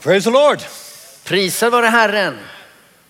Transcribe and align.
Praise 0.00 0.24
the 0.24 0.30
Lord. 0.30 0.60
Prisad 1.24 1.70
vare 1.72 1.90
Herren. 1.90 2.38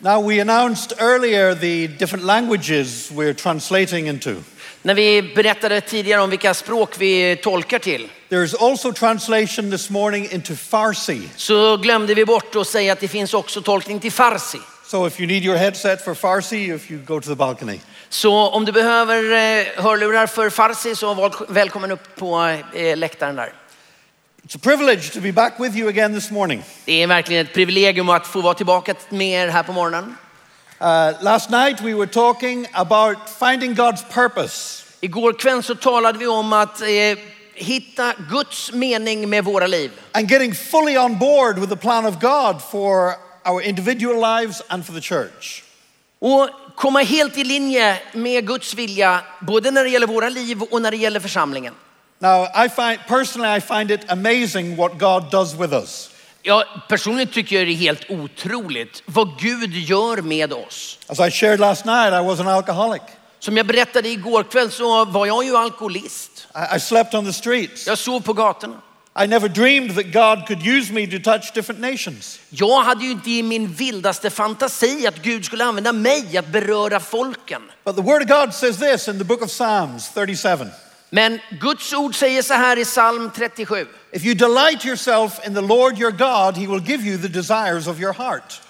Now, 0.01 0.21
we 0.21 0.41
announced 0.41 0.93
earlier 0.99 1.55
the 1.55 1.87
different 1.87 2.25
languages 2.25 3.11
we're 3.11 3.35
translating 3.35 4.07
into. 4.07 4.35
När 4.83 4.95
vi 4.95 5.23
berättade 5.23 5.81
tidigare 5.81 6.21
om 6.21 6.31
vilka 6.31 6.55
språk 6.55 6.95
vi 6.99 7.37
tolkar 7.37 7.79
till 7.79 8.09
There's 8.29 8.55
also 8.61 8.93
translation 8.93 9.71
this 9.71 9.91
morning 9.91 10.29
into 10.31 10.55
Farsi. 10.55 11.29
så 11.37 11.77
glömde 11.77 12.15
vi 12.15 12.25
bort 12.25 12.57
att 12.57 12.67
säga 12.69 12.93
att 12.93 13.01
det 13.01 13.09
finns 13.09 13.35
också 13.35 13.63
tolkning 13.63 14.01
till 14.01 14.13
farsi. 14.13 14.59
So 14.87 15.07
if 15.07 15.21
you 15.21 15.27
need 15.27 15.45
your 15.45 15.57
headset 15.57 16.05
for 16.05 16.15
Farsi, 16.15 16.75
if 16.75 16.91
you 16.91 17.01
go 17.01 17.21
to 17.21 17.29
the 17.29 17.35
balcony. 17.35 17.81
Så 18.09 18.49
om 18.49 18.65
du 18.65 18.73
behöver 18.73 19.23
eh, 19.33 19.67
hörlurar 19.85 20.27
för 20.27 20.51
farsi 20.51 20.95
så 20.95 21.31
välkommen 21.49 21.91
upp 21.91 22.17
på 22.17 22.59
eh, 22.75 22.97
läktaren 22.97 23.37
där. 23.37 23.53
It's 24.45 24.55
a 24.55 24.59
privilege 24.59 25.11
to 25.11 25.21
be 25.21 25.33
back 25.33 25.59
with 25.59 25.77
you 25.77 25.89
again 25.89 26.15
this 26.15 26.31
morning. 26.31 26.63
Det 26.85 27.03
är 27.03 27.07
verkligen 27.07 27.47
ett 27.47 27.53
privilegium 27.55 28.09
att 28.09 28.27
få 28.27 28.41
vara 28.41 28.55
tillbaka 28.55 28.95
med 29.09 29.29
er 29.29 29.49
här 29.49 29.63
på 29.63 29.73
morgonen. 29.73 30.17
Uh, 30.81 31.23
last 31.25 31.51
night 31.51 31.81
we 31.81 31.95
were 31.95 32.07
talking 32.07 32.67
about 32.73 33.17
finding 33.39 33.75
God's 33.75 34.03
purpose. 34.15 34.85
Igår 35.01 35.33
kväll 35.33 35.63
så 35.63 35.75
talade 35.75 36.19
vi 36.19 36.27
om 36.27 36.53
att 36.53 36.81
eh, 36.81 36.89
hitta 37.55 38.13
Guds 38.31 38.73
mening 38.73 39.31
med 39.31 39.45
våra 39.45 39.67
liv. 39.67 39.91
and 40.13 40.31
getting 40.31 40.55
fully 40.55 40.97
on 40.99 41.19
board 41.19 41.59
with 41.59 41.71
the 41.71 41.77
plan 41.77 42.07
of 42.07 42.21
God 42.21 42.63
for 42.63 43.15
our 43.45 43.63
individual 43.63 44.21
lives 44.21 44.63
and 44.69 44.87
for 44.87 44.93
the 44.93 45.01
church. 45.01 45.63
Och 46.19 46.49
komma 46.75 47.01
helt 47.01 47.39
i 47.39 47.45
linje 47.45 47.99
med 48.13 48.47
Guds 48.47 48.75
vilja, 48.75 49.21
både 49.41 49.71
när 49.71 49.85
det 49.85 49.91
gäller 49.91 50.07
våra 50.07 50.29
liv 50.29 50.63
och 50.63 50.83
när 50.83 50.91
det 50.91 50.97
gäller 50.97 51.21
församlingen. 51.21 51.75
Now, 52.21 52.49
I 52.55 52.69
find 52.69 52.99
personally, 53.07 53.49
I 53.49 53.61
find 53.61 53.91
it 53.91 54.05
amazing 54.09 54.77
what 54.77 54.99
God 54.99 55.31
does 55.31 55.55
with 55.55 55.73
us. 55.73 56.11
Jag 56.43 56.65
personligen 56.89 57.29
tycker 57.29 57.57
jag 57.57 57.67
det 57.67 57.73
är 57.73 57.77
helt 57.77 58.11
otroligt 58.11 59.03
vad 59.07 59.39
Gud 59.41 59.75
gör 59.75 60.23
med 60.23 60.53
oss. 60.53 60.99
As 61.07 61.21
I 61.21 61.31
shared 61.31 61.61
last 61.61 61.85
night, 61.85 62.13
I 62.13 62.27
was 62.27 62.41
an 62.41 62.49
alcoholic. 62.49 63.03
Som 63.39 63.57
jag 63.57 63.67
berättade 63.67 64.09
igår 64.09 64.43
kväll 64.43 64.71
så 64.71 65.05
var 65.05 65.27
jag 65.27 65.45
ju 65.45 65.57
alkoholist. 65.57 66.49
I, 66.55 66.77
I 66.77 66.81
slept 66.81 67.15
on 67.15 67.25
the 67.25 67.33
streets. 67.33 67.87
Jag 67.87 67.99
sov 67.99 68.21
på 68.21 68.33
gatorna. 68.33 68.81
I 69.25 69.27
never 69.27 69.49
dreamed 69.49 69.95
that 69.95 70.13
God 70.13 70.47
could 70.47 70.67
use 70.67 70.93
me 70.93 71.07
to 71.07 71.19
touch 71.19 71.53
different 71.55 71.81
nations. 71.81 72.41
Jag 72.51 72.83
hade 72.83 73.05
ju 73.05 73.11
inte 73.11 73.31
i 73.31 73.43
min 73.43 73.73
vildaste 73.73 74.31
fantasi 74.31 75.07
att 75.07 75.23
Gud 75.23 75.45
skulle 75.45 75.65
använda 75.65 75.93
mig 75.93 76.39
att 76.39 76.47
beröra 76.47 77.01
folken. 77.01 77.63
But 77.85 77.97
the 77.97 78.03
Word 78.03 78.23
of 78.23 78.29
God 78.29 78.55
says 78.55 78.79
this 78.79 79.09
in 79.09 79.19
the 79.19 79.25
book 79.25 79.43
of 79.43 79.51
Psalms 79.51 80.11
37 80.15 80.67
Men 81.11 81.41
Guds 81.61 81.93
ord 81.93 82.15
säger 82.15 82.43
så 82.43 82.55
här 82.55 82.79
i 82.79 82.85
psalm 82.85 83.31
37. 83.37 83.87
If 84.13 84.25
you 84.25 84.35
delight 84.35 84.85
yourself 84.85 85.47
in 85.47 85.55
the 85.55 85.61
Lord 85.61 85.99
your 85.99 86.11
God, 86.11 86.57
He 86.57 86.67
will 86.67 86.83
give 86.83 87.05
you 87.09 87.19
the 87.19 87.29
desires 87.29 87.87
of 87.87 88.01
your 88.01 88.13
heart. 88.13 88.61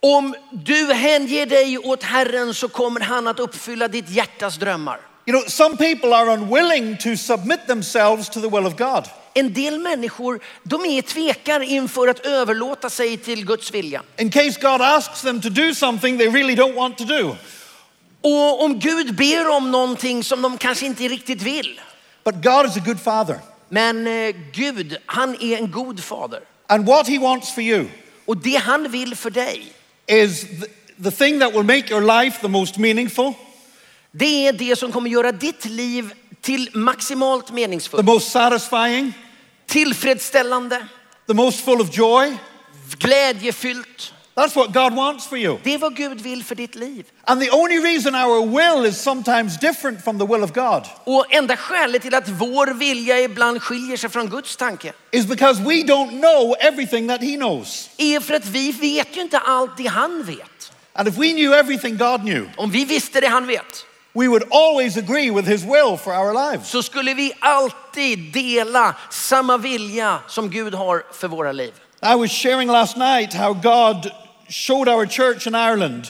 Om 0.00 0.34
du 0.52 0.92
hänger 0.92 1.46
dig 1.46 1.78
åt 1.78 2.02
Herren 2.02 2.54
så 2.54 2.68
kommer 2.68 3.00
han 3.00 3.26
att 3.26 3.38
uppfylla 3.38 3.88
ditt 3.88 4.10
hjärtas 4.10 4.56
drömmar. 4.56 5.00
You 5.26 5.32
know, 5.32 5.48
some 5.48 5.76
people 5.76 6.14
are 6.14 6.30
unwilling 6.30 6.96
to 6.96 7.16
submit 7.16 7.66
themselves 7.66 8.28
to 8.28 8.40
the 8.40 8.48
will 8.48 8.66
of 8.66 8.76
God. 8.76 9.08
En 9.34 9.52
del 9.52 9.78
människor 9.78 10.40
de 10.62 10.84
är 10.84 11.02
tvekar 11.02 11.60
inför 11.60 12.08
att 12.08 12.26
överlåta 12.26 12.90
sig 12.90 13.16
till 13.16 13.46
Guds 13.46 13.70
vilja. 13.70 14.02
In 14.16 14.30
case 14.30 14.60
God 14.60 14.80
asks 14.82 15.22
them 15.22 15.40
to 15.40 15.48
do 15.48 15.74
something 15.74 16.18
they 16.18 16.28
really 16.28 16.54
don't 16.54 16.74
want 16.74 16.98
to 16.98 17.04
do. 17.04 17.36
Och 18.24 18.64
om 18.64 18.78
Gud 18.78 19.14
ber 19.14 19.48
om 19.48 19.70
någonting 19.70 20.24
som 20.24 20.42
de 20.42 20.58
kanske 20.58 20.86
inte 20.86 21.08
riktigt 21.08 21.42
vill. 21.42 21.80
But 22.24 22.34
God 22.34 22.66
is 22.66 22.76
a 22.76 22.82
good 22.86 23.00
father. 23.00 23.38
Men 23.68 24.06
eh, 24.06 24.34
Gud, 24.52 24.96
han 25.06 25.36
är 25.40 25.56
en 25.56 25.70
god 25.70 26.00
fader. 26.04 26.40
And 26.66 26.86
what 26.86 27.08
he 27.08 27.18
wants 27.18 27.54
for 27.54 27.62
you 27.62 27.86
Och 28.26 28.36
det 28.36 28.56
han 28.56 28.90
vill 28.90 29.16
för 29.16 29.30
dig, 29.30 29.72
is 30.06 30.40
the, 30.40 30.66
the 31.04 31.10
thing 31.10 31.40
that 31.40 31.52
will 31.54 31.62
make 31.62 31.90
your 31.90 32.22
life 32.22 32.40
the 32.40 32.48
most 32.48 32.76
meaningful, 32.78 33.32
det 34.12 34.46
är 34.46 34.52
det 34.52 34.76
som 34.76 34.92
kommer 34.92 35.10
göra 35.10 35.32
ditt 35.32 35.64
liv 35.64 36.12
till 36.40 36.70
maximalt 36.74 37.46
the 37.46 37.52
meningsfullt. 37.52 38.04
most 38.04 38.30
satisfying, 38.32 39.12
Tillfredsställande, 39.66 40.86
the 41.26 41.34
most 41.34 41.64
full 41.64 41.80
of 41.80 41.96
joy. 41.98 42.36
glädjefyllt. 42.98 44.13
That's 44.36 44.56
what 44.56 44.72
God 44.72 44.94
wants 44.96 45.26
for 45.26 45.38
you. 45.38 45.58
Det 45.62 45.74
är 45.74 45.78
vad 45.78 45.96
Gud 45.96 46.20
vill 46.20 46.44
för 46.44 46.54
ditt 46.54 46.74
liv. 46.74 47.06
And 47.24 47.40
the 47.42 47.50
only 47.50 47.78
reason 47.80 48.14
our 48.14 48.46
will 48.46 48.86
is 48.86 49.00
sometimes 49.02 49.58
different 49.60 50.04
from 50.04 50.18
the 50.18 50.26
will 50.26 50.42
of 50.42 50.52
God 50.52 50.82
Och 51.04 51.26
enda 51.34 51.56
skälet 51.56 52.02
till 52.02 52.14
att 52.14 52.28
vår 52.28 52.66
vilja 52.74 53.20
ibland 53.20 53.62
skiljer 53.62 53.96
sig 53.96 54.10
från 54.10 54.28
Guds 54.28 54.56
tanke 54.56 54.92
is 55.10 55.26
because 55.26 55.62
we 55.62 55.74
don't 55.82 56.20
know 56.20 56.54
everything 56.60 57.08
that 57.08 57.20
he 57.20 57.36
knows. 57.36 57.90
är 57.98 58.20
för 58.20 58.34
att 58.34 58.46
vi 58.46 58.72
vet 58.72 59.16
ju 59.16 59.20
inte 59.20 59.38
allt 59.38 59.76
det 59.76 59.86
han 59.86 60.22
vet. 60.22 60.72
And 60.92 61.08
if 61.08 61.16
we 61.16 61.32
knew 61.32 61.54
everything 61.58 61.96
God 61.96 62.20
knew, 62.20 62.48
Om 62.56 62.70
vi 62.70 62.84
visste 62.84 63.20
det 63.20 63.28
han 63.28 63.46
vet 63.46 63.86
we 64.12 64.28
would 64.28 64.44
always 64.50 64.96
agree 64.96 65.30
with 65.30 65.48
his 65.48 65.62
will 65.64 65.96
for 65.96 66.12
our 66.12 66.32
lives. 66.50 66.68
så 66.70 66.82
skulle 66.82 67.14
vi 67.14 67.32
alltid 67.38 68.18
dela 68.32 68.94
samma 69.10 69.56
vilja 69.56 70.18
som 70.28 70.50
Gud 70.50 70.74
har 70.74 71.02
för 71.12 71.28
våra 71.28 71.52
liv. 71.52 71.72
I 72.02 72.14
was 72.14 72.30
sharing 72.32 72.68
last 72.70 72.96
night 72.96 73.34
how 73.34 73.52
God 73.52 74.10
showed 74.48 74.88
our 74.88 75.06
church 75.06 75.46
in 75.46 75.54
Ireland 75.54 76.06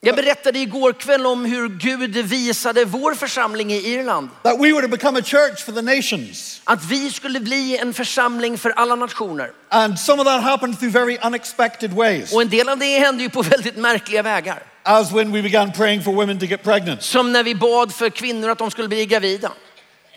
Jag 0.00 0.16
berättade 0.16 0.58
igår 0.58 0.92
kväll 0.92 1.26
om 1.26 1.44
hur 1.44 1.68
Gud 1.68 2.16
visade 2.16 2.84
vår 2.84 3.14
församling 3.14 3.72
i 3.72 3.76
Irland 3.94 4.28
that 4.42 4.60
we 4.60 4.72
were 4.72 4.82
to 4.82 4.88
become 4.88 5.18
a 5.18 5.22
church 5.22 5.64
for 5.64 5.72
the 5.72 5.82
nations. 5.82 6.60
att 6.64 6.84
vi 6.84 7.10
skulle 7.10 7.40
bli 7.40 7.78
en 7.78 7.94
församling 7.94 8.58
för 8.58 8.70
alla 8.70 8.94
nationer. 8.94 9.50
And 9.68 9.98
some 9.98 10.22
of 10.22 10.26
that 10.28 10.42
happened 10.42 10.78
through 10.78 10.92
very 10.92 11.18
unexpected 11.26 11.92
ways, 11.92 12.32
Och 12.32 12.42
en 12.42 12.48
del 12.48 12.68
av 12.68 12.78
det 12.78 12.98
hände 12.98 13.22
ju 13.22 13.30
på 13.30 13.42
väldigt 13.42 13.76
märkliga 13.76 14.22
vägar. 14.22 14.62
as 14.82 15.12
when 15.12 15.32
we 15.32 15.42
began 15.42 15.72
praying 15.72 16.02
for 16.02 16.12
women 16.12 16.38
to 16.38 16.46
get 16.46 16.62
pregnant. 16.62 17.02
Som 17.02 17.32
när 17.32 17.42
vi 17.42 17.54
bad 17.54 17.94
för 17.94 18.10
kvinnor 18.10 18.50
att 18.50 18.58
de 18.58 18.70
skulle 18.70 18.88
bli 18.88 19.06
gravida. 19.06 19.52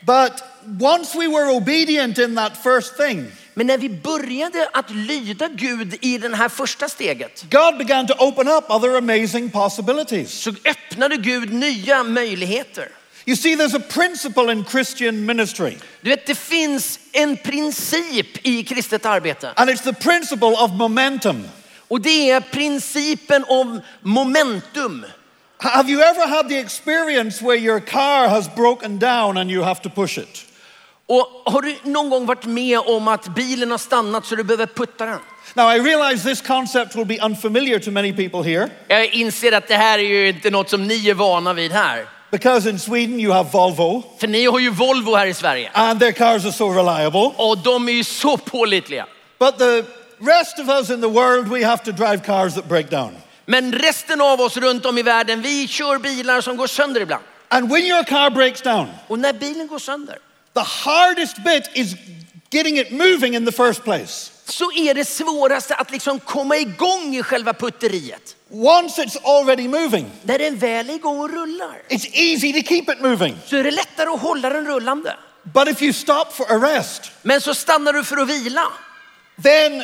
But 0.05 0.43
once 0.79 1.15
we 1.15 1.27
were 1.27 1.49
obedient 1.57 2.17
in 2.17 2.35
that 2.35 2.57
first 2.63 2.97
thing, 2.97 3.31
Men 3.53 3.67
när 3.67 3.77
vi 3.77 3.89
började 3.89 4.69
att 4.73 4.89
lyda 4.91 5.47
Gud 5.47 5.95
i 6.01 6.17
det 6.17 6.35
här 6.35 6.49
första 6.49 6.89
steget 6.89 7.45
God 7.49 7.77
began 7.77 8.07
to 8.07 8.13
open 8.19 8.47
up 8.47 8.69
other 8.69 8.97
amazing 8.97 9.49
possibilities. 9.49 10.31
så 10.31 10.49
öppnade 10.65 11.17
Gud 11.17 11.53
nya 11.53 12.03
möjligheter. 12.03 12.89
You 13.25 13.35
see, 13.35 13.55
there's 13.55 13.75
a 13.75 13.83
principle 13.89 14.51
in 14.51 14.65
Christian 14.65 15.25
ministry, 15.25 15.77
Du 16.01 16.09
vet, 16.09 16.25
det 16.25 16.35
finns 16.35 16.99
en 17.11 17.37
princip 17.37 18.47
i 18.47 18.63
kristet 18.63 19.05
arbete 19.05 19.51
and 19.55 19.69
it's 19.69 19.83
the 19.83 19.93
principle 19.93 20.47
of 20.63 20.71
momentum. 20.71 21.47
och 21.87 22.01
det 22.01 22.29
är 22.29 22.39
principen 22.41 23.45
om 23.47 23.81
momentum. 24.01 25.05
Have 25.59 25.89
you 25.91 26.01
ever 26.01 26.27
had 26.27 26.49
the 26.49 26.59
experience 26.59 27.41
where 27.45 27.55
your 27.57 27.79
car 27.79 28.27
has 28.27 28.47
broken 28.55 28.99
down 28.99 29.37
and 29.37 29.49
you 29.51 29.63
have 29.63 29.81
to 29.81 29.89
push 29.89 30.17
it? 30.17 30.43
Och 31.09 31.51
har 31.53 31.61
du 31.61 31.75
någon 31.83 32.09
gång 32.09 32.25
varit 32.25 32.45
med 32.45 32.79
om 32.79 33.07
att 33.07 33.27
bilen 33.35 33.71
har 33.71 33.77
stannat 33.77 34.25
så 34.25 34.35
du 34.35 34.43
behöver 34.43 34.65
putta 34.65 35.05
den? 35.05 35.19
Now, 35.55 35.71
I 35.75 35.79
realize 35.79 36.29
this 36.29 36.41
concept 36.41 36.95
will 36.95 37.05
be 37.05 37.17
unfamiliar 37.19 37.79
to 37.79 37.91
many 37.91 38.13
people 38.13 38.43
here 38.43 38.69
Jag 38.87 39.13
inser 39.13 39.51
att 39.51 39.67
det 39.67 39.75
här 39.75 39.99
är 39.99 40.03
ju 40.03 40.27
inte 40.29 40.49
något 40.49 40.69
som 40.69 40.87
ni 40.87 41.09
är 41.09 41.13
vana 41.13 41.53
vid 41.53 41.71
här. 41.71 42.05
because 42.31 42.69
in 42.69 42.79
Sweden 42.79 43.19
you 43.19 43.33
have 43.33 43.49
Volvo 43.51 44.03
För 44.19 44.27
ni 44.27 44.45
har 44.45 44.59
ju 44.59 44.69
Volvo 44.69 45.15
här 45.15 45.27
i 45.27 45.33
Sverige 45.33 45.71
and 45.73 45.99
their 45.99 46.11
cars 46.11 46.45
are 46.45 46.51
so 46.51 46.69
reliable. 46.69 47.31
och 47.37 47.57
de 47.57 47.87
är 47.89 47.93
ju 47.93 48.03
så 48.03 48.37
pålitliga. 48.37 49.05
But 49.39 49.57
the 49.57 49.83
rest 50.19 50.59
of 50.59 50.69
us 50.69 50.89
in 50.89 51.01
the 51.01 51.07
world, 51.07 51.47
we 51.47 51.65
have 51.65 51.83
to 51.85 51.91
drive 51.91 52.17
cars 52.25 52.53
that 52.55 52.65
break 52.69 52.89
down. 52.89 53.15
Men 53.49 53.73
resten 53.73 54.21
av 54.21 54.41
oss 54.41 54.57
runt 54.57 54.85
om 54.85 54.97
i 54.97 55.01
världen, 55.03 55.41
vi 55.41 55.67
kör 55.67 55.97
bilar 55.97 56.41
som 56.41 56.57
går 56.57 56.67
sönder 56.67 57.01
ibland. 57.01 57.23
And 57.47 57.69
when 57.71 57.83
your 57.85 58.03
car 58.03 58.29
breaks 58.29 58.61
down, 58.61 58.87
Och 59.07 59.19
när 59.19 59.33
bilen 59.33 59.67
går 59.67 59.79
sönder 59.79 60.17
the 60.53 60.63
hardest 60.63 61.37
bit 61.43 61.63
is 61.73 61.93
getting 62.51 62.77
it 62.79 62.91
moving 62.91 63.35
in 63.35 63.45
the 63.45 63.51
first 63.51 63.83
place. 63.83 64.31
så 64.45 64.71
är 64.71 64.93
det 64.93 65.05
svåraste 65.05 65.75
att 65.75 65.91
liksom 65.91 66.19
komma 66.19 66.57
igång 66.57 67.15
i 67.15 67.23
själva 67.23 67.53
putteriet. 67.53 68.35
Once 68.49 69.01
it's 69.03 69.17
already 69.23 69.67
moving, 69.67 70.11
När 70.21 70.39
den 70.39 70.57
väl 70.57 70.89
är 70.89 70.93
igång 70.93 71.19
och 71.19 71.29
rullar 71.29 71.81
it's 71.89 72.07
easy 72.13 72.53
to 72.61 72.67
keep 72.69 72.83
it 72.93 73.01
moving. 73.01 73.37
så 73.45 73.55
är 73.57 73.63
det 73.63 73.71
lättare 73.71 74.09
att 74.09 74.21
hålla 74.21 74.49
den 74.49 74.65
rullande. 74.67 75.15
But 75.43 75.67
if 75.67 75.81
you 75.81 75.93
stop 75.93 76.25
for 76.31 76.45
a 76.51 76.57
rest, 76.75 77.11
Men 77.21 77.41
så 77.41 77.53
stannar 77.53 77.93
du 77.93 78.03
för 78.03 78.17
att 78.17 78.29
vila. 78.29 78.63
then 79.43 79.83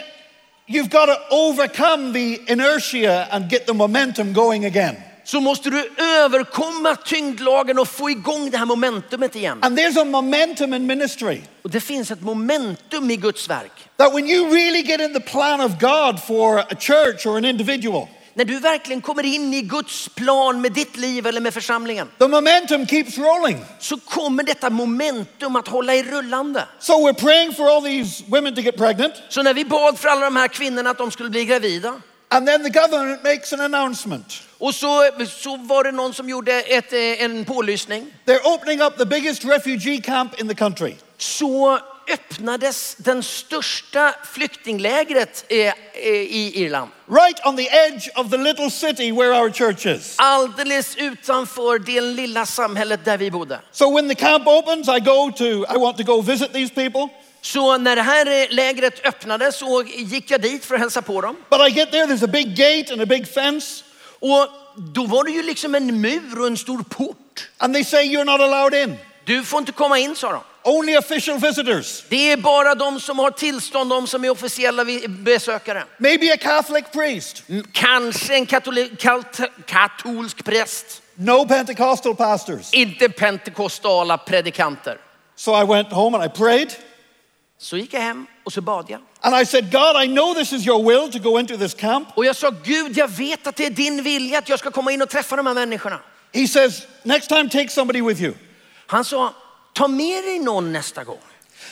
you've 0.73 0.89
got 0.89 1.05
to 1.05 1.17
overcome 1.31 2.13
the 2.13 2.39
inertia 2.47 3.27
and 3.31 3.49
get 3.49 3.65
the 3.67 3.73
momentum 3.73 4.33
going 4.33 4.65
again. 4.65 4.95
Så 5.25 5.39
måste 5.41 5.69
du 5.69 5.89
överkomma 5.97 6.95
tyngdlagen 6.95 7.79
och 7.79 7.87
få 7.87 8.09
igång 8.09 8.49
det 8.49 8.57
här 8.57 8.65
momentumet 8.65 9.35
igen. 9.35 9.59
And 9.61 9.79
there's 9.79 10.01
a 10.01 10.03
momentum 10.05 10.73
in 10.73 10.85
ministry 10.85 11.41
Och 11.63 11.69
det 11.69 11.79
finns 11.79 12.11
ett 12.11 12.21
momentum 12.21 13.11
i 13.11 13.15
Guds 13.15 13.49
verk. 13.49 13.71
that 13.97 14.13
when 14.13 14.27
you 14.27 14.49
really 14.49 14.81
get 14.81 15.01
in 15.01 15.13
the 15.13 15.19
plan 15.19 15.61
of 15.61 15.71
God 15.79 16.19
for 16.27 16.59
a 16.59 16.75
church 16.79 17.25
or 17.25 17.37
an 17.37 17.45
individual, 17.45 18.07
När 18.35 18.45
du 18.45 18.59
verkligen 18.59 19.01
kommer 19.01 19.25
in 19.25 19.53
i 19.53 19.61
Guds 19.61 20.09
plan 20.09 20.61
med 20.61 20.71
ditt 20.73 20.97
liv 20.97 21.27
eller 21.27 21.41
med 21.41 21.53
församlingen 21.53 22.07
the 22.19 22.27
momentum 22.27 22.87
keeps 22.87 23.17
rolling. 23.17 23.65
så 23.79 23.97
kommer 23.97 24.43
detta 24.43 24.69
momentum 24.69 25.55
att 25.55 25.67
hålla 25.67 25.95
i 25.95 26.03
rullande. 26.03 26.67
So 26.79 26.93
we're 26.93 27.13
praying 27.13 27.53
for 27.53 27.75
all 27.75 27.81
these 27.83 28.23
women 28.27 28.55
to 28.55 28.61
get 28.61 28.77
pregnant. 28.77 29.13
Så 29.29 29.43
när 29.43 29.53
vi 29.53 29.65
bad 29.65 29.99
för 29.99 30.09
alla 30.09 30.25
de 30.25 30.35
här 30.35 30.47
kvinnorna 30.47 30.89
att 30.89 30.97
de 30.97 31.11
skulle 31.11 31.29
bli 31.29 31.45
gravida 31.45 31.93
And 32.29 32.47
then 32.47 32.63
the 32.63 32.69
government 32.79 33.23
makes 33.23 33.53
an 33.53 33.59
announcement. 33.61 34.41
och 34.57 34.75
så, 34.75 35.09
så 35.29 35.57
var 35.57 35.83
det 35.83 35.91
någon 35.91 36.13
som 36.13 36.29
gjorde 36.29 36.61
ett, 36.61 36.93
eh, 36.93 37.23
en 37.23 37.45
pålysning. 37.45 38.13
They're 38.25 38.53
opening 38.55 38.81
up 38.81 38.97
the 38.97 39.05
biggest 39.05 39.45
refugee 39.45 40.01
camp 40.01 40.39
in 40.41 40.47
the 40.47 40.55
country. 40.55 40.95
Så 41.17 41.79
öppnades 42.07 42.95
den 42.95 43.23
största 43.23 44.15
flyktinglägret 44.33 45.45
eh, 45.49 45.73
i 46.13 46.51
Irland. 46.55 46.91
Right 47.07 47.45
on 47.45 47.57
the 47.57 47.67
edge 47.67 48.09
of 48.15 48.31
the 48.31 48.37
little 48.37 48.69
city 48.71 49.11
where 49.11 49.41
our 49.41 49.51
church 49.51 49.85
is. 49.85 50.15
Alldeles 50.17 50.95
utanför 50.95 51.79
det 51.79 52.01
lilla 52.01 52.45
samhället 52.45 53.05
där 53.05 53.17
vi 53.17 53.31
bodde. 53.31 53.59
So 53.71 53.95
when 53.95 54.09
the 54.09 54.15
camp 54.15 54.47
opens, 54.47 54.87
I 54.87 54.99
go 54.99 55.31
to, 55.37 55.45
I 55.45 55.77
want 55.79 55.97
to 55.97 56.03
go 56.03 56.21
visit 56.21 56.53
these 56.53 56.73
people. 56.73 57.07
Så 57.41 57.77
när 57.77 57.95
det 57.95 58.01
här 58.01 58.25
eh, 58.25 58.47
lägret 58.49 59.05
öppnades 59.05 59.57
så 59.57 59.83
gick 59.83 60.31
jag 60.31 60.41
dit 60.41 60.65
för 60.65 60.75
att 60.75 60.81
hälsa 60.81 61.01
på 61.01 61.21
dem. 61.21 61.35
But 61.49 61.59
I 61.69 61.71
get 61.71 61.91
there, 61.91 62.05
there's 62.05 62.23
a 62.23 62.27
big 62.27 62.55
gate 62.55 62.93
and 62.93 63.01
a 63.01 63.05
big 63.05 63.27
fence. 63.27 63.83
Och 64.19 64.47
då 64.75 65.05
var 65.05 65.23
det 65.23 65.31
ju 65.31 65.43
liksom 65.43 65.75
en 65.75 66.01
mur 66.01 66.39
och 66.39 66.47
en 66.47 66.57
stor 66.57 66.83
port. 66.89 67.49
And 67.57 67.73
they 67.73 67.83
say 67.83 68.03
you're 68.03 68.23
not 68.23 68.41
allowed 68.41 68.73
in. 68.73 68.95
Du 69.25 69.43
får 69.43 69.59
inte 69.59 69.71
komma 69.71 69.99
in 69.99 70.15
sa 70.15 70.31
de. 70.31 70.41
Only 70.63 70.97
official 70.97 71.39
visitors. 71.39 72.03
Det 72.09 72.31
är 72.31 72.37
bara 72.37 72.75
de 72.75 72.99
som 72.99 73.19
har 73.19 73.31
tillstånd, 73.31 73.89
de 73.89 74.07
som 74.07 74.25
är 74.25 74.29
officiella 74.29 74.85
besökare. 75.07 75.83
Maybe 75.97 76.33
a 76.33 76.37
Catholic 76.37 76.85
priest. 76.91 77.43
Kanske 77.71 78.35
en 78.35 78.45
katolsk 79.65 80.43
präst. 80.43 81.01
No 81.15 81.47
Pentecostal 81.47 82.15
pastors. 82.15 82.73
Inte 82.73 83.09
pentekostala 83.09 84.17
predikanter. 84.17 84.97
So 85.35 85.61
I 85.61 85.65
went 85.65 85.91
home 85.91 86.17
and 86.17 86.25
I 86.25 86.37
prayed. 86.37 86.73
Så 87.57 87.77
gick 87.77 87.93
jag 87.93 88.01
hem 88.01 88.25
och 88.43 88.53
så 88.53 88.61
bad 88.61 88.85
jag. 88.89 88.99
And 89.21 89.41
I 89.41 89.45
said, 89.45 89.71
God, 89.71 90.03
I 90.03 90.07
know 90.07 90.33
this 90.33 90.53
is 90.53 90.67
your 90.67 90.83
will 90.83 91.11
to 91.11 91.19
go 91.29 91.39
into 91.39 91.57
this 91.57 91.73
camp. 91.73 92.07
Och 92.15 92.25
jag 92.25 92.35
sa, 92.35 92.51
Gud 92.63 92.97
jag 92.97 93.07
vet 93.07 93.47
att 93.47 93.55
det 93.55 93.65
är 93.65 93.69
din 93.69 94.03
vilja 94.03 94.37
att 94.39 94.49
jag 94.49 94.59
ska 94.59 94.71
komma 94.71 94.91
in 94.91 95.01
och 95.01 95.09
träffa 95.09 95.35
de 95.35 95.47
här 95.47 95.53
människorna. 95.53 95.99
He 96.33 96.47
says, 96.47 96.87
next 97.03 97.29
time 97.29 97.49
take 97.49 97.69
somebody 97.69 98.01
with 98.01 98.21
you. 98.21 98.33
Han 98.87 99.05
sa, 99.05 99.33
ta 99.73 99.87
med 99.87 100.23
dig 100.23 100.39
någon 100.39 100.73
nästa 100.73 101.03
gång. 101.03 101.21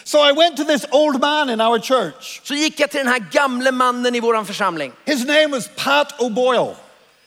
So 0.03 0.17
I 0.29 0.31
went 0.31 0.57
to 0.57 0.63
this 0.63 0.85
old 0.91 1.21
man 1.21 1.49
in 1.49 1.61
our 1.61 1.79
church. 1.79 2.41
Så 2.43 2.53
gick 2.53 2.79
jag 2.79 2.89
till 2.89 2.97
den 2.97 3.07
här 3.07 3.25
gamle 3.31 3.71
mannen 3.71 4.15
i 4.15 4.19
våran 4.19 4.45
församling. 4.45 4.93
His 5.05 5.25
name 5.25 5.47
was 5.47 5.69
Pat 5.75 6.19
O'Boyle. 6.19 6.75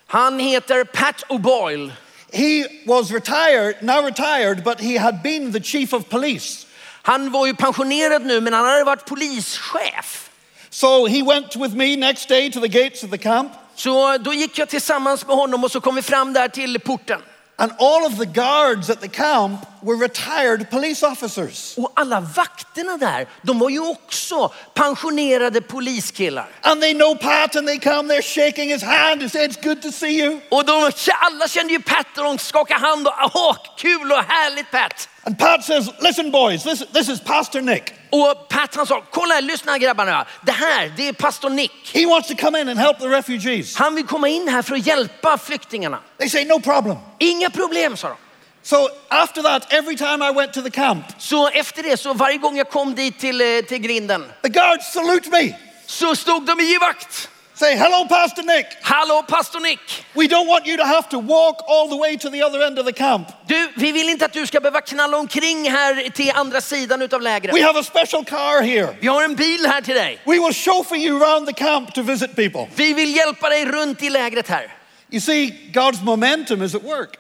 Han 0.06 0.38
heter 0.38 0.84
Pat 0.84 1.24
O'Boyle. 1.28 1.92
He 2.32 2.64
was 2.86 3.12
retired, 3.12 3.82
now 3.82 4.02
retired, 4.02 4.64
but 4.64 4.80
he 4.80 4.98
had 4.98 5.22
been 5.22 5.52
the 5.52 5.60
chief 5.60 5.92
of 5.92 6.08
police. 6.08 6.66
Han 7.02 7.30
var 7.30 7.46
ju 7.46 7.54
pensionerad 7.54 8.26
nu 8.26 8.40
men 8.40 8.52
han 8.52 8.64
hade 8.64 8.84
varit 8.84 9.06
polischef. 9.06 10.30
So 10.70 11.06
he 11.06 11.22
went 11.22 11.56
with 11.56 11.74
me 11.76 11.96
next 11.96 12.28
day 12.28 12.50
to 12.50 12.60
the 12.60 12.68
gates 12.68 13.04
of 13.04 13.10
the 13.10 13.18
camp. 13.18 13.52
Så 13.74 14.18
då 14.18 14.34
gick 14.34 14.58
jag 14.58 14.68
tillsammans 14.68 15.26
med 15.26 15.36
honom 15.36 15.64
och 15.64 15.70
så 15.70 15.80
kom 15.80 15.94
vi 15.94 16.02
fram 16.02 16.32
där 16.32 16.48
till 16.48 16.80
porten. 16.80 17.20
And 17.56 17.72
all 17.78 18.06
of 18.06 18.18
the 18.18 18.26
guards 18.26 18.90
at 18.90 19.00
the 19.00 19.08
camp 19.08 19.66
were 19.82 19.96
retired 19.96 20.70
police 20.70 21.06
officers. 21.06 21.74
Och 21.76 21.92
alla 21.94 22.20
vakterna 22.20 22.96
där, 22.96 23.28
de 23.42 23.58
var 23.58 23.70
ju 23.70 23.80
också 23.80 24.52
pensionerade 24.74 25.60
poliskillar. 25.60 26.48
And 26.60 26.80
they 26.80 26.94
know 26.94 27.14
Pat 27.14 27.56
and 27.56 27.66
they 27.66 27.78
come, 27.78 28.14
they're 28.14 28.22
shaking 28.22 28.70
his 28.70 28.82
hand 28.82 29.22
and 29.22 29.30
say, 29.30 29.44
It's 29.44 29.62
good 29.62 29.82
to 29.82 29.92
see 29.92 30.20
you. 30.20 30.40
Och 30.50 30.64
de, 30.64 30.90
alla 31.20 31.48
kände 31.48 31.72
ju 31.72 31.82
Pat 31.82 32.18
och 32.18 32.24
de 32.24 32.38
skakade 32.38 32.80
hand 32.80 33.06
och 33.06 33.14
åh, 33.34 33.56
kul 33.76 34.12
och 34.12 34.24
härligt 34.24 34.70
Pat. 34.70 35.08
And 35.26 35.38
Pat 35.38 35.64
says, 35.64 35.90
Listen, 36.00 36.30
boys, 36.30 36.62
this, 36.64 36.84
this 36.92 37.08
is 37.08 37.20
Pastor 37.20 37.62
Nick. 37.62 37.94
Och 38.10 38.48
Pat 38.48 38.74
han 38.74 38.86
sa, 38.86 39.02
kolla 39.10 39.40
lyssna 39.40 39.78
grabbarna. 39.78 40.26
Det 40.42 40.52
här, 40.52 40.92
det 40.96 41.08
är 41.08 41.12
pastor 41.12 41.50
Nick. 41.50 41.90
He 41.94 42.06
wants 42.06 42.28
to 42.28 42.34
come 42.34 42.60
in 42.60 42.68
and 42.68 42.78
help 42.78 42.98
the 42.98 43.08
refugees. 43.08 43.76
Han 43.76 43.94
vill 43.94 44.06
komma 44.06 44.28
in 44.28 44.48
här 44.48 44.62
för 44.62 44.74
att 44.74 44.86
hjälpa 44.86 45.38
flyktingarna. 45.38 45.98
They 46.18 46.28
say, 46.28 46.44
No 46.44 46.60
problem. 46.60 46.96
Inga 47.18 47.50
problem, 47.50 47.96
sa 47.96 48.08
de. 48.08 48.16
So 48.62 48.88
after 49.08 49.42
that, 49.42 49.72
every 49.72 49.96
time 49.96 50.22
I 50.22 50.32
went 50.32 50.52
to 50.52 50.62
the 50.62 50.70
camp, 50.70 51.04
Så 51.18 51.48
efter 51.48 51.82
det, 51.82 51.96
så 51.96 52.14
varje 52.14 52.38
gång 52.38 52.56
jag 52.56 52.70
kom 52.70 52.94
dit 52.94 53.18
till, 53.18 53.40
eh, 53.40 53.64
till 53.68 53.78
grinden, 53.78 54.24
the 54.42 54.48
guards 54.48 54.92
salute 54.92 55.30
me. 55.30 55.54
så 55.86 56.16
stod 56.16 56.46
de 56.46 56.60
i 56.60 56.78
vakt. 56.78 57.28
Say, 57.56 57.76
Hello, 57.76 58.04
Pastor 58.08 58.42
Nick. 58.42 58.66
Hallå 58.82 59.22
pastor 59.28 59.60
Nick! 59.60 59.78
We 60.14 60.26
don't 60.26 60.48
want 60.48 60.66
you 60.66 60.76
to 60.76 60.84
have 60.84 61.08
to 61.10 61.18
walk 61.20 61.62
all 61.68 61.88
the 61.88 61.96
way 61.96 62.16
to 62.16 62.30
the 62.30 62.42
other 62.42 62.60
end 62.62 62.78
of 62.78 62.86
the 62.86 62.92
camp. 62.92 63.28
Du, 63.46 63.68
vi 63.76 63.92
vill 63.92 64.08
inte 64.08 64.24
att 64.24 64.32
du 64.32 64.46
ska 64.46 64.60
behöva 64.60 64.80
knalla 64.80 65.16
omkring 65.16 65.70
här 65.70 66.10
till 66.10 66.30
andra 66.34 66.60
sidan 66.60 67.02
utav 67.02 67.22
lägret. 67.22 67.54
We 67.54 67.62
have 67.62 67.80
a 67.80 67.82
special 67.82 68.24
car 68.24 68.62
here. 68.62 68.96
Vi 69.00 69.06
har 69.06 69.24
en 69.24 69.34
bil 69.34 69.66
här 69.66 69.82
till 69.82 69.94
dig. 69.94 70.18
We 70.24 70.32
will 70.32 70.52
chauffeur 70.52 70.96
you 70.96 71.22
around 71.22 71.46
the 71.46 71.52
camp 71.52 71.94
to 71.94 72.02
visit 72.02 72.36
people. 72.36 72.68
Vi 72.74 72.94
vill 72.94 73.16
hjälpa 73.16 73.48
dig 73.48 73.66
runt 73.66 74.02
i 74.02 74.10
lägret 74.10 74.48
här. 74.48 74.74
You 75.10 75.20
see, 75.20 75.70
God's 75.72 76.04
momentum 76.04 76.62
is 76.62 76.74
at 76.74 76.82
work. 76.82 77.16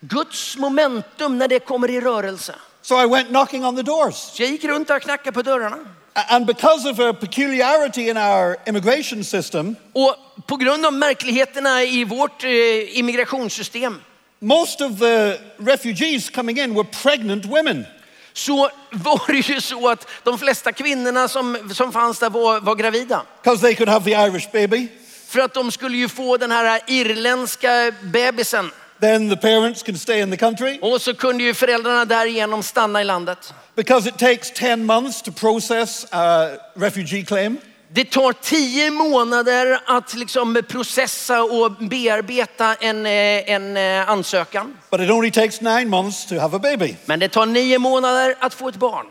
Guds 0.00 0.56
momentum 0.56 1.38
när 1.38 1.48
det 1.48 1.58
kommer 1.58 1.90
i 1.90 2.00
rörelse. 2.00 2.54
So 2.82 3.02
I 3.02 3.06
went 3.06 3.28
knocking 3.28 3.64
on 3.64 3.76
the 3.76 3.82
doors. 3.82 4.14
Så 4.14 4.42
jag 4.42 4.50
gick 4.50 4.64
runt 4.64 4.90
och 4.90 5.02
knackade 5.02 5.32
på 5.32 5.42
dörrarna. 5.42 5.78
And 6.14 6.46
because 6.46 6.90
of 6.90 6.98
a 7.00 7.12
peculiarity 7.12 8.08
in 8.08 8.16
our 8.16 8.56
immigration 8.66 9.24
system, 9.24 9.76
Och 9.92 10.16
på 10.46 10.56
grund 10.56 10.86
av 10.86 10.92
märkligheterna 10.92 11.82
i 11.82 12.04
vårt 12.04 12.44
eh, 12.44 12.98
immigrationssystem 12.98 14.00
most 14.40 14.80
of 14.80 14.98
the 14.98 15.38
refugees 15.58 16.30
coming 16.30 16.58
in 16.58 16.74
were 16.74 16.84
pregnant 17.02 17.44
women. 17.44 17.86
så 18.32 18.70
var 18.90 19.32
det 19.32 19.48
ju 19.48 19.60
så 19.60 19.88
att 19.88 20.08
de 20.24 20.38
flesta 20.38 20.72
kvinnorna 20.72 21.28
som, 21.28 21.70
som 21.74 21.92
fanns 21.92 22.18
där 22.18 22.30
var, 22.30 22.60
var 22.60 22.74
gravida. 22.74 23.22
because 23.42 23.62
they 23.62 23.74
could 23.74 23.88
have 23.88 24.04
the 24.04 24.12
Irish 24.26 24.52
baby. 24.52 24.88
För 25.28 25.40
att 25.40 25.54
de 25.54 25.70
skulle 25.70 25.96
ju 25.96 26.08
få 26.08 26.36
den 26.36 26.50
här 26.50 26.80
irländska 26.86 27.92
bebisen. 28.02 28.70
Then 29.00 29.30
the 29.30 29.36
parents 29.36 29.82
can 29.82 29.98
stay 29.98 30.20
in 30.20 30.30
the 30.30 30.36
country. 30.36 30.78
Och 30.82 31.00
så 31.00 31.14
kunde 31.14 31.44
ju 31.44 31.54
föräldrarna 31.54 32.04
därigenom 32.04 32.62
stanna 32.62 33.00
i 33.00 33.04
landet. 33.04 33.54
Because 33.76 34.08
it 34.08 34.18
takes 34.18 34.50
10 34.50 34.76
months 34.76 35.22
to 35.22 35.32
process 35.32 36.06
a 36.10 36.48
refugee 36.74 37.24
claim. 37.24 37.58
Det 37.90 38.04
tar 38.04 38.32
tio 38.32 38.90
månader 38.90 39.80
att 39.86 40.14
liksom 40.14 40.62
processa 40.68 41.42
och 41.42 41.72
bearbeta 41.72 42.74
en, 42.74 43.06
eh, 43.06 43.50
en 43.50 43.76
eh, 43.76 44.10
ansökan. 44.10 44.76
But 44.90 45.00
it 45.00 45.10
only 45.10 45.30
takes 45.30 45.60
nine 45.60 45.88
months 45.88 46.26
to 46.26 46.38
have 46.38 46.56
a 46.56 46.60
baby. 46.62 46.96
Men 47.04 47.18
det 47.18 47.28
tar 47.28 47.46
nio 47.46 47.78
månader 47.78 48.34
att 48.40 48.54
få 48.54 48.68
ett 48.68 48.76
barn. 48.76 49.06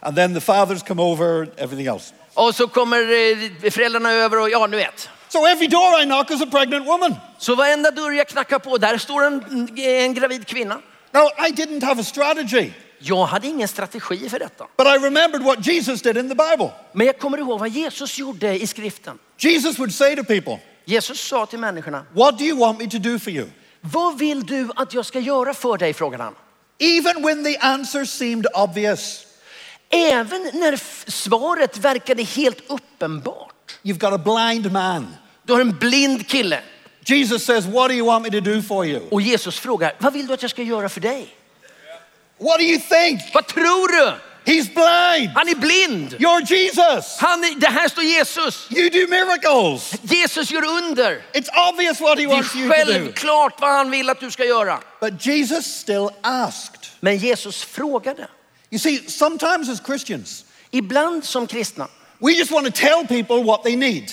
And 0.00 0.16
then 0.16 0.34
the 0.34 0.40
fathers 0.40 0.82
come 0.82 1.02
over, 1.02 1.48
everything 1.56 1.86
else. 1.86 2.14
Och 2.34 2.54
så 2.54 2.68
kommer 2.68 2.98
eh, 2.98 3.70
föräldrarna 3.70 4.12
över 4.12 4.40
och 4.40 4.50
ja, 4.50 4.66
nu 4.66 4.76
vet. 4.76 5.08
So 5.32 5.46
every 5.46 5.66
door 5.66 6.00
I 6.02 6.04
knock 6.04 6.30
is 6.30 6.42
a 6.42 6.46
pregnant 6.46 6.86
woman. 6.86 7.14
Så 7.38 7.54
varenda 7.54 7.90
dörr 7.90 8.12
jag 8.12 8.28
knackar 8.28 8.58
på, 8.58 8.78
där 8.78 8.98
står 8.98 9.24
en, 9.24 9.68
en 9.78 10.14
gravid 10.14 10.46
kvinna. 10.46 10.80
Now, 11.12 11.28
I 11.48 11.50
didn't 11.52 11.84
have 11.84 12.00
a 12.00 12.04
strategy, 12.04 12.70
Jag 12.98 13.24
hade 13.26 13.46
ingen 13.46 13.68
strategi 13.68 14.28
för 14.28 14.38
detta. 14.38 14.66
but 14.76 14.86
I 14.86 14.98
remembered 15.04 15.42
what 15.42 15.66
Jesus 15.66 16.02
did 16.02 16.16
in 16.16 16.28
the 16.28 16.34
Bible. 16.34 16.70
Men 16.92 17.06
jag 17.06 17.18
kommer 17.18 17.38
ihåg 17.38 17.60
vad 17.60 17.68
Jesus 17.68 18.18
gjorde 18.18 18.62
i 18.62 18.66
skriften. 18.66 19.18
Jesus 19.38 19.78
would 19.78 19.94
say 19.94 20.16
to 20.16 20.24
people, 20.24 20.58
Jesus 20.84 21.20
sa 21.20 21.46
till 21.46 21.58
människorna, 21.58 22.06
What 22.14 22.38
do 22.38 22.44
you 22.44 22.58
want 22.58 22.78
me 22.78 22.86
to 22.90 22.98
do 22.98 23.18
for 23.18 23.30
you? 23.32 23.46
vad 23.80 24.18
vill 24.18 24.46
du 24.46 24.68
att 24.76 24.94
jag 24.94 25.06
ska 25.06 25.18
göra 25.20 25.54
för 25.54 25.78
dig? 25.78 25.94
frågade 25.94 26.22
han. 26.24 26.34
Even 26.78 27.22
when 27.22 27.44
the 27.44 27.56
answer 27.58 28.04
seemed 28.04 28.46
obvious, 28.54 29.26
Även 29.90 30.42
när 30.52 30.76
svaret 31.10 31.78
verkade 31.78 32.22
helt 32.22 32.58
uppenbart. 32.70 33.78
you've 33.82 33.98
got 33.98 34.12
a 34.12 34.18
blind 34.18 34.72
man. 34.72 35.16
Du 35.44 35.52
har 35.52 35.60
en 35.60 35.78
blind 35.78 36.28
kille 36.28 36.60
Jesus 37.04 37.44
says, 37.44 37.66
What 37.66 37.88
do 37.90 37.94
you 37.94 38.06
want 38.06 38.24
me 38.24 38.30
to 38.30 38.40
do 38.40 38.62
for 38.62 38.86
you? 38.86 39.00
och 39.10 39.22
Jesus 39.22 39.58
frågar, 39.58 39.94
vad 39.98 40.12
vill 40.12 40.26
du 40.26 40.34
att 40.34 40.42
jag 40.42 40.50
ska 40.50 40.62
göra 40.62 40.88
för 40.88 41.00
dig? 41.00 41.36
What 42.38 42.58
do 42.58 42.64
you 42.64 42.80
think? 42.80 43.20
Vad 43.34 43.46
tror 43.46 43.88
du? 43.88 44.12
He's 44.44 44.64
blind. 44.74 45.30
Han 45.34 45.48
är 45.48 45.54
blind. 45.54 46.14
You're 46.14 46.52
Jesus. 46.52 47.16
Han 47.18 47.44
är, 47.44 47.60
det 47.60 47.66
här 47.66 47.88
står 47.88 48.04
Jesus. 48.04 48.68
You 48.70 48.90
do 48.90 49.10
miracles. 49.10 49.92
Jesus 50.02 50.50
gör 50.50 50.64
under. 50.64 51.22
It's 51.32 51.68
obvious 51.72 52.00
what 52.00 52.18
he 52.18 52.24
Det 52.26 52.32
är 52.32 52.34
wants 52.34 52.54
you 52.56 52.68
to 52.68 52.74
do. 52.74 52.74
självklart 52.74 53.60
vad 53.60 53.70
han 53.70 53.90
vill 53.90 54.10
att 54.10 54.20
du 54.20 54.30
ska 54.30 54.44
göra. 54.44 54.78
But 55.00 55.26
Jesus 55.26 55.66
still 55.66 56.08
asked. 56.22 56.86
Men 57.00 57.16
Jesus 57.18 57.64
frågade. 57.64 58.28
You 58.70 58.78
see, 58.78 58.98
sometimes 59.08 59.68
as 59.68 59.80
Christians, 59.86 60.44
Ibland 60.70 61.24
som 61.24 61.46
kristna 61.46 61.88
we 62.18 62.32
just 62.32 62.50
want 62.50 62.66
to 62.66 62.72
tell 62.72 63.06
people 63.06 63.42
what 63.44 63.62
they 63.62 63.76
need. 63.76 64.10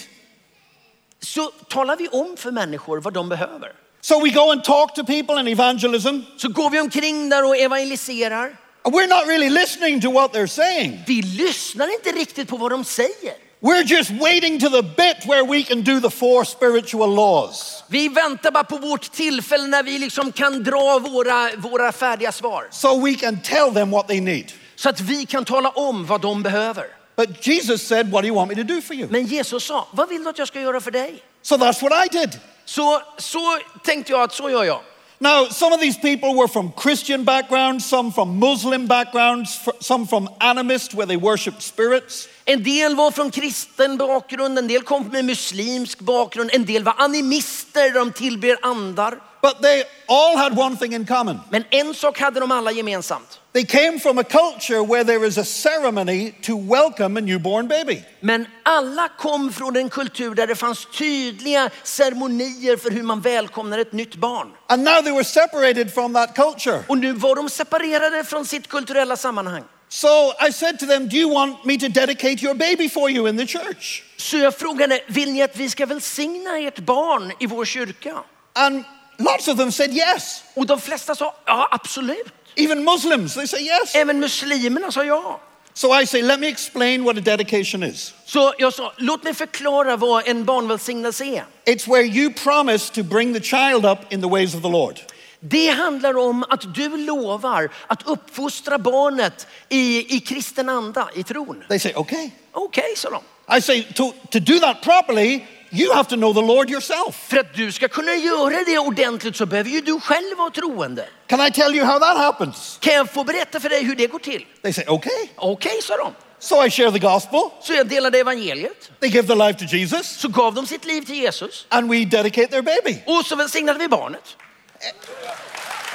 Så 1.22 1.52
talar 1.70 1.96
vi 1.96 2.08
om 2.08 2.36
för 2.38 2.52
människor 2.52 3.02
vad 3.02 3.14
de 3.14 3.30
behöver. 3.30 3.72
So 4.02 4.20
we 4.20 4.30
go 4.30 4.52
and 4.52 4.64
talk 4.64 4.96
to 4.96 5.04
people 5.06 5.40
in 5.40 5.48
evangelism, 5.48 6.20
Så 6.38 6.50
går 6.50 6.70
vi 6.70 6.80
omkring 6.80 7.30
där 7.30 7.46
och 7.46 7.58
evangeliserar. 7.58 8.58
we're 8.84 9.08
not 9.08 9.28
really 9.28 9.50
listening 9.50 10.02
to 10.02 10.12
what 10.12 10.34
they're 10.34 10.48
saying. 10.48 11.04
Vi 11.08 11.22
lyssnar 11.22 11.94
inte 11.94 12.10
riktigt 12.20 12.48
på 12.50 12.58
vad 12.58 12.72
de 12.72 12.84
säger. 12.84 13.34
We're 13.62 13.84
just 13.84 14.10
waiting 14.10 14.60
to 14.60 14.70
the 14.70 14.82
bit 14.84 15.26
where 15.26 15.44
we 15.44 15.64
can 15.64 15.84
do 15.84 16.00
the 16.00 16.10
four 16.10 16.44
spiritual 16.44 17.16
laws. 17.16 17.84
Vi 17.88 18.08
väntar 18.10 18.52
bara 18.52 18.64
på 18.64 18.78
vårt 18.78 19.12
tillfälle 19.12 19.68
när 19.68 19.84
vi 19.84 20.00
liksom 20.00 20.32
kan 20.32 20.64
dra 20.64 21.00
våra, 21.00 21.50
våra 21.58 21.92
färdiga 21.92 22.32
svar. 22.32 22.68
So 22.72 23.06
we 23.06 23.14
can 23.14 23.40
tell 23.42 23.74
them 23.74 23.92
what 23.92 24.08
they 24.08 24.22
need. 24.22 24.52
Så 24.76 24.90
att 24.90 25.00
vi 25.02 25.26
kan 25.26 25.46
tala 25.46 25.70
om 25.70 26.06
vad 26.06 26.22
de 26.22 26.44
behöver. 26.44 26.86
But 27.20 27.42
Jesus 27.42 27.86
said, 27.86 28.10
What 28.12 28.22
do 28.22 28.28
you 28.28 28.34
want 28.34 28.50
me 28.50 28.56
to 28.56 28.64
do 28.64 28.80
for 28.80 28.94
you? 28.94 29.08
Men 29.10 29.26
Jesus 29.26 29.64
sa, 29.66 29.88
vad 29.92 30.10
vill 30.10 30.24
du 30.24 30.30
att 30.30 30.38
jag 30.38 30.48
ska 30.48 30.62
göra 30.62 30.82
för 30.82 30.92
dig? 30.92 31.24
So 31.42 31.58
that's 31.58 31.82
what 31.82 31.92
I 32.06 32.08
did. 32.18 32.40
Så, 32.66 33.02
så 33.18 33.58
tänkte 33.84 34.12
jag 34.12 34.22
att 34.22 34.34
så 34.34 34.50
gör 34.50 34.64
jag. 34.64 34.80
Now, 35.20 35.48
some 35.50 35.76
of 35.76 35.82
these 35.82 36.00
people 36.00 36.34
were 36.34 36.48
from 36.48 36.72
Christian 36.84 37.26
backgrounds, 37.26 37.86
some 37.86 38.12
from 38.12 38.40
Muslim 38.40 38.88
backgrounds, 38.88 39.70
some 39.82 40.08
from 40.08 40.30
animist, 40.40 40.94
where 40.94 41.06
they 41.06 41.18
worship 41.18 41.62
spirits. 41.62 42.28
En 42.46 42.64
del 42.64 42.96
var 42.96 43.12
från 43.12 43.32
kristen 43.32 43.98
bakgrund, 43.98 44.58
en 44.58 44.68
del 44.68 44.82
kom 44.82 45.08
med 45.08 45.26
muslimsk 45.26 46.00
bakgrund, 46.00 46.50
en 46.54 46.66
del 46.66 46.84
var 46.84 46.96
animister, 46.98 47.94
de 47.94 48.12
tillber 48.12 48.58
andar. 48.62 49.29
But 49.42 49.62
they 49.62 49.84
all 50.08 50.38
had 50.38 50.58
one 50.58 50.76
thing 50.78 50.94
in 50.94 51.06
common. 51.06 51.40
Men 51.50 51.64
en 51.70 51.94
sak 51.94 52.20
hade 52.20 52.40
de 52.40 52.52
alla 52.52 52.72
gemensamt. 52.72 53.40
They 53.54 53.64
came 53.64 54.00
from 54.00 54.18
a 54.18 54.24
culture 54.24 54.84
where 54.84 55.04
there 55.04 55.26
is 55.26 55.38
a 55.38 55.46
ceremony 55.46 56.32
to 56.42 56.58
welcome 56.58 57.18
a 57.18 57.22
newborn 57.22 57.68
baby. 57.68 58.04
Men 58.22 58.46
alla 58.64 59.10
kom 59.18 59.54
från 59.54 59.76
en 59.76 59.90
kultur 59.90 60.36
där 60.36 60.48
det 60.48 60.56
fanns 60.56 60.88
tydliga 60.98 61.70
ceremonier 61.84 62.78
för 62.78 62.92
hur 62.92 63.04
man 63.04 63.22
välkomnar 63.22 63.78
ett 63.78 63.94
nytt 63.94 64.16
barn. 64.16 64.52
And 64.68 64.84
now 64.84 65.02
they 65.02 65.12
were 65.12 65.24
separated 65.24 65.94
from 65.94 66.14
that 66.14 66.36
culture. 66.36 66.84
Och 66.88 66.98
nu 66.98 67.14
var 67.14 67.36
de 67.36 67.50
separerade 67.50 68.24
från 68.24 68.46
sitt 68.46 68.68
kulturella 68.68 69.18
sammanhang. 69.18 69.64
So 69.90 70.34
I 70.48 70.52
said 70.52 70.80
to 70.80 70.86
them, 70.86 71.08
Do 71.10 71.18
you 71.18 71.34
want 71.34 71.66
me 71.66 71.78
to 71.78 71.88
dedicate 71.88 72.44
your 72.44 72.56
baby 72.56 72.90
for 72.90 73.10
you 73.10 73.28
in 73.30 73.38
the 73.38 73.48
church? 73.48 74.04
Så 74.18 74.38
jag 74.38 74.56
frågade, 74.56 75.02
vill 75.08 75.32
ni 75.32 75.42
att 75.42 75.58
vi 75.58 75.70
ska 75.70 75.86
välsigna 75.86 76.58
ert 76.58 76.80
barn 76.80 77.32
i 77.40 77.46
vår 77.46 77.66
kyrka? 77.66 78.24
And 78.54 78.84
lots 79.20 79.48
of 79.48 79.58
them 79.58 79.72
said 79.72 79.94
yes. 79.94 80.44
Och 80.54 80.66
de 80.66 80.82
flesta 80.82 81.16
sa, 81.16 81.36
ja 81.46 81.68
absolut. 81.72 82.28
Even 82.56 82.84
Muslims, 82.84 83.34
they 83.34 83.48
say 83.48 83.62
yes. 83.62 83.96
Även 83.96 84.20
muslimerna 84.20 84.92
sa 84.92 85.04
ja. 85.04 85.40
So 85.74 85.94
I 86.02 86.06
say, 86.06 86.22
Let 86.22 86.40
me 86.40 86.48
explain 86.48 87.04
what 87.04 87.18
a 87.18 87.22
dedication 87.22 87.84
is. 87.84 88.14
Så 88.26 88.54
jag 88.58 88.74
sa, 88.74 88.94
låt 88.98 89.24
mig 89.24 89.34
förklara 89.34 89.98
vad 89.98 90.28
en 90.28 90.46
barnvälsignelse 90.46 91.26
är. 91.26 91.44
It's 91.66 91.88
where 91.88 92.04
you 92.04 92.34
promise 92.34 92.94
to 92.94 93.04
bring 93.04 93.34
the 93.34 93.42
child 93.42 93.86
up 93.86 94.00
in 94.14 94.22
the 94.22 94.28
ways 94.28 94.56
of 94.56 94.62
the 94.62 94.70
Lord. 94.70 95.00
Det 95.40 95.68
handlar 95.68 96.18
om 96.18 96.44
att 96.50 96.76
du 96.76 96.98
lovar 96.98 97.70
att 97.88 98.08
uppfostra 98.08 98.78
barnet 98.78 99.48
i, 99.70 100.16
i 100.16 100.20
kristen 100.20 100.70
anda, 100.70 101.10
i 101.16 101.24
tron. 101.24 101.64
They 101.70 101.80
say, 101.80 101.94
Okay. 101.96 102.30
Okej, 102.52 102.96
sa 102.96 103.10
de. 103.10 103.58
I 103.58 103.62
say, 103.62 103.84
to, 103.84 104.14
to 104.32 104.40
do 104.40 104.60
that 104.60 104.82
properly, 104.82 105.46
you 105.72 105.94
have 105.94 106.10
to 106.10 106.16
know 106.16 106.34
the 106.34 106.42
Lord 106.42 106.70
yourself. 106.70 107.16
För 107.30 107.38
att 107.38 107.54
du 107.54 107.72
ska 107.72 107.88
kunna 107.88 108.16
göra 108.16 108.64
det 108.66 108.80
ordentligt 108.80 109.36
så 109.36 109.46
behöver 109.46 109.70
ju 109.70 109.82
du 109.82 110.00
själv 110.00 110.38
vara 110.38 110.50
troende. 110.50 111.06
Can 111.28 111.42
I 111.48 111.52
tell 111.52 111.76
you 111.76 111.86
how 111.86 112.00
that 112.00 112.18
happens? 112.18 112.78
Kan 112.82 112.94
jag 112.94 113.10
få 113.12 113.24
berätta 113.24 113.60
för 113.60 113.70
dig 113.70 113.84
hur 113.84 113.96
det 113.96 114.08
går 114.08 114.20
till? 114.20 114.46
They 114.62 114.74
say, 114.74 114.86
Okay. 114.88 115.28
Okej, 115.36 115.82
sa 115.82 115.98
de. 115.98 116.14
So 116.40 116.66
I 116.66 116.70
share 116.70 116.92
the 116.92 117.00
gospel. 117.00 117.40
Så 117.62 117.74
jag 117.74 117.88
delade 117.88 118.20
evangeliet. 118.20 118.92
They 119.00 119.10
give 119.10 119.28
their 119.28 119.48
life 119.48 119.60
to 119.60 119.76
Jesus, 119.76 120.08
Så 120.08 120.28
gav 120.28 120.54
de 120.54 120.68
sitt 120.68 120.86
liv 120.86 121.02
till 121.02 121.16
Jesus. 121.16 121.66
and 121.70 121.90
we 121.92 122.06
dedicate 122.06 122.48
their 122.48 122.62
baby. 122.62 122.98
Och 123.06 123.26
så 123.26 123.36
välsignade 123.36 123.80
vi 123.80 123.88
barnet. 123.88 124.36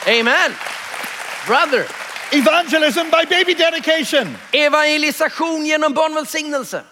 Amen. 0.06 0.54
Brother. 1.46 1.86
Evangelism 2.30 3.10
by 3.10 3.24
baby 3.30 3.54
dedication. 3.54 4.36
Evangelisation 4.52 5.66
genom 5.66 5.94
barnvälsignelse. 5.94 6.82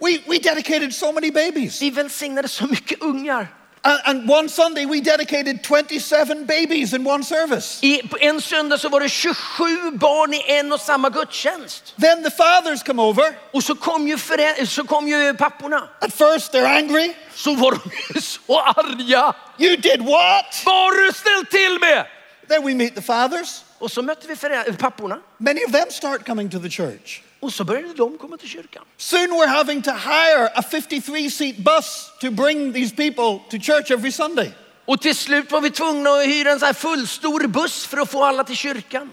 We, 0.00 0.18
we 0.28 0.38
dedicated 0.38 0.94
so 0.94 1.12
many 1.12 1.30
babies. 1.30 1.82
Vi 1.82 1.90
välsignade 1.90 2.48
så 2.48 2.66
mycket 2.66 3.02
ungar. 3.02 3.48
And, 3.82 4.00
and 4.04 4.30
one 4.30 4.48
Sunday, 4.48 4.84
we 4.86 5.00
dedicated 5.00 5.62
27 5.62 6.44
babies 6.46 6.92
in 6.92 7.06
one 7.06 7.24
service. 7.24 7.78
I, 7.84 8.02
på 8.08 8.16
en 8.20 8.40
söndag 8.40 8.78
så 8.78 8.88
var 8.88 9.00
det 9.00 9.08
27 9.08 9.90
barn 9.92 10.34
i 10.34 10.42
en 10.58 10.72
och 10.72 10.80
samma 10.80 11.08
gudstjänst. 11.10 11.94
Then 12.00 12.22
the 12.24 12.30
fathers 12.30 12.82
come 12.82 13.02
over. 13.02 13.38
Och 13.52 13.64
så 13.64 13.74
kom 13.74 14.08
ju, 14.08 14.16
förä- 14.16 14.66
så 14.66 14.84
kom 14.84 15.08
ju 15.08 15.34
papporna. 15.34 15.88
At 16.00 16.12
first, 16.14 16.52
they're 16.54 16.76
angry. 16.78 17.12
Så 17.34 17.54
var 17.54 17.72
de 18.12 18.20
så 18.20 18.60
arga. 18.60 19.34
You 19.58 19.76
did 19.76 20.00
what? 20.02 20.62
Vad 20.64 20.74
har 20.74 21.06
du 21.06 21.12
ställt 21.12 21.50
till 21.50 21.78
med? 21.80 22.06
Then 22.48 22.64
we 22.66 22.74
meet 22.74 22.94
the 22.94 23.02
fathers. 23.02 23.60
Och 23.78 23.90
så 23.90 24.02
mötte 24.02 24.28
vi 24.28 24.34
förä- 24.36 24.76
papporna. 24.78 25.18
Many 25.38 25.64
of 25.64 25.72
them 25.72 25.90
start 25.90 26.26
coming 26.26 26.50
to 26.50 26.58
the 26.60 26.70
church. 26.70 27.20
Och 27.40 27.52
så 27.52 27.64
började 27.64 27.94
de 27.94 28.18
komma 28.18 28.36
till 28.36 28.48
kyrkan. 28.48 28.84
Soon 28.96 29.30
we're 29.30 29.46
having 29.46 29.82
to 29.82 29.90
hire 29.90 30.48
a 30.54 30.62
53 30.62 31.30
seat 31.30 31.56
bus 31.56 32.10
to 32.20 32.30
bring 32.30 32.72
these 32.72 32.94
people 32.96 33.38
to 33.50 33.64
church 33.72 33.90
every 33.90 34.12
Sunday. 34.12 34.52
Och 34.84 35.00
till 35.02 35.14
slut 35.16 35.50
var 35.52 35.60
vi 35.60 35.70
tvungna 35.70 36.10
att 36.10 36.26
hyra 36.26 36.50
en 36.52 36.58
sån 36.58 36.66
här 36.66 36.72
fullstor 36.74 37.46
buss 37.46 37.86
för 37.86 37.98
att 37.98 38.10
få 38.10 38.24
alla 38.24 38.44
till 38.44 38.56
kyrkan. 38.56 39.12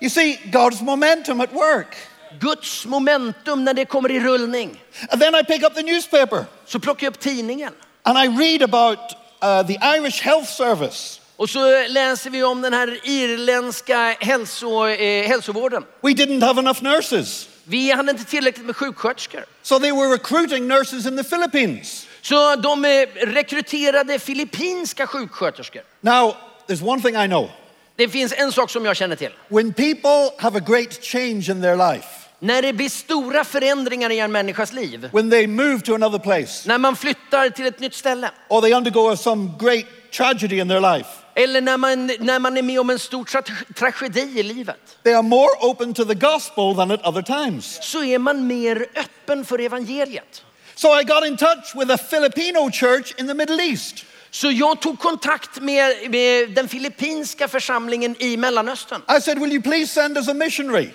You 0.00 0.10
see, 0.10 0.40
God's 0.44 0.82
momentum 0.82 1.40
at 1.40 1.52
work. 1.52 1.96
Guds 2.40 2.86
momentum 2.86 3.64
när 3.64 3.74
det 3.74 3.84
kommer 3.84 4.10
i 4.10 4.20
rullning. 4.20 4.82
And 5.10 5.20
then 5.20 5.34
I 5.34 5.44
pick 5.44 5.62
up 5.62 5.74
the 5.74 5.82
newspaper 5.82 6.44
Så 6.66 6.80
plockar 6.80 7.06
jag 7.06 7.10
upp 7.10 7.20
tidningen. 7.20 7.72
and 8.02 8.18
I 8.18 8.42
read 8.42 8.62
about 8.62 8.98
uh, 9.42 9.62
the 9.66 9.78
Irish 9.98 10.22
Health 10.22 10.48
Service. 10.48 11.19
Och 11.40 11.50
så 11.50 11.88
läser 11.88 12.30
vi 12.30 12.42
om 12.42 12.62
den 12.62 12.72
här 12.72 13.00
irländska 13.02 14.16
hälso, 14.20 14.86
eh, 14.86 15.28
hälsovården. 15.28 15.84
We 16.00 16.10
didn't 16.10 16.44
have 16.44 16.60
enough 16.60 16.82
nurses. 16.82 17.48
Vi 17.64 17.90
hade 17.90 18.10
inte 18.10 18.24
tillräckligt 18.24 18.66
med 18.66 18.76
sjuksköterskor. 18.76 19.44
So 19.62 19.78
they 19.78 19.92
were 19.92 20.14
recruiting 20.14 20.68
nurses 20.68 21.06
in 21.06 21.16
the 21.16 21.24
Philippines. 21.24 22.06
Så 22.22 22.56
de 22.56 22.84
eh, 22.84 22.90
rekryterade 23.14 24.18
filippinska 24.18 25.06
sjuksköterskor. 25.06 25.82
Now, 26.00 26.36
there's 26.66 26.88
one 26.88 27.02
thing 27.02 27.16
I 27.16 27.26
know. 27.26 27.50
Det 27.96 28.08
finns 28.08 28.32
en 28.36 28.52
sak 28.52 28.70
som 28.70 28.84
jag 28.84 28.96
känner 28.96 29.16
till. 29.16 29.32
When 29.48 29.72
people 29.72 30.30
have 30.38 30.58
a 30.58 30.62
great 30.66 31.04
change 31.04 31.50
in 31.50 31.62
their 31.62 31.92
life, 31.92 32.19
När 32.42 32.62
det 32.62 32.72
blir 32.72 32.88
stora 32.88 33.44
förändringar 33.44 34.10
i 34.10 34.18
en 34.18 34.32
människas 34.32 34.72
liv, 34.72 35.08
when 35.12 35.30
they 35.30 35.46
move 35.46 35.80
to 35.80 35.94
another 35.94 36.18
place, 36.18 36.68
när 36.68 36.78
man 36.78 36.96
flyttar 36.96 37.50
till 37.50 37.66
ett 37.66 37.80
nytt 37.80 37.94
ställe, 37.94 38.30
or 38.48 38.60
they 38.60 38.72
undergo 38.74 39.16
some 39.16 39.50
great 39.58 39.84
tragedy 40.12 40.58
in 40.60 40.68
their 40.68 40.80
life, 40.96 41.08
eller 41.34 41.60
när 41.60 41.76
man, 41.76 42.06
när 42.06 42.38
man 42.38 42.56
är 42.56 42.62
med 42.62 42.80
om 42.80 42.90
en 42.90 42.98
stor 42.98 43.24
tra- 43.24 43.72
tragedi 43.74 44.20
i 44.40 44.42
livet, 44.42 44.98
they 45.02 45.12
are 45.14 45.22
more 45.22 45.50
open 45.60 45.94
to 45.94 46.04
the 46.04 46.14
gospel 46.14 46.74
than 46.76 46.90
at 46.90 47.06
other 47.06 47.22
times. 47.22 47.78
så 47.82 48.04
är 48.04 48.18
man 48.18 48.46
mer 48.46 48.86
öppen 48.96 49.44
för 49.44 49.60
evangeliet. 49.60 50.42
So 50.74 51.00
I 51.00 51.04
got 51.04 51.24
in 51.26 51.36
touch 51.36 51.74
with 51.76 51.90
a 51.92 51.98
Filipino 51.98 52.70
church 52.70 53.14
in 53.18 53.26
the 53.26 53.34
Middle 53.34 53.62
East. 53.62 54.04
Så 54.30 54.50
jag 54.50 54.80
tog 54.80 54.98
kontakt 54.98 55.60
med, 55.60 56.10
med 56.10 56.50
den 56.50 56.68
filippinska 56.68 57.48
församlingen 57.48 58.16
i 58.18 58.36
Mellanöstern. 58.36 59.02
I 59.18 59.20
said, 59.20 59.38
Will 59.38 59.52
you 59.52 59.62
please 59.62 59.86
send 59.86 60.16
us 60.18 60.28
a 60.28 60.34
missionary? 60.34 60.88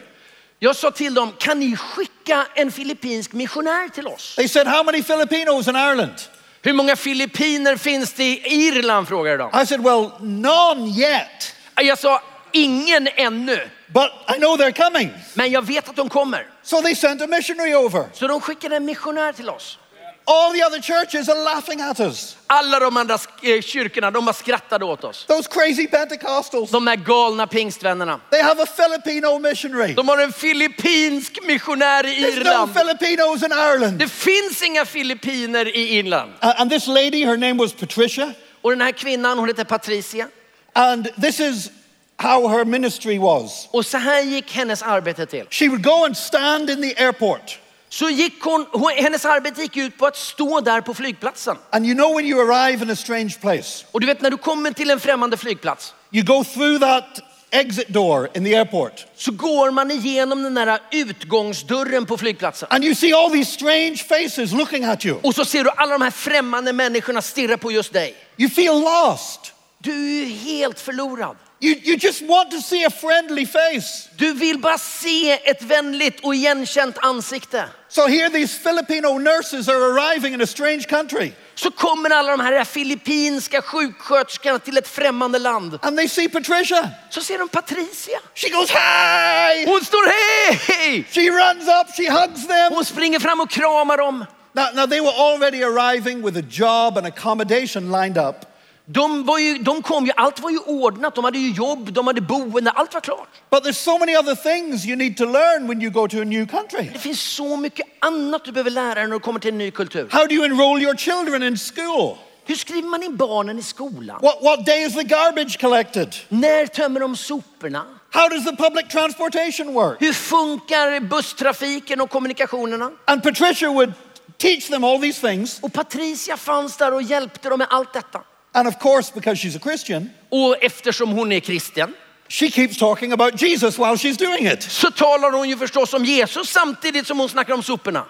Jag 0.65 0.75
sa 0.75 0.91
till 0.91 1.13
dem, 1.13 1.34
kan 1.38 1.60
ni 1.60 1.75
skicka 1.77 2.48
en 2.53 2.72
filippinsk 2.72 3.34
missionär 3.34 3.89
till 3.89 4.07
oss? 4.07 4.36
They 4.36 4.48
said, 4.48 4.67
How 4.67 4.84
many 4.84 5.03
Filipinos 5.03 5.67
in 5.67 5.75
Ireland? 5.75 6.13
Hur 6.62 6.74
många 6.74 6.95
filippiner 6.95 7.77
finns 7.77 8.13
det 8.13 8.24
i 8.24 8.41
Irland? 8.67 9.07
frågade 9.07 9.38
de. 9.38 9.62
I 9.62 9.65
said, 9.65 9.84
Well, 9.84 10.12
none 10.19 10.88
yet, 10.88 11.55
Jag 11.75 12.00
sa, 12.00 12.22
ingen 12.51 13.07
ännu, 13.15 13.69
but 13.88 14.12
I 14.36 14.39
know 14.39 14.57
they're 14.57 14.89
coming. 14.89 15.12
men 15.34 15.51
jag 15.51 15.65
vet 15.65 15.89
att 15.89 15.95
de 15.95 16.10
kommer. 16.10 16.48
So 16.63 16.81
they 16.81 16.95
sent 16.95 17.22
a 17.22 17.27
missionary 17.27 17.75
over. 17.75 18.05
Så 18.13 18.27
de 18.27 18.41
skickade 18.41 18.75
en 18.75 18.86
missionär 18.86 19.34
till 19.34 19.50
oss. 19.50 19.79
All 20.27 20.53
the 20.53 20.63
other 20.63 20.79
churches 20.82 21.29
are 21.29 21.44
laughing 21.44 21.82
at 21.82 22.00
us. 22.00 22.38
Alla 22.48 22.79
de 22.79 22.98
andra 22.98 23.17
eh, 23.44 23.62
kyrkorna, 23.62 24.12
de 24.12 24.25
bara 24.25 24.34
skrattade 24.34 24.86
åt 24.86 25.03
oss. 25.03 25.25
Those 25.25 25.48
crazy 25.50 25.88
Pentecostals. 25.88 26.72
De 26.72 26.88
här 26.88 26.96
galna 26.96 27.48
pingstvännerna. 27.48 28.20
They 28.32 28.41
have 28.41 28.63
a 28.63 28.65
Filipino 28.65 29.39
missionary. 29.39 29.94
De 29.94 30.08
har 30.08 30.17
en 30.17 30.34
filippinsk 30.34 31.39
missionär 31.48 32.05
i 32.05 32.10
There's 32.10 32.44
no 32.44 32.51
Irland. 32.51 32.74
Filipinos 32.74 33.44
in 33.44 33.51
Ireland. 33.51 34.00
Det 34.00 34.08
finns 34.08 34.62
inga 34.63 34.86
filippiner 34.86 35.67
i 35.77 35.98
Irland. 35.98 36.32
Uh, 36.44 36.62
and 36.62 36.72
this 36.72 36.88
lady, 36.88 37.25
her 37.25 37.38
name 37.38 37.58
was 37.58 37.74
Patricia, 37.74 38.34
Och 38.62 38.72
den 38.72 38.82
här 38.82 38.91
kvinnan, 38.91 39.38
hon 39.39 39.48
heter 39.48 39.63
Patricia. 39.63 40.27
and 40.74 41.08
this 41.22 41.39
is 41.39 41.70
how 42.17 42.48
her 42.48 42.65
ministry 42.65 43.17
was. 43.20 43.67
Och 43.72 43.86
så 43.86 43.98
här 43.98 44.22
gick 44.22 44.51
hennes 44.51 44.84
arbete 44.84 45.25
till. 45.25 45.46
She 45.50 45.67
would 45.67 45.84
go 45.84 46.05
and 46.05 46.17
stand 46.17 46.70
in 46.70 46.82
the 46.82 47.03
airport. 47.03 47.60
Så 47.89 48.10
gick 48.10 48.42
hon, 48.44 48.65
hennes 48.96 49.25
arbete 49.25 49.62
gick 49.62 49.77
ut 49.77 49.98
på 49.98 50.06
att 50.06 50.18
stå 50.18 50.60
där 50.62 50.82
på 50.82 50.94
flygplatsen. 50.94 51.58
And 51.70 51.86
you 51.86 51.96
know 51.96 52.15
when 52.15 52.25
you 52.25 52.51
arrive 52.54 52.84
in 52.86 52.89
a 52.92 52.96
strange 52.96 53.34
place, 53.42 53.86
Och 53.92 54.01
du 54.01 54.08
vet 54.08 54.22
när 54.22 54.30
du 54.32 54.38
kommer 54.38 54.72
till 54.72 54.89
en 54.92 55.00
främmande 55.00 55.38
flygplats 55.38 55.94
you 56.12 56.24
go 56.25 56.44
through 56.44 56.80
that 56.80 57.20
exit 57.51 57.88
door 57.89 58.30
in 58.34 58.44
the 58.46 58.56
airport, 58.56 59.06
så 59.15 59.32
går 59.32 59.72
man 59.72 59.92
igenom 59.92 60.44
den 60.44 60.54
där 60.54 60.80
utgångsdörren 60.92 62.06
på 62.06 62.18
flygplatsen. 62.18 62.68
and 62.72 62.84
you 62.84 62.96
see 62.96 63.13
all 63.13 63.32
these 63.32 63.51
strange 63.51 63.98
faces 63.98 64.51
looking 64.51 64.84
at 64.84 65.06
you. 65.06 65.20
Och 65.24 65.36
så 65.36 65.46
ser 65.46 65.63
du 65.63 65.70
alla 65.70 65.92
de 65.92 66.01
här 66.01 66.12
främmande 66.12 66.74
människorna 66.74 67.22
stirra 67.22 67.58
på 67.58 67.72
just 67.72 67.94
dig. 67.94 68.15
You 68.38 68.50
feel 68.50 68.80
lost. 68.82 69.54
Du 69.80 69.92
är 69.92 70.25
ju 70.25 70.25
helt 70.25 70.80
förlorad. 70.80 71.36
You, 71.65 71.75
you 71.84 71.98
just 71.98 72.22
want 72.22 72.51
to 72.51 72.62
see 72.62 72.84
a 72.86 72.89
friendly 72.89 73.45
face. 73.45 74.10
Du 74.17 74.34
vill 74.34 74.60
bara 74.60 74.77
se 74.77 75.31
ett 75.50 75.62
vänligt 75.63 76.19
och 76.24 76.36
igenkänt 76.36 76.98
ansikte. 77.01 77.65
So 77.89 78.07
here 78.07 78.29
these 78.29 78.60
Filipino 78.60 79.17
nurses 79.17 79.69
are 79.69 79.84
arriving 79.93 80.34
in 80.34 80.41
a 80.41 80.45
strange 80.48 80.84
country 80.84 81.31
Så 81.55 81.72
kommer 81.72 82.10
alla 82.10 82.31
de 82.31 82.39
här 82.39 82.63
filippinska 82.65 83.62
sjuksköterskorna 83.62 84.60
till 84.60 84.77
ett 84.77 84.88
främmande 84.88 85.39
land. 85.39 85.79
and 85.81 85.98
they 85.98 86.07
see 86.07 86.29
Patricia. 86.29 86.89
Så 87.10 87.22
ser 87.22 87.38
de 87.38 87.50
Patricia. 87.50 88.19
She 88.36 88.50
goes, 88.50 88.69
Hi! 88.72 89.65
Hon 89.65 89.86
står 89.86 90.07
hej! 90.10 91.03
She 91.12 91.29
runs 91.29 91.67
up, 91.67 91.95
she 91.98 92.10
hugs 92.12 92.48
them. 92.48 92.74
Hon 92.74 92.86
springer 92.86 93.19
fram 93.19 93.41
och 93.41 93.50
kramar 93.50 93.98
dem. 93.98 94.25
Now, 94.53 94.67
now 94.74 94.86
they 94.86 95.01
were 95.01 95.13
already 95.17 95.63
arriving 95.63 96.22
with 96.22 96.38
a 96.38 96.45
job 96.50 96.98
and 96.98 97.07
accommodation 97.07 97.91
lined 97.91 98.17
up. 98.17 98.45
De, 98.88 99.24
var 99.25 99.39
ju, 99.39 99.58
de 99.58 99.82
kom 99.82 100.06
ju, 100.06 100.12
allt 100.15 100.39
var 100.39 100.50
ju 100.50 100.60
ordnat, 100.60 101.15
de 101.15 101.24
hade 101.24 101.39
ju 101.39 101.51
jobb, 101.51 101.94
de 101.94 102.08
hade 102.08 102.22
boende, 102.22 102.72
allt 102.72 102.94
var 102.94 103.01
klart. 103.01 103.30
But 103.50 103.63
there's 103.63 103.84
so 103.84 103.98
many 103.98 104.15
other 104.15 104.36
things 104.36 104.86
you 104.86 104.96
need 104.96 105.18
to 105.18 105.25
learn 105.25 105.68
when 105.68 105.82
you 105.82 105.92
go 105.92 106.08
to 106.08 106.22
a 106.22 106.25
new 106.25 106.48
country. 106.48 106.89
Det 106.94 107.00
finns 107.00 107.22
så 107.22 107.58
mycket 107.58 107.88
annat 108.00 108.46
du 108.46 108.51
behöver 108.51 108.72
lära 108.72 108.96
dig 108.96 109.04
när 109.04 109.13
du 109.13 109.20
kommer 109.20 109.39
till 109.39 109.51
en 109.51 109.58
ny 109.58 109.72
kultur. 109.72 110.08
How 110.12 110.25
do 110.25 110.34
you 110.34 110.46
enroll 110.46 110.82
your 110.82 110.96
children 110.96 111.44
in 111.44 111.58
school? 111.58 112.18
Hur 112.46 112.56
skriver 112.56 112.89
man 112.89 113.04
in 113.04 113.18
barnen 113.18 113.60
i 113.60 113.63
skolan? 113.63 114.20
What, 114.22 114.44
what 114.44 114.65
day 114.65 114.84
is 114.84 114.94
the 114.94 115.04
garbage 115.04 115.60
collected? 115.60 116.15
När 116.30 116.68
tömmer 116.68 117.00
de 117.00 117.15
soporna? 117.15 117.86
How 118.12 118.30
does 118.30 118.46
the 118.46 118.56
public 118.56 118.88
transportation 118.89 119.74
work? 119.74 120.01
Hur 120.01 120.13
funkar 120.13 121.00
busstrafiken 121.00 122.01
och 122.01 122.10
kommunikationerna? 122.10 122.92
And 123.06 123.24
Patricia 123.24 123.70
would 123.70 123.94
teach 124.38 124.70
them 124.70 124.84
all 124.84 125.01
these 125.01 125.27
things. 125.27 125.60
Och 125.60 125.74
Patricia 125.74 126.38
fanns 126.38 126.77
där 126.77 126.94
och 126.94 127.01
hjälpte 127.01 127.50
dem 127.50 127.60
med 127.60 127.68
allt 127.70 127.94
detta. 127.94 128.22
And 128.55 128.67
of 128.67 128.79
course, 128.79 129.12
because 129.13 129.39
she's 129.41 129.55
a 129.55 129.59
Christian, 129.59 130.09
Och 130.29 130.55
eftersom 130.63 131.09
hon 131.12 131.31
är 131.31 131.39
kristen 131.39 131.93
she 132.27 132.50
keeps 132.50 132.77
talking 132.77 133.12
about 133.12 133.41
Jesus 133.41 133.77
while 133.79 133.95
she's 133.97 134.17
doing 134.17 134.47
it. 134.47 134.63
så 134.63 134.91
talar 134.91 135.31
hon 135.31 135.50
ju 135.50 135.57
förstås 135.57 135.93
om 135.93 136.05
Jesus 136.05 136.50
samtidigt 136.50 137.07
som 137.07 137.19
hon 137.19 137.29
snackar 137.29 137.53
om 137.53 137.63
soporna. 137.63 138.05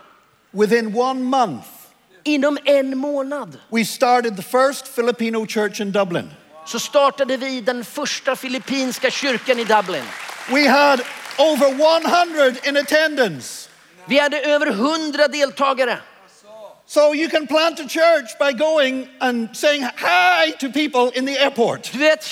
Within 0.52 0.96
one 0.96 1.20
month, 1.24 1.68
Inom 2.24 2.58
en 2.66 2.98
månad 2.98 3.60
we 3.72 3.86
started 3.86 4.36
the 4.36 4.42
first 4.44 4.88
Filipino 4.88 5.46
church 5.48 5.82
in 5.82 5.92
Dublin. 5.92 6.30
så 6.66 6.80
startade 6.80 7.38
vi 7.38 7.62
den 7.62 7.86
första 7.86 8.36
filippinska 8.36 9.12
kyrkan 9.12 9.60
i 9.60 9.64
Dublin. 9.64 10.04
We 10.52 10.70
had 10.70 11.02
over 11.38 11.68
100 11.70 12.56
in 12.70 12.78
attendance. 12.78 13.70
Vi 14.08 14.20
hade 14.20 14.42
över 14.42 14.72
hundra 14.72 15.28
deltagare. 15.28 16.00
So 16.88 17.16
you 17.16 17.30
can 17.30 17.48
plant 17.48 17.80
a 17.80 17.88
church 17.88 18.38
by 18.40 18.52
going 18.52 19.08
and 19.20 19.58
saying 19.58 19.82
hi 19.82 20.52
to 20.60 20.70
people 20.70 21.12
in 21.16 21.26
the 21.26 21.38
airport. 21.40 21.92
Du 21.92 22.00
vet, 22.00 22.24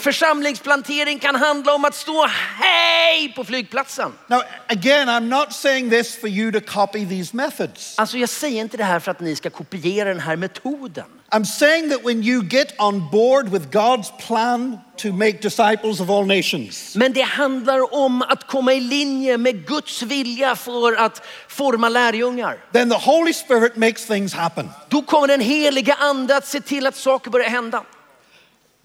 församlingsplantering 0.00 1.18
kan 1.18 1.34
handla 1.34 1.74
om 1.74 1.84
att 1.84 1.94
stå 1.94 2.26
hej 2.60 3.32
på 3.36 3.44
flygplatsen. 3.44 4.12
Now, 4.26 4.42
again, 4.66 5.08
I'm 5.08 5.28
not 5.28 5.52
saying 5.52 5.90
this 5.90 6.16
for 6.16 6.28
you 6.28 6.52
to 6.52 6.60
copy 6.60 7.06
these 7.06 7.36
methods. 7.36 7.98
Alltså 7.98 8.18
jag 8.18 8.28
säger 8.28 8.60
inte 8.60 8.76
det 8.76 8.84
här 8.84 9.00
för 9.00 9.10
att 9.10 9.20
ni 9.20 9.36
ska 9.36 9.50
kopiera 9.50 10.08
den 10.08 10.20
här 10.20 10.36
metoden. 10.36 11.15
I'm 11.32 11.44
saying 11.44 11.88
that 11.90 12.04
when 12.04 12.22
you 12.22 12.42
get 12.42 12.72
on 12.78 13.10
board 13.10 13.48
with 13.48 13.70
God's 13.72 14.10
plan 14.26 14.78
to 14.96 15.12
make 15.12 15.40
disciples 15.40 16.00
of 16.00 16.10
all 16.10 16.24
nations, 16.24 16.96
Men 16.96 17.12
det 17.12 17.22
handlar 17.22 17.94
om 17.94 18.22
att 18.22 18.46
komma 18.46 18.72
i 18.74 18.80
linje 18.80 19.38
med 19.38 19.66
Guds 19.66 20.02
vilja 20.02 20.56
för 20.56 20.96
att 20.96 21.22
forma 21.48 21.88
lärjungar. 21.88 22.58
then 22.72 22.90
the 22.90 22.96
Holy 22.96 23.32
Spirit 23.32 23.76
makes 23.76 24.06
things 24.06 24.34
happen. 24.34 24.70
Då 24.88 25.02
kommer 25.02 25.26
den 25.28 25.40
heliga 25.40 25.94
ande 25.94 26.36
att 26.36 26.46
se 26.46 26.60
till 26.60 26.86
att 26.86 26.96
saker 26.96 27.30
börjar 27.30 27.48
hända. 27.48 27.84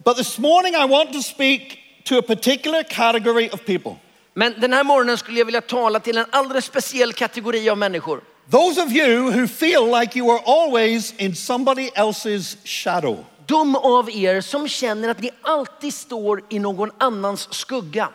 But 0.06 0.18
this 0.18 0.40
morning, 0.40 0.74
I 0.76 0.88
want 0.88 1.14
to 1.14 1.22
speak 1.22 1.78
to 2.06 2.18
a 2.18 2.22
particular 2.22 2.84
category 2.84 3.50
of 3.54 3.66
people. 3.66 3.96
Men 4.34 4.54
den 4.60 4.74
här 4.74 4.84
morgonen 4.84 5.18
skulle 5.18 5.38
jag 5.40 5.46
vilja 5.46 5.62
tala 5.62 6.00
till 6.00 6.18
en 6.18 6.26
alldeles 6.30 6.66
speciell 6.66 7.14
kategori 7.14 7.70
av 7.70 7.78
människor. 7.78 8.22
Those 8.50 8.82
of 8.82 8.92
you 8.92 9.32
who 9.32 9.48
feel 9.48 10.00
like 10.00 10.16
you 10.16 10.30
are 10.32 10.42
always 10.46 11.14
in 11.18 11.36
somebody 11.36 11.90
else's 11.96 12.58
shadow. 12.64 13.26
De 13.46 13.76
av 13.76 14.10
er 14.10 14.42
som 14.42 14.68
känner 14.68 15.10
att 15.10 15.22
ni 15.22 15.32
alltid 15.42 15.94
står 15.94 16.44
i 16.50 16.60
någon 16.60 16.92
annans 16.98 17.54
skugga. 17.54 18.10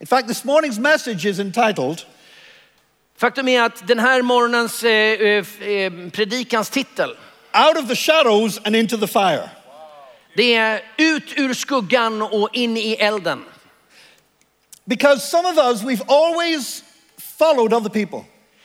In 0.00 0.06
fact, 0.06 0.28
this 0.28 0.44
morning's 0.44 0.80
message 0.80 1.26
is 1.26 1.38
entitled 1.38 2.04
Faktum 3.22 3.48
är 3.48 3.62
att 3.62 3.86
den 3.88 3.98
här 3.98 4.22
morgonens 4.22 4.84
eh, 4.84 4.90
eh, 4.90 5.68
eh, 5.68 5.92
predikans 6.10 6.70
titel, 6.70 7.16
Out 7.54 7.82
of 7.82 7.88
the 7.88 7.94
Shadows 7.94 8.60
and 8.64 8.76
Into 8.76 8.96
the 8.96 9.06
Fire. 9.06 9.50
det 10.36 10.54
är 10.54 10.82
ut 10.96 11.32
ur 11.36 11.54
skuggan 11.54 12.22
och 12.22 12.48
in 12.52 12.76
i 12.76 12.92
elden. 12.92 13.44
Because 14.84 15.30
some 15.30 15.48
of 15.48 15.58
us, 15.58 15.82
we've 15.82 16.04
always 16.08 16.82
followed 17.18 17.72
other 17.72 17.90
people, 17.90 18.24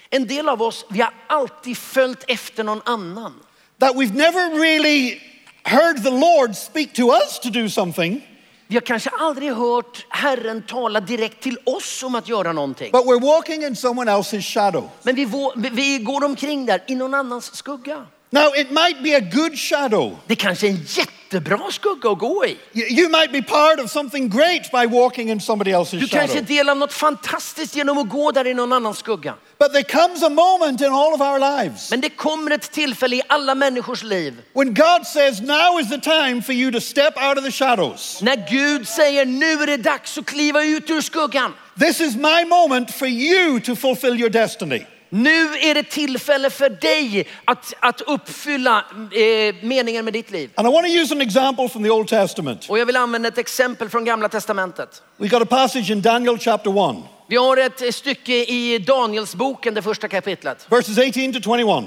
En 0.09 0.27
del 0.27 0.49
av 0.49 0.61
oss, 0.61 0.85
vi 0.89 1.01
har 1.01 1.13
alltid 1.27 1.77
följt 1.77 2.23
efter 2.27 2.63
någon 2.63 2.81
annan. 2.85 3.33
that 3.79 3.95
we've 3.95 4.15
never 4.15 4.59
really 4.59 5.21
heard 5.63 6.03
the 6.03 6.09
Lord 6.11 6.55
speak 6.55 6.93
to 6.93 7.11
us 7.11 7.39
to 7.39 7.49
do 7.49 7.69
something, 7.69 8.21
Vi 8.67 8.75
har 8.75 8.81
kanske 8.81 9.09
aldrig 9.09 9.53
hört 9.53 10.05
Herren 10.09 10.61
tala 10.61 10.99
direkt 10.99 11.43
till 11.43 11.57
oss 11.65 12.03
om 12.03 12.15
att 12.15 12.27
göra 12.27 12.53
någonting. 12.53 12.91
but 12.91 13.05
we're 13.05 13.21
walking 13.21 13.63
in 13.63 13.75
someone 13.75 14.11
else's 14.11 14.41
shadow. 14.41 14.89
Men 15.03 15.15
vi, 15.15 15.27
vi 15.71 15.97
går 15.97 16.23
omkring 16.25 16.65
där 16.65 16.83
i 16.87 16.95
någon 16.95 17.13
annans 17.13 17.55
skugga. 17.55 18.05
Now, 18.29 18.51
it 18.55 18.71
might 18.71 19.03
be 19.03 19.15
a 19.15 19.19
good 19.21 19.57
shadow. 19.59 20.17
Det 20.27 20.35
kanske 20.35 20.67
är 20.67 20.71
en 20.71 20.85
jättebra 20.87 21.71
skugga 21.71 22.09
att 22.09 22.19
gå 22.19 22.45
i. 22.45 22.57
You 22.73 22.87
you 22.89 23.09
might 23.09 23.31
be 23.31 23.41
part 23.41 23.79
of 23.79 23.91
something 23.91 24.29
great 24.29 24.71
by 24.71 24.85
walking 24.99 25.29
in 25.29 25.41
somebody 25.41 25.71
else's 25.71 25.99
Du 25.99 26.07
kanske 26.07 26.37
är 26.37 26.41
shadow. 26.41 26.45
del 26.47 26.69
av 26.69 26.77
något 26.77 26.93
fantastiskt 26.93 27.75
genom 27.75 27.97
att 27.97 28.09
gå 28.09 28.31
där 28.31 28.47
i 28.47 28.53
någon 28.53 28.73
annans 28.73 28.97
skugga. 28.97 29.33
But 29.59 29.73
there 29.73 29.83
comes 29.83 30.23
a 30.23 30.29
moment 30.29 30.81
in 30.81 30.87
all 30.87 31.13
of 31.13 31.21
our 31.21 31.39
lives 31.39 31.91
Men 31.91 32.01
det 32.01 32.09
kommer 32.09 32.51
ett 32.51 32.71
tillfälle 32.71 33.15
i 33.15 33.21
alla 33.29 33.55
människors 33.55 34.03
liv 34.03 34.41
when 34.53 34.73
God 34.73 35.05
says, 35.07 35.41
Now 35.41 35.79
is 35.81 35.89
the 35.89 35.99
time 36.01 36.41
for 36.41 36.53
you 36.55 36.71
to 36.71 36.81
step 36.81 37.13
out 37.29 37.37
of 37.37 37.43
the 37.43 37.51
shadows. 37.51 38.19
när 38.21 38.49
Gud 38.49 38.87
säger 38.87 39.25
nu 39.25 39.51
är 39.51 39.67
det 39.67 39.77
dags 39.77 40.17
att 40.17 40.25
kliva 40.25 40.63
ut 40.63 40.89
ur 40.89 41.01
skuggan. 41.01 41.53
This 41.79 42.01
is 42.01 42.15
my 42.15 42.45
moment 42.45 42.91
for 42.91 43.07
you 43.07 43.59
to 43.59 43.75
fulfill 43.75 44.19
your 44.19 44.29
destiny. 44.29 44.85
Nu 45.09 45.57
är 45.57 45.73
det 45.73 45.83
tillfälle 45.83 46.49
för 46.49 46.69
dig 46.69 47.27
att, 47.45 47.73
att 47.79 48.01
uppfylla 48.01 48.85
eh, 49.11 49.55
meningen 49.61 50.05
med 50.05 50.13
ditt 50.13 50.31
liv. 50.31 50.49
And 50.55 50.67
I 50.67 50.71
want 50.71 50.87
to 50.87 50.91
use 50.93 51.13
an 51.13 51.21
example 51.21 51.69
from 51.69 51.83
the 51.83 51.89
Old 51.89 52.07
Testament. 52.07 52.69
Och 52.69 52.79
jag 52.79 52.85
vill 52.85 52.95
använda 52.95 53.27
ett 53.27 53.37
exempel 53.37 53.89
från 53.89 54.05
gamla 54.05 54.29
testamentet. 54.29 55.01
We 55.17 55.27
got 55.27 55.41
a 55.41 55.45
passage 55.45 55.89
in 55.89 56.01
Daniel 56.01 56.37
chapter 56.39 56.91
1, 56.91 56.97
Vi 57.27 57.35
har 57.35 57.57
ett 57.57 57.95
stycke 57.95 58.33
i 58.33 58.79
Danielsboken, 58.79 59.73
det 59.73 59.81
första 59.81 60.07
kapitlet. 60.07 60.65
verses 60.69 60.97
18 60.97 61.31
to 61.33 61.41
21. 61.41 61.85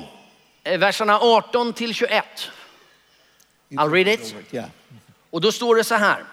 Eh, 0.65 0.79
Verserna 0.79 1.19
18 1.21 1.73
till 1.73 1.95
21. 1.95 2.25
I'll 3.71 3.91
read 3.91 4.09
it. 4.09 4.35
Yeah. 4.51 4.69
Och 5.31 5.41
då 5.41 5.53
står 5.53 5.77
det 5.77 5.85
så 5.85 5.95
här. 5.95 6.25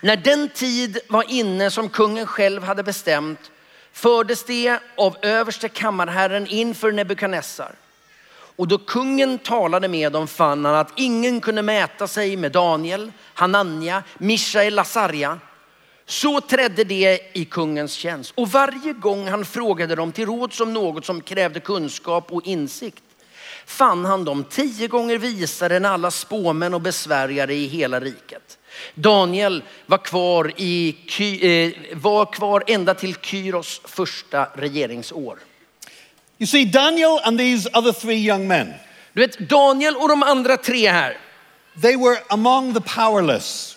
När 0.00 0.16
den 0.16 0.48
tid 0.48 0.98
var 1.08 1.24
inne 1.28 1.70
som 1.70 1.88
kungen 1.88 2.26
själv 2.26 2.62
hade 2.62 2.82
bestämt 2.82 3.50
fördes 3.92 4.44
det 4.44 4.78
av 4.96 5.16
överste 5.22 5.68
kammarherren 5.68 6.46
inför 6.46 6.92
Nebukadnessar. 6.92 7.74
Och 8.56 8.68
då 8.68 8.78
kungen 8.78 9.38
talade 9.38 9.88
med 9.88 10.12
dem 10.12 10.28
fann 10.28 10.64
han 10.64 10.74
att 10.74 10.92
ingen 10.96 11.40
kunde 11.40 11.62
mäta 11.62 12.08
sig 12.08 12.36
med 12.36 12.52
Daniel, 12.52 13.12
Hanania, 13.34 14.02
Mishael, 14.18 14.74
Lasarja. 14.74 15.38
Så 16.06 16.40
trädde 16.40 16.84
det 16.84 17.20
i 17.32 17.44
kungens 17.44 17.92
tjänst. 17.92 18.32
Och 18.34 18.48
varje 18.48 18.92
gång 18.92 19.28
han 19.28 19.44
frågade 19.44 19.94
dem 19.94 20.12
till 20.12 20.26
råd 20.26 20.52
som 20.52 20.72
något 20.74 21.06
som 21.06 21.20
krävde 21.20 21.60
kunskap 21.60 22.32
och 22.32 22.46
insikt 22.46 23.02
fann 23.66 24.04
han 24.04 24.24
dem 24.24 24.44
tio 24.44 24.88
gånger 24.88 25.18
visare 25.18 25.76
än 25.76 25.84
alla 25.84 26.10
spåmän 26.10 26.74
och 26.74 26.80
besvärjare 26.80 27.54
i 27.54 27.66
hela 27.66 28.00
riket. 28.00 28.58
Daniel 28.94 29.62
var 29.86 29.98
kvar, 29.98 30.52
i, 30.56 30.96
eh, 31.18 31.96
var 31.96 32.32
kvar 32.32 32.64
ända 32.66 32.94
till 32.94 33.14
Kyros 33.22 33.80
första 33.84 34.48
regeringsår. 34.54 35.38
You 36.38 36.46
see, 36.46 36.64
Daniel 36.64 37.18
and 37.24 37.38
these 37.38 37.68
other 37.74 37.92
three 37.92 38.26
young 38.28 38.48
men, 38.48 38.72
Du 39.12 39.20
vet, 39.20 39.38
Daniel 39.38 39.96
och 39.96 40.08
de 40.08 40.22
andra 40.22 40.56
tre 40.56 40.90
här, 40.90 41.18
they 41.82 41.96
were 41.96 42.18
among 42.28 42.74
the 42.74 42.80
powerless. 42.80 43.76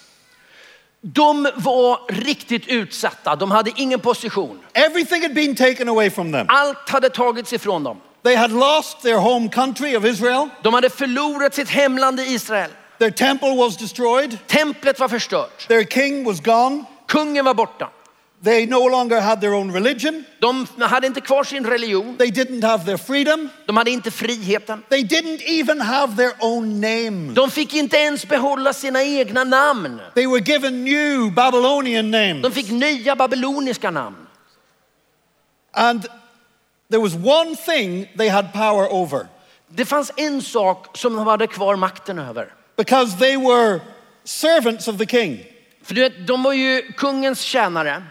de 1.14 1.48
var 1.56 2.00
riktigt 2.10 2.68
utsatta. 2.68 3.36
De 3.36 3.52
hade 3.52 3.72
ingen 3.76 4.00
position. 4.00 4.60
Everything 4.74 5.22
had 5.22 5.34
been 5.34 5.56
taken 5.56 5.90
away 5.90 6.10
from 6.10 6.32
them. 6.32 6.46
Allt 6.50 6.90
hade 6.90 7.10
tagits 7.10 7.54
ifrån 7.54 7.84
dem. 7.84 8.02
They 8.24 8.36
had 8.36 8.52
lost 8.52 9.02
their 9.02 9.18
home 9.18 9.50
country 9.50 9.96
of 9.96 10.06
Israel. 10.06 10.50
De 10.64 10.74
hade 10.74 10.90
förlorat 10.90 11.54
sitt 11.54 11.70
hemland 11.70 12.20
i 12.20 12.24
Israel. 12.24 12.70
Their 13.00 13.12
temple 13.12 13.56
was 13.58 13.78
destroyed. 13.78 14.38
Templet 14.48 15.00
var 15.00 15.08
förstört. 15.08 15.68
Their 15.68 15.84
king 15.84 16.24
was 16.24 16.40
gone. 16.40 16.86
Kungen 17.08 17.46
var 17.46 17.54
borta. 17.54 17.90
They 18.44 18.66
no 18.66 18.88
longer 18.88 19.22
had 19.22 19.42
their 19.42 19.54
own 19.54 19.72
religion. 19.72 20.26
De 20.40 20.68
hade 20.80 21.08
inte 21.08 21.22
kvar 21.22 21.44
sin 21.44 21.66
religion. 21.66 22.18
They 22.18 22.32
didn't 22.32 22.64
have 22.64 22.86
their 22.86 22.98
freedom. 22.98 23.50
De 23.66 23.78
hade 23.78 23.92
inte 23.92 24.12
friheten. 24.12 24.84
They 24.90 25.04
didn't 25.04 25.42
even 25.42 25.82
have 25.82 26.16
their 26.16 26.34
own 26.40 26.82
names. 26.82 27.36
De 27.36 27.52
fick 27.52 27.74
inte 27.74 27.98
ens 27.98 28.26
behålla 28.26 28.74
sina 28.74 29.04
egna 29.04 29.44
namn. 29.44 30.02
They 30.14 30.28
were 30.28 30.42
given 30.42 30.84
new 30.84 31.32
Babylonian 31.32 32.12
names. 32.12 32.44
De 32.44 32.52
fick 32.52 32.72
nya 32.72 33.16
babyloniska 33.16 33.92
namn. 33.92 34.28
And 35.74 36.08
there 36.90 37.02
was 37.02 37.16
one 37.16 37.56
thing 37.56 38.08
they 38.18 38.30
had 38.30 38.54
power 38.54 38.88
over 38.94 39.28
Det 39.68 39.86
fanns 39.86 40.12
en 40.18 40.42
sak 40.42 40.98
som 40.98 41.16
de 41.16 41.28
hade 41.28 41.48
kvar 41.48 41.76
makten 41.76 42.20
över. 42.20 42.54
Because 42.78 43.18
they 43.18 43.38
were 43.38 43.80
servants 44.24 44.88
of 44.88 44.98
the 44.98 45.06
king. 45.06 45.46
För 45.84 45.96
du 45.96 46.02
vet, 46.02 46.28
de 46.28 46.44
var 46.44 46.54
ju 46.54 46.82
kungens 46.98 47.42
tjänare. 47.42 48.04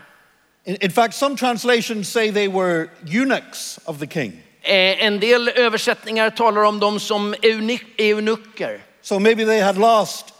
In, 0.64 0.76
in 0.80 0.90
fact, 0.90 1.14
some 1.14 1.36
translations 1.36 2.08
say 2.08 2.30
they 2.32 2.48
were 2.48 2.88
eunuchs 3.06 3.78
of 3.84 3.98
the 3.98 4.06
king. 4.06 4.32
Eh, 4.62 5.04
En 5.04 5.20
del 5.20 5.48
översättningar 5.48 6.30
talar 6.30 6.62
om 6.64 6.80
dem 6.80 7.00
som 7.00 7.34
eunuch- 7.42 7.84
eunucker. 7.98 8.80
So 9.02 9.18
maybe 9.18 9.44
they 9.44 9.60
had 9.60 9.76
lost 9.78 10.34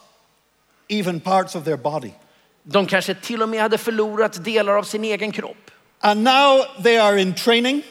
even 0.88 1.20
parts 1.20 1.54
of 1.54 1.64
their 1.64 1.76
body. 1.76 2.12
De 2.62 2.86
kanske 2.86 3.14
till 3.14 3.42
och 3.42 3.48
med 3.48 3.60
hade 3.60 3.78
förlorat 3.78 4.44
delar 4.44 4.76
av 4.78 4.82
sin 4.82 5.04
egen 5.04 5.32
kropp. 5.32 5.70
And 6.00 6.24
now 6.24 6.64
they 6.82 6.96
are 6.98 7.20
in 7.20 7.34
training. 7.34 7.82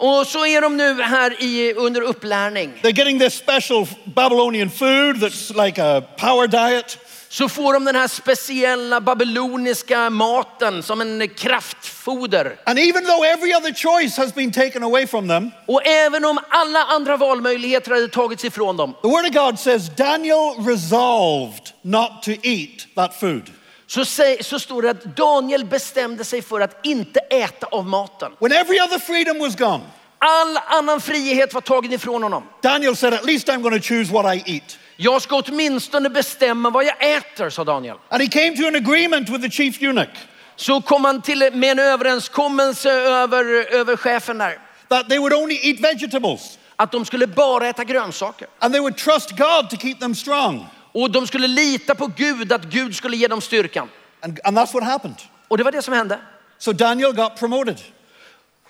Och 0.00 0.26
så 0.26 0.46
är 0.46 0.60
de 0.60 0.76
nu 0.76 1.02
här 1.02 1.42
i, 1.42 1.74
under 1.76 2.00
upplärning. 2.00 2.72
They're 2.82 2.98
getting 2.98 3.18
this 3.18 3.34
special 3.34 3.86
Babylonian 4.04 4.70
food 4.70 5.16
that's 5.16 5.66
like 5.66 5.82
a 5.82 6.02
power 6.16 6.46
diet. 6.46 6.98
Så 7.30 7.48
får 7.48 7.72
de 7.72 7.84
den 7.84 7.96
här 7.96 8.08
speciella 8.08 9.00
babyloniska 9.00 10.10
maten 10.10 10.82
som 10.82 11.00
en 11.00 11.28
kraftfoder. 11.28 12.58
And 12.64 12.78
even 12.78 13.04
though 13.04 13.22
every 13.26 13.54
other 13.54 13.72
choice 13.72 14.16
has 14.16 14.34
been 14.34 14.52
taken 14.52 14.82
away 14.82 15.06
from 15.06 15.28
them, 15.28 15.50
Och 15.66 15.86
även 15.86 16.24
om 16.24 16.38
alla 16.48 16.84
andra 16.84 17.16
valmöjligheter 17.16 17.90
hade 17.90 18.08
tagits 18.08 18.44
ifrån 18.44 18.76
dem 18.76 18.94
the 19.02 19.08
Word 19.08 19.26
of 19.26 19.32
God 19.32 19.58
says 19.58 19.90
Daniel 19.96 20.54
resolved 20.66 21.72
not 21.82 22.22
to 22.22 22.30
eat 22.42 22.86
that 22.94 23.14
food. 23.20 23.50
Så, 23.88 24.04
säg, 24.04 24.44
så 24.44 24.58
står 24.58 24.82
det 24.82 24.90
att 24.90 25.04
Daniel 25.16 25.64
bestämde 25.64 26.24
sig 26.24 26.42
för 26.42 26.60
att 26.60 26.86
inte 26.86 27.20
äta 27.20 27.66
av 27.66 27.86
maten. 27.86 28.32
When 28.38 28.52
every 28.52 28.80
other 28.80 28.98
freedom 28.98 29.38
was 29.38 29.56
gone, 29.56 29.80
All 30.20 30.58
annan 30.66 31.00
frihet 31.00 31.54
var 31.54 31.60
tagen 31.60 31.92
ifrån 31.92 32.22
honom. 32.22 32.42
Daniel 32.62 32.96
said, 32.96 33.14
At 33.14 33.24
least 33.24 33.48
I'm 33.48 33.62
going 33.62 33.80
to 33.80 33.88
choose 33.88 34.12
what 34.12 34.34
I 34.36 34.42
eat. 34.54 34.78
Jag 34.96 35.22
ska 35.22 35.36
åtminstone 35.36 36.08
bestämma 36.10 36.70
vad 36.70 36.84
jag 36.84 37.16
äter, 37.16 37.50
sa 37.50 37.64
Daniel. 37.64 37.96
And 38.08 38.22
he 38.22 38.28
came 38.28 38.56
to 38.56 38.66
an 38.66 38.74
agreement 38.76 39.28
with 39.28 39.42
the 39.42 39.50
chief 39.50 39.82
eunuch 39.82 40.08
Så 40.56 40.80
kom 40.80 41.04
han 41.04 41.22
till 41.22 41.50
med 41.52 41.70
en 41.70 41.78
överenskommelse 41.78 42.90
över, 42.92 43.44
över 43.74 43.96
chefen 43.96 44.38
där. 44.38 44.58
that 44.88 45.08
they 45.08 45.18
would 45.18 45.32
only 45.32 45.54
eat 45.62 45.80
vegetables 45.80 46.58
Att 46.76 46.92
de 46.92 47.04
skulle 47.04 47.26
bara 47.26 47.68
äta 47.68 47.84
grönsaker. 47.84 48.48
and 48.58 48.74
they 48.74 48.80
would 48.80 48.96
trust 48.96 49.30
God 49.30 49.70
to 49.70 49.76
keep 49.76 49.94
them 50.00 50.14
strong. 50.14 50.66
Och 50.92 51.10
de 51.10 51.26
skulle 51.26 51.46
lita 51.46 51.94
på 51.94 52.06
Gud, 52.16 52.52
att 52.52 52.64
Gud 52.64 52.96
skulle 52.96 53.16
ge 53.16 53.28
dem 53.28 53.40
styrkan. 53.40 53.88
And, 54.20 54.40
and 54.44 54.58
that's 54.58 54.74
what 54.74 54.84
happened. 54.84 55.16
Och 55.48 55.58
det 55.58 55.64
var 55.64 55.72
det 55.72 55.82
som 55.82 55.94
hände. 55.94 56.18
So 56.58 56.72
Daniel 56.72 57.12
got 57.12 57.38
promoted. 57.38 57.80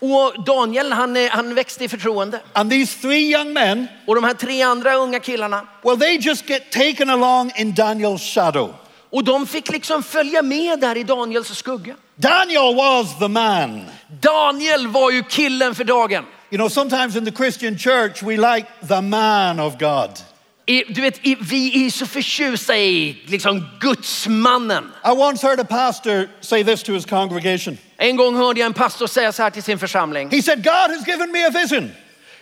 Och 0.00 0.44
Daniel 0.44 0.92
han, 0.92 1.28
han 1.31 1.54
växte 1.54 1.85
i 1.85 1.88
förtroende. 1.88 2.40
And 2.52 2.70
these 2.70 3.00
three 3.00 3.33
young 3.33 3.52
men, 3.52 3.87
Och 4.07 4.14
de 4.14 4.24
här 4.24 4.35
tre 4.35 4.62
andra 4.62 4.94
unga 4.94 5.20
killarna, 5.20 5.66
well, 5.83 5.98
they 5.98 6.16
just 6.16 6.48
get 6.50 6.72
taken 6.72 7.11
along 7.11 7.52
in 7.57 7.74
Daniel's 7.74 8.35
shadow. 8.35 8.74
och 9.11 9.24
de 9.24 9.46
fick 9.46 9.72
liksom 9.72 10.02
följa 10.02 10.42
med 10.42 10.81
där 10.81 10.96
i 10.96 11.04
Daniels 11.04 11.59
skugga. 11.59 11.94
Daniel 12.16 12.74
was 12.76 13.18
the 13.18 13.28
man. 13.28 13.85
Daniel 14.20 14.88
var 14.88 15.11
ju 15.11 15.22
killen 15.22 15.74
för 15.74 15.85
dagen. 15.85 16.24
You 16.50 16.59
know, 16.59 16.68
sometimes 16.68 17.16
in 17.16 17.24
the 17.24 17.33
Christian 17.33 17.78
church, 17.78 18.22
we 18.22 18.37
like 18.37 18.66
the 18.88 19.00
man 19.00 19.61
of 19.61 19.78
God. 19.78 20.11
Du 20.88 21.00
vet, 21.00 21.20
vi 21.40 21.87
är 21.87 21.90
så 21.90 22.07
förtjusta 22.07 22.76
i 22.76 23.22
liksom 23.26 23.68
gudsmannen. 23.81 24.85
I 25.04 25.11
once 25.11 25.46
heard 25.46 25.61
a 25.61 25.64
pastor 25.64 26.28
say 26.40 26.64
this 26.64 26.83
to 26.83 26.92
his 26.92 27.07
congregation. 27.07 27.78
En 27.96 28.16
gång 28.16 28.37
hörde 28.37 28.61
jag 28.61 28.66
en 28.66 28.74
pastor 28.74 29.07
säga 29.07 29.33
så 29.33 29.42
här 29.42 29.50
till 29.50 29.62
sin 29.62 29.78
församling. 29.78 30.31
He 30.31 30.42
said, 30.42 30.64
God 30.64 30.96
has 30.96 31.07
given 31.07 31.33
me 31.33 31.46
a 31.46 31.50
vision, 31.50 31.90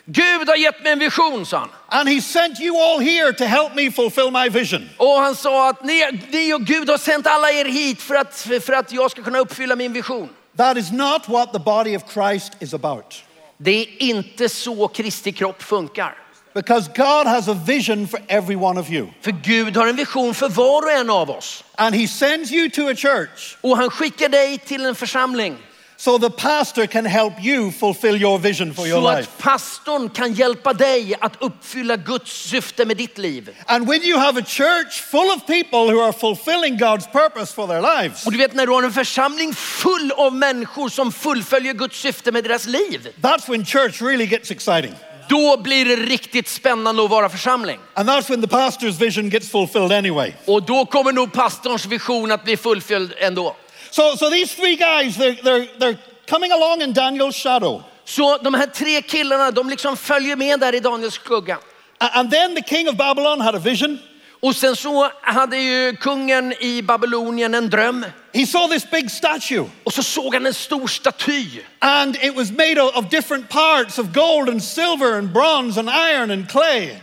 Gud 0.05 0.49
har 0.49 0.57
gett 0.57 0.83
mig 0.83 0.93
en 0.93 0.99
vision, 0.99 1.47
sa 1.47 1.59
han. 1.59 1.69
and 1.89 2.09
He 2.09 2.21
sent 2.21 2.61
you 2.61 2.77
all 2.77 3.01
here 3.01 3.33
to 3.33 3.45
help 3.45 3.75
me 3.75 3.91
fulfill 3.91 4.31
my 4.31 4.49
vision. 4.49 4.89
Och 4.97 5.21
han 5.21 5.35
sa 5.37 5.69
att 5.69 5.85
ni, 5.85 6.21
ni 6.31 6.55
och 6.55 6.61
Gud 6.61 6.91
har 6.91 6.99
sänt 6.99 7.27
alla 7.27 7.51
er 7.51 7.65
hit 7.65 8.03
för 8.03 8.15
att, 8.15 8.35
för 8.65 8.73
att 8.73 8.93
jag 8.93 9.11
ska 9.11 9.23
kunna 9.23 9.39
uppfylla 9.39 9.77
min 9.77 9.93
vision. 9.93 10.29
That 10.57 10.77
is 10.77 10.93
not 10.93 11.29
what 11.29 11.53
the 11.53 11.59
body 11.59 11.97
of 11.97 12.03
Christ 12.13 12.53
is 12.61 12.75
about. 12.75 13.23
Det 13.59 13.81
är 13.81 14.03
inte 14.03 14.49
så 14.49 14.89
Kristi 14.89 15.33
kropp 15.33 15.63
funkar. 15.63 16.26
Because 16.57 16.89
God 16.97 17.27
has 17.27 17.49
a 17.49 17.55
vision 17.55 18.07
for 18.09 18.19
every 18.29 18.57
one 18.57 18.81
of 18.81 18.91
you. 18.91 19.07
För 19.21 19.31
Gud 19.31 19.77
har 19.77 19.87
en 19.87 19.97
vision 19.97 20.35
för 20.35 20.49
var 20.49 20.83
och 20.83 20.91
en 20.91 21.11
av 21.11 21.31
oss. 21.31 21.65
And 21.75 21.95
He 21.95 22.09
sends 22.09 22.53
you 22.53 22.71
to 22.71 22.89
a 22.89 22.95
church 22.95 23.57
Och 23.61 23.77
han 23.77 23.91
skickar 23.91 24.29
dig 24.29 24.59
till 24.59 24.87
en 24.87 24.95
församling 24.95 25.57
so 25.99 26.19
the 26.19 26.31
pastor 26.31 26.87
can 26.87 27.05
help 27.07 27.33
you 27.45 27.71
fulfill 27.73 28.17
your 28.23 28.39
vision 28.39 28.75
for 28.75 28.87
your 28.87 29.01
så 29.03 29.11
life. 29.17 29.21
att 29.31 29.39
pastorn 29.39 30.09
kan 30.11 30.33
hjälpa 30.33 30.73
dig 30.73 31.15
att 31.21 31.33
uppfylla 31.43 31.97
Guds 31.97 32.33
syfte 32.33 32.85
med 32.85 32.97
ditt 32.97 33.19
liv. 33.19 33.51
And 33.67 33.89
when 33.89 34.03
you 34.03 34.19
have 34.19 34.41
a 34.41 34.45
church 34.47 35.01
full 35.03 35.31
of 35.37 35.47
people 35.47 35.93
who 35.93 36.01
are 36.01 36.13
fulfilling 36.13 36.79
God's 36.79 37.07
purpose 37.13 37.55
for 37.55 37.67
their 37.67 38.03
lives, 38.03 38.27
Och 38.27 38.33
du 38.33 38.39
vet 38.39 38.55
när 38.55 38.67
du 38.67 38.73
har 38.73 38.83
en 38.83 38.93
församling 38.93 39.55
full 39.55 40.13
av 40.13 40.35
människor 40.35 40.89
som 40.89 41.13
fullföljer 41.13 41.75
Guds 41.75 41.99
syfte 42.01 42.33
med 42.33 42.45
deras 42.45 42.67
liv. 42.67 43.09
that's 43.23 43.49
when 43.49 43.65
church 43.65 44.03
really 44.03 44.27
gets 44.27 44.51
exciting. 44.51 44.95
Då 45.29 45.57
blir 45.57 45.85
det 45.85 45.97
riktigt 45.97 46.49
spännande 46.49 47.05
att 47.05 47.11
vara 47.11 47.29
församling. 47.29 47.79
And 47.95 48.09
that's 48.09 48.31
when 48.31 48.43
the 48.43 48.49
pastor's 48.49 48.99
vision 48.99 49.31
gets 49.31 49.51
fulfilled 49.51 49.93
anyway. 49.93 50.33
Och 50.45 50.63
då 50.63 50.87
kommer 50.87 51.13
nog 51.13 51.33
pastorns 51.33 51.87
vision 51.87 52.33
att 52.33 52.45
bli 52.45 52.57
fullföljd 52.57 53.13
ändå. 53.19 53.57
So, 53.91 54.17
so 54.17 54.31
these 54.31 54.57
three 54.57 54.77
guys, 54.77 55.17
they're, 55.17 55.43
they're, 55.43 55.69
they're 55.79 55.97
coming 56.29 56.53
along 56.53 56.83
in 56.83 56.95
Daniel's 56.95 57.43
shadow. 57.43 57.83
Så 58.05 58.39
de 58.39 58.55
här 58.55 58.67
tre 58.67 59.03
killarna, 59.03 59.51
de 59.51 59.71
liksom 59.71 59.97
följer 59.97 60.37
med 60.37 60.61
där 60.61 60.75
i 60.75 60.81
Daniels 60.81 61.15
skugga. 61.15 61.59
And 61.99 62.31
then 62.31 62.55
the 62.55 62.63
king 62.63 62.89
of 62.89 62.97
Babylon 62.97 63.41
had 63.41 63.55
a 63.55 63.59
vision. 63.59 63.99
Och 64.47 64.57
sen 64.57 64.77
så 64.77 65.11
hade 65.23 65.57
ju 65.57 65.97
kungen 65.97 66.53
i 66.53 66.83
Babylonien 66.83 67.55
en 67.55 67.71
dröm. 67.71 68.07
He 68.35 68.47
saw 68.47 68.75
this 68.75 68.91
big 68.91 69.11
statue, 69.11 69.65
Och 69.85 69.93
så 69.93 70.03
såg 70.03 70.35
han 70.35 70.47
en 70.47 70.55
stor 70.55 70.87
staty. 70.87 71.45
and 71.79 72.17
it 72.17 72.37
was 72.37 72.51
made 72.51 72.81
of, 72.83 73.09
different 73.11 73.49
parts 73.49 73.99
of 73.99 74.07
gold 74.07 74.49
and 74.49 74.65
silver 74.65 75.19
and 75.19 75.33
bronze 75.33 75.81
and 75.81 75.89
iron 75.89 76.31
and 76.31 76.51
clay. 76.51 76.99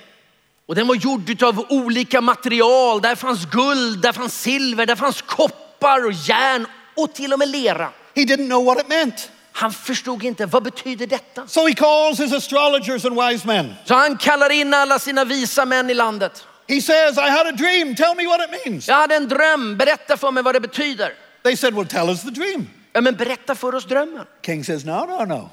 Och 0.67 0.75
den 0.75 0.87
var 0.87 0.95
gjord 0.95 1.43
av 1.43 1.65
olika 1.69 2.21
material. 2.21 3.01
Där 3.01 3.15
fanns 3.15 3.45
guld, 3.45 4.01
där 4.01 4.11
fanns 4.11 4.41
silver, 4.41 4.85
där 4.85 4.95
fanns 4.95 5.21
koppar 5.21 6.05
och 6.05 6.13
järn 6.13 6.67
och 6.95 7.13
till 7.13 7.33
och 7.33 7.39
med 7.39 7.47
lera. 7.49 7.89
He 8.15 8.21
didn't 8.21 8.47
know 8.47 8.65
what 8.65 8.79
it 8.79 8.87
meant. 8.89 9.29
Han 9.51 9.73
förstod 9.73 10.23
inte, 10.23 10.45
vad 10.45 10.63
betyder 10.63 11.07
detta? 11.07 11.47
So 11.47 11.67
he 11.67 11.73
calls 11.73 12.19
his 12.19 12.33
astrologers 12.33 13.05
and 13.05 13.21
wise 13.21 13.47
men. 13.47 13.73
Så 13.85 13.93
han 13.93 14.17
kallar 14.17 14.49
in 14.49 14.73
alla 14.73 14.99
sina 14.99 15.25
visa 15.25 15.65
män 15.65 15.89
i 15.89 15.93
landet. 15.93 16.45
He 16.67 16.81
says, 16.81 17.17
I 17.17 17.29
had 17.29 17.47
a 17.47 17.51
dream. 17.51 17.95
Tell 17.95 18.15
me 18.15 18.25
what 18.27 18.39
it 18.41 18.65
means. 18.65 18.87
Jag 18.87 18.95
hade 18.95 19.15
en 19.15 19.27
dröm, 19.27 19.77
berätta 19.77 20.17
för 20.17 20.31
mig 20.31 20.43
vad 20.43 20.55
det 20.55 20.59
betyder. 20.59 21.13
They 21.43 21.55
said, 21.57 21.73
Well, 21.73 21.85
tell 21.87 22.09
us 22.09 22.21
the 22.23 22.31
dream. 22.31 22.69
Ja, 22.93 23.01
men 23.01 23.15
berätta 23.15 23.55
för 23.55 23.75
oss 23.75 23.85
drömmen. 23.85 24.25
King 24.45 24.63
says, 24.63 24.85
No, 24.85 25.05
no, 25.05 25.25
no. 25.25 25.49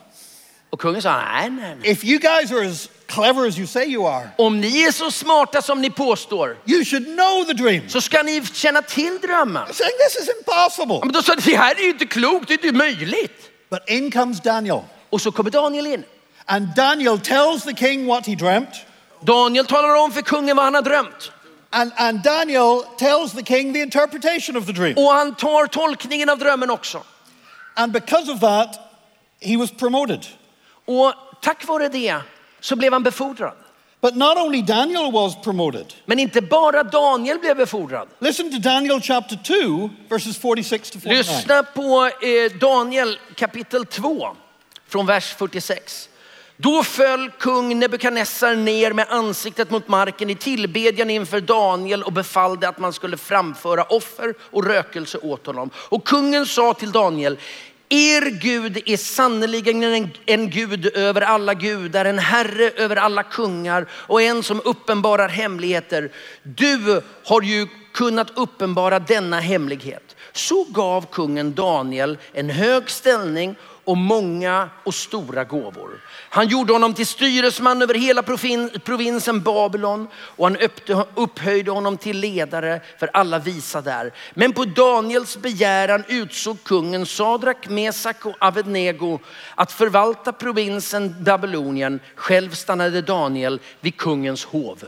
Och 0.71 0.81
kungen 0.81 1.03
sa, 1.03 1.17
nej, 1.23 1.51
nej, 1.51 1.77
nej. 1.81 1.91
If 1.91 2.05
you 2.05 2.19
guys 2.19 2.53
are 2.53 2.67
as 2.69 2.89
clever 3.07 3.47
as 3.49 3.59
you 3.59 3.67
say 3.67 3.85
you 3.87 4.07
are, 4.07 4.29
Om 4.39 4.61
ni 4.61 4.83
är 4.83 4.93
så 4.93 5.11
smarta 5.11 5.63
som 5.63 5.81
ni 5.83 5.91
påstår 5.91 6.57
you 6.67 6.85
should 6.85 7.05
know 7.07 7.45
the 7.45 7.53
dream. 7.53 7.89
så 7.89 8.01
ska 8.01 8.23
ni 8.23 8.43
känna 8.53 8.83
till 8.83 9.19
drömmen. 9.23 9.63
I'm 9.63 9.73
saying 9.73 9.93
this 10.09 10.23
is 10.23 10.29
Ja, 10.29 10.35
impossible. 10.39 11.01
Men 11.05 11.13
då 11.13 11.23
sa 11.23 11.35
de, 11.35 11.51
det 11.51 11.57
här 11.57 11.75
är 11.75 11.83
ju 11.83 11.91
inte 11.91 12.07
klokt, 12.07 12.49
det 12.49 12.55
är 12.55 12.65
inte 12.67 12.79
möjligt. 12.79 13.51
But 13.71 13.89
in 13.89 14.11
comes 14.11 14.41
Daniel. 14.41 14.81
Och 15.11 15.21
så 15.21 15.33
kommer 15.33 15.51
Daniel 15.51 15.87
in. 15.87 16.05
And 16.47 16.69
Daniel 16.77 17.19
tells 17.19 17.65
the 17.65 17.75
king 17.75 18.07
what 18.07 18.27
he 18.27 18.35
dreamt. 18.35 18.69
Daniel 19.21 19.67
talar 19.67 19.95
om 19.95 20.13
för 20.13 20.23
kungen 20.23 20.57
vad 20.57 20.65
han 20.65 20.75
har 20.75 20.83
drömt. 20.83 21.33
And, 21.71 21.93
and 21.97 22.23
Daniel 22.23 22.83
tells 22.99 23.33
the 23.33 23.43
king 23.43 23.73
the 23.73 23.81
interpretation 23.81 24.57
of 24.57 24.67
the 24.67 24.73
dream. 24.73 24.95
Och 24.97 25.11
han 25.13 25.35
tar 25.35 25.67
tolkningen 25.67 26.29
av 26.29 26.39
drömmen 26.39 26.71
också. 26.71 27.03
And 27.75 27.93
because 27.93 28.33
of 28.33 28.41
that, 28.41 28.79
he 29.41 29.57
was 29.57 29.71
promoted. 29.71 30.27
Och 30.85 31.15
tack 31.41 31.67
vare 31.67 31.89
det 31.89 32.17
så 32.61 32.77
blev 32.77 32.93
han 32.93 33.03
befordrad. 33.03 33.55
But 34.01 34.17
not 34.17 34.39
only 34.39 34.63
Daniel 34.63 35.13
was 35.13 35.37
promoted. 35.43 35.95
Men 36.05 36.19
inte 36.19 36.41
bara 36.41 36.83
Daniel 36.83 37.39
blev 37.39 37.57
befordrad. 37.57 38.09
Listen 38.19 38.51
to 38.51 38.59
Daniel 38.59 39.01
chapter 39.01 39.37
2, 39.37 39.91
verses 40.09 40.39
46 40.39 40.91
to 40.91 41.01
49. 41.01 41.19
Lyssna 41.19 41.63
på 41.63 42.07
eh, 42.07 42.59
Daniel 42.61 43.19
kapitel 43.35 43.87
2 43.87 44.37
från 44.89 45.07
vers 45.07 45.35
46. 45.35 46.10
Då 46.63 46.83
föll 46.83 47.31
kung 47.39 47.79
Nebukadnessar 47.79 48.55
ner 48.55 48.93
med 48.93 49.07
ansiktet 49.09 49.71
mot 49.71 49.89
marken 49.89 50.31
i 50.31 50.35
tillbedjan 50.35 51.11
inför 51.11 51.41
Daniel 51.41 52.03
och 52.03 52.13
befallde 52.13 52.69
att 52.69 52.79
man 52.79 52.93
skulle 52.93 53.17
framföra 53.17 53.85
offer 53.85 54.35
och 54.41 54.67
rökelse 54.67 55.19
åt 55.19 55.47
honom. 55.47 55.71
Och 55.75 56.07
kungen 56.07 56.47
sa 56.47 56.75
till 56.75 56.93
Daniel, 56.93 57.39
Er 57.89 58.31
Gud 58.31 58.83
är 58.87 58.97
sannerligen 58.97 59.83
en, 59.83 60.11
en 60.27 60.51
Gud 60.51 60.97
över 60.97 61.21
alla 61.21 61.55
gudar, 61.55 62.05
en 62.05 62.19
Herre 62.19 62.71
över 62.71 62.97
alla 62.97 63.23
kungar 63.23 63.87
och 63.93 64.23
en 64.23 64.43
som 64.43 64.61
uppenbarar 64.65 65.29
hemligheter. 65.29 66.13
Du 66.43 67.03
har 67.25 67.43
ju 67.43 67.67
kunnat 67.93 68.39
uppenbara 68.39 68.99
denna 68.99 69.41
hemlighet. 69.41 70.17
Så 70.33 70.65
gav 70.65 71.07
kungen 71.13 71.55
Daniel 71.55 72.19
en 72.33 72.51
hög 72.51 72.91
ställning 72.91 73.57
och 73.91 73.97
många 73.97 74.69
och 74.85 74.95
stora 74.95 75.45
gåvor. 75.45 75.91
Han 76.31 76.49
gjorde 76.49 76.73
honom 76.73 76.95
till 76.95 77.07
styresman 77.07 77.83
över 77.83 77.95
hela 77.95 78.23
provin- 78.23 78.79
provinsen 78.79 79.43
Babylon 79.43 80.09
och 80.15 80.47
han 80.47 80.57
upphöjde 81.15 81.71
honom 81.71 81.97
till 81.97 82.21
ledare 82.21 82.81
för 82.99 83.11
alla 83.13 83.39
visa 83.39 83.81
där. 83.81 84.13
Men 84.35 84.53
på 84.53 84.65
Daniels 84.65 85.37
begäran 85.37 86.05
utsåg 86.09 86.65
kungen 86.65 87.07
Sadrak, 87.07 87.69
Mesak 87.69 88.27
och 88.27 88.37
Abednego 88.39 89.19
att 89.55 89.73
förvalta 89.73 90.33
provinsen 90.33 91.17
Babylonien. 91.21 92.01
Själv 92.15 92.51
stannade 92.51 93.03
Daniel 93.03 93.61
vid 93.81 93.97
kungens 93.97 94.45
hov. 94.45 94.85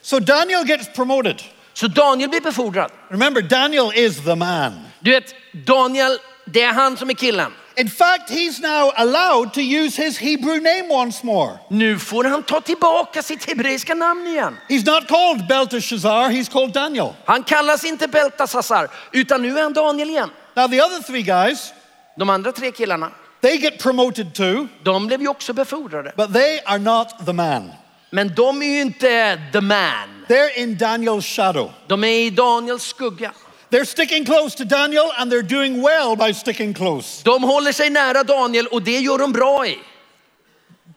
So 0.00 0.18
Daniel 0.18 0.66
gets 0.66 0.92
promoted. 0.92 1.42
Så 1.72 1.86
Daniel 1.86 2.30
blir 2.30 2.40
befordrad. 2.40 2.90
Remember, 3.08 3.42
Daniel 3.42 3.92
is 3.94 4.24
the 4.24 4.34
man. 4.34 4.72
Du 5.00 5.10
vet, 5.10 5.34
Daniel, 5.52 6.18
det 6.44 6.62
är 6.62 6.72
han 6.72 6.96
som 6.96 7.10
är 7.10 7.14
killen. 7.14 7.52
In 7.76 7.88
fact, 7.88 8.30
he's 8.30 8.60
now 8.60 8.92
allowed 8.96 9.54
to 9.54 9.60
use 9.60 9.96
his 10.04 10.18
Hebrew 10.18 10.60
name 10.60 10.88
once 10.90 11.24
more. 11.24 11.58
Nu 11.68 11.98
får 11.98 12.24
han 12.24 12.42
ta 12.42 12.60
tillbaka 12.60 13.22
sitt 13.22 13.44
hebreiska 13.44 13.94
namn 13.94 14.26
igen. 14.26 14.56
He's 14.68 14.86
not 14.86 15.08
called 15.08 15.48
Belteshazzar, 15.48 16.28
he's 16.30 16.48
called 16.52 16.72
Daniel. 16.72 17.14
Han 17.24 17.42
kallas 17.44 17.84
inte 17.84 18.08
Beltasassar, 18.08 18.88
utan 19.12 19.42
nu 19.42 19.58
är 19.58 19.62
han 19.62 19.72
Daniel 19.72 20.10
igen. 20.10 20.30
Now, 20.54 20.68
the 20.68 20.80
other 20.82 21.02
three 21.02 21.22
guys, 21.22 21.72
De 22.16 22.30
andra 22.30 22.52
tre 22.52 22.72
killarna, 22.72 23.10
they 23.40 23.56
get 23.58 23.78
promoted 23.78 24.34
too, 24.34 24.68
de 24.82 25.06
blev 25.06 25.20
ju 25.22 25.28
också 25.28 25.52
befordrade. 25.52 26.12
but 26.16 26.32
they 26.32 26.60
are 26.64 26.78
not 26.78 27.08
the 27.26 27.32
man. 27.32 27.72
Men 28.10 28.34
de 28.34 28.62
är 28.62 28.66
ju 28.66 28.80
inte 28.80 29.38
the 29.52 29.60
man. 29.60 30.24
They're 30.28 30.58
in 30.58 30.76
Daniel's 30.76 31.22
shadow. 31.36 31.70
De 31.86 32.04
är 32.04 32.08
i 32.26 32.30
Daniels 32.30 32.84
skugga. 32.84 33.32
They're 33.72 33.86
sticking 33.86 34.26
close 34.26 34.54
to 34.56 34.64
Daniel 34.64 35.10
and 35.16 35.32
they're 35.32 35.48
doing 35.48 35.80
well 35.80 36.14
by 36.14 36.34
sticking 36.34 36.74
close. 36.74 37.22
De 37.24 37.42
håller 37.42 37.72
sig 37.72 37.90
nära 37.90 38.24
Daniel 38.24 38.66
och 38.66 38.82
det 38.82 38.98
gör 39.00 39.18
de 39.18 39.32
bra 39.32 39.66
i. 39.66 39.78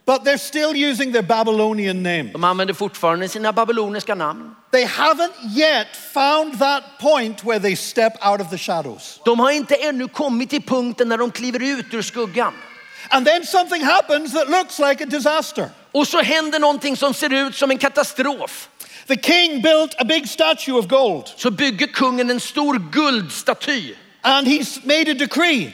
But 0.05 0.25
they're 0.25 0.37
still 0.37 0.75
using 0.75 1.13
their 1.13 1.23
Babylonian 1.23 2.03
name. 2.03 2.23
De 2.33 2.43
använder 2.43 2.73
fortfarande 2.73 3.29
sina 3.29 3.53
babyloniska 3.53 4.15
namn. 4.15 4.55
They 4.71 4.85
haven't 4.85 5.57
yet 5.57 5.87
found 6.13 6.59
that 6.59 6.83
point 6.99 7.43
where 7.43 7.59
they 7.59 7.75
step 7.75 8.13
out 8.25 8.41
of 8.41 8.49
the 8.49 8.57
shadows. 8.57 9.21
De 9.25 9.39
har 9.39 9.51
inte 9.51 9.75
ännu 9.75 10.07
kommit 10.07 10.49
till 10.49 10.61
punkten 10.61 11.09
när 11.09 11.17
de 11.17 11.31
kliver 11.31 11.63
ut 11.63 11.93
ur 11.93 12.01
skuggan. 12.01 12.53
And 13.09 13.25
then 13.25 13.45
something 13.45 13.83
happens 13.83 14.33
that 14.33 14.49
looks 14.49 14.79
like 14.79 15.03
a 15.03 15.07
disaster. 15.07 15.69
Och 15.91 16.07
så 16.07 16.21
händer 16.21 16.59
någonting 16.59 16.97
som 16.97 17.13
ser 17.13 17.33
ut 17.33 17.55
som 17.55 17.71
en 17.71 17.77
katastrof. 17.77 18.69
The 19.07 19.15
king 19.17 19.61
built 19.61 19.95
a 19.99 20.05
big 20.05 20.27
statue 20.27 20.73
of 20.77 20.87
gold 20.87 21.27
Så 21.37 21.51
bygger 21.51 21.87
kungen 21.87 22.29
en 22.29 22.39
stor 22.39 22.91
guldstaty. 22.91 23.93
and 24.23 24.47
he 24.47 24.65
made 24.83 25.11
a 25.11 25.13
decree 25.13 25.73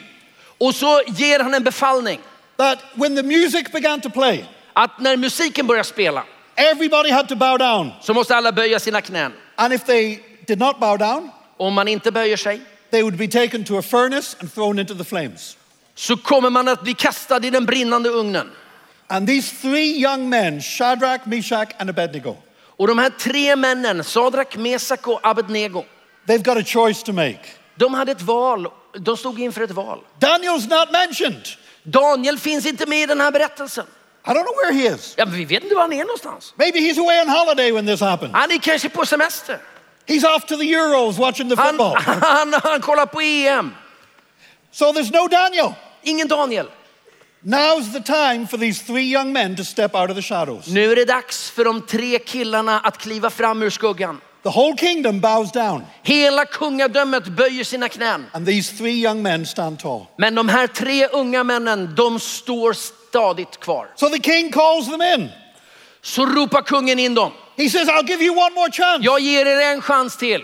Och 0.60 0.76
så 0.76 1.02
ger 1.08 1.40
han 1.44 1.54
en 1.54 1.64
befallning 1.64 2.20
that 2.58 2.80
when 2.96 3.16
the 3.16 3.24
music 3.24 3.72
began 3.72 4.02
to 4.02 4.10
play, 4.10 4.46
att 4.74 5.00
när 5.00 5.18
musiken 5.18 5.68
börjar 5.68 5.84
spela 5.84 6.24
everybody 6.56 7.10
had 7.12 7.28
to 7.30 7.36
bow 7.36 7.58
down. 7.58 7.92
så 8.02 8.14
måste 8.14 8.36
alla 8.36 8.52
böja 8.52 8.80
sina 8.80 9.02
knän. 9.02 9.34
And 9.56 9.74
if 9.74 9.86
they 9.86 10.20
did 10.48 10.60
not 10.60 10.80
bow 10.80 10.98
down, 10.98 11.30
Om 11.58 11.74
man 11.74 11.88
inte 11.88 12.12
böjer 12.12 12.38
sig 12.38 12.62
they 12.92 13.04
would 13.04 13.18
be 13.18 13.28
taken 13.28 13.64
to 13.66 13.78
a 13.78 13.82
furnace 13.82 14.38
and 14.40 14.54
thrown 14.54 14.80
into 14.80 14.94
the 14.96 15.04
flames. 15.04 15.58
så 15.96 16.18
kommer 16.18 16.50
man 16.50 16.68
att 16.68 16.84
bli 16.84 16.94
kastad 16.94 17.46
i 17.46 17.50
den 17.50 17.66
brinnande 17.66 18.10
ugnen. 18.10 18.50
And 19.08 19.28
these 19.28 19.56
three 19.62 20.02
young 20.04 20.30
men, 20.30 20.62
Shadrach, 20.62 21.26
Meshach, 21.26 21.70
and 21.80 21.90
Abednego, 21.90 22.36
Och 22.82 22.88
de 22.88 22.98
här 22.98 23.10
tre 23.10 23.56
männen, 23.56 24.04
Sadrak, 24.04 24.56
Mesak 24.56 25.08
och 25.08 25.20
Abednego, 25.24 25.84
they've 26.28 26.44
got 26.44 26.58
a 26.58 26.64
choice 26.66 27.04
to 27.04 27.14
make. 27.14 27.40
de 27.76 27.94
hade 27.94 28.12
ett 28.12 28.22
val. 28.22 28.68
De 29.00 29.18
stod 29.18 29.40
inför 29.40 29.62
ett 29.62 29.72
val. 29.72 30.00
Daniel's 30.20 30.70
not 30.70 30.92
mentioned. 30.92 31.48
Daniel 31.84 32.40
finns 32.40 32.66
inte 32.66 32.86
med 32.86 33.00
i 33.02 33.06
den 33.06 33.22
här 33.22 33.32
berättelsen. 33.32 33.86
I 34.26 34.30
don't 34.30 34.34
know 34.34 34.56
where 34.64 34.74
he 34.74 34.96
is. 34.96 35.14
Ja, 35.18 35.26
men 35.26 35.36
vi 35.36 35.46
vet 35.46 35.64
inte 35.64 35.76
var 35.76 35.82
han 35.82 35.94
är 35.94 36.04
någonstans. 36.04 36.54
Maybe 36.56 36.80
he's 36.80 37.00
away 37.00 37.22
on 37.22 37.30
holiday 37.30 37.72
when 37.72 37.86
this 37.86 38.02
happened. 38.02 38.36
Han 38.36 38.52
är 38.52 38.58
kanske 38.58 38.90
på 38.90 39.06
semester. 39.06 39.58
He's 40.08 40.36
off 40.36 40.46
to 40.46 40.58
the 40.58 40.74
Euros 40.74 41.18
watching 41.18 41.50
the 41.50 41.56
Han, 41.56 41.68
football. 41.68 41.98
han, 42.22 42.54
han 42.64 42.82
kollar 42.82 43.06
på 43.06 43.22
EM. 43.22 43.72
So 44.72 44.86
there's 44.86 45.14
no 45.14 45.28
Daniel. 45.28 45.74
Ingen 46.04 46.28
Daniel. 46.28 46.68
Now's 47.44 47.92
the 47.94 48.00
time 48.00 48.48
for 48.48 48.58
these 48.58 48.82
three 48.84 49.06
young 49.14 49.34
men 49.34 49.56
to 49.56 49.64
step 49.64 49.96
out 49.96 50.10
of 50.10 50.16
the 50.16 50.22
shadows. 50.22 50.68
Nu 50.68 50.92
är 50.92 50.96
det 50.96 51.06
dags 51.06 51.52
för 51.52 51.66
de 51.66 51.82
tre 51.82 52.20
killarna 52.20 52.80
att 52.80 52.98
kliva 52.98 53.30
fram 53.30 53.64
ur 53.64 53.70
skuggan. 53.70 54.22
The 54.44 54.50
whole 54.50 54.78
kingdom 54.78 55.20
bows 55.20 55.52
down, 55.52 55.84
Hela 56.04 56.46
kungadömet 56.46 57.28
böjer 57.28 57.64
sina 57.64 57.90
knän. 57.90 58.26
and 58.34 58.46
these 58.46 58.78
three 58.78 59.02
young 59.04 59.22
men 59.22 59.46
stand 59.46 59.80
tall. 59.80 60.06
Men 60.18 60.36
de 60.36 60.50
här 60.50 60.68
tre 60.68 61.08
unga 61.08 61.44
männen, 61.44 61.96
de 61.96 62.20
står 62.20 62.74
stadigt 62.74 63.60
kvar. 63.60 63.88
So 63.96 64.10
the 64.10 64.20
king 64.20 64.52
calls 64.52 64.90
them 64.90 65.02
in. 65.02 65.30
Så 66.02 66.26
ropar 66.26 66.62
kungen 66.62 67.00
in 67.00 67.16
dem. 67.16 67.32
He 67.58 67.70
says, 67.70 67.88
I'll 67.90 68.08
give 68.08 68.22
you 68.26 68.38
one 68.38 68.54
more 68.56 68.72
chance. 68.72 69.04
Jag 69.06 69.20
ger 69.20 69.46
er 69.46 69.72
en 69.74 69.82
chans 69.82 70.18
till. 70.18 70.42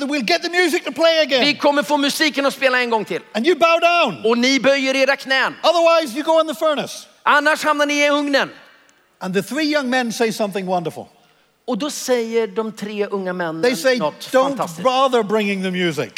We'll 0.00 0.22
get 0.24 0.42
the 0.42 0.48
music 0.50 0.84
to 0.84 0.92
play 0.92 1.26
Vi 1.26 1.36
again. 1.36 1.56
kommer 1.56 1.82
få 1.82 1.96
musiken 1.96 2.46
att 2.46 2.54
spela 2.54 2.80
en 2.80 2.90
gång 2.90 3.04
till. 3.04 3.20
And 3.32 3.46
you 3.46 3.56
bow 3.58 3.80
down. 3.80 4.24
Och 4.30 4.38
ni 4.38 4.60
böjer 4.60 4.96
era 4.96 5.16
knän. 5.16 5.54
Otherwise, 5.62 6.14
you 6.18 6.24
go 6.24 6.40
in 6.40 6.46
the 6.46 6.54
furnace. 6.54 7.06
Annars 7.22 7.64
hamnar 7.64 7.86
ni 7.86 7.94
i 8.04 8.10
ugnen. 8.10 8.50
And 9.18 9.34
the 9.34 9.42
three 9.42 9.72
young 9.72 9.90
men 9.90 10.12
say 10.12 10.32
something 10.32 10.66
wonderful. 10.66 11.04
Och 11.66 11.78
då 11.78 11.90
säger 11.90 12.46
de 12.46 12.72
tre 12.72 13.06
unga 13.06 13.32
männen 13.32 13.62
They 13.62 13.76
say, 13.76 13.98
något 13.98 14.14
Don't 14.32 14.48
fantastiskt. 14.48 14.82
bother 14.84 15.22
bringing 15.22 15.62
the 15.62 15.70
music, 15.70 16.10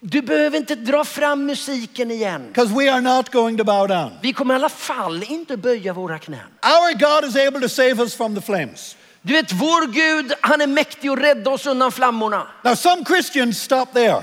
Du 0.00 0.22
behöver 0.22 0.56
inte 0.58 0.74
dra 0.74 1.04
fram 1.04 1.46
musiken 1.46 2.10
igen. 2.10 2.46
because 2.48 2.74
we 2.74 2.92
are 2.92 3.00
not 3.00 3.30
going 3.32 3.56
to 3.58 3.64
bow 3.64 3.86
down. 3.88 4.10
Vi 4.22 4.32
kommer 4.32 4.54
i 4.54 4.56
alla 4.56 4.68
fall 4.68 5.22
inte 5.22 5.56
böja 5.56 5.92
våra 5.92 6.18
knän. 6.18 6.40
Our 6.62 6.94
God 6.98 7.24
is 7.30 7.36
able 7.36 7.60
to 7.60 7.68
save 7.68 8.02
us 8.02 8.14
from 8.14 8.34
the 8.34 8.40
flames. 8.40 8.96
Du 9.28 9.34
vet, 9.34 9.52
vår 9.52 9.86
Gud, 9.86 10.32
han 10.40 10.60
är 10.60 10.66
mäktig 10.66 11.08
att 11.08 11.18
rädda 11.18 11.50
oss 11.50 11.66
undan 11.66 11.92
flammorna. 11.92 12.46
Now, 12.64 12.74
some 12.74 13.04
Christians 13.04 13.62
stop 13.62 13.86
there. 13.92 14.22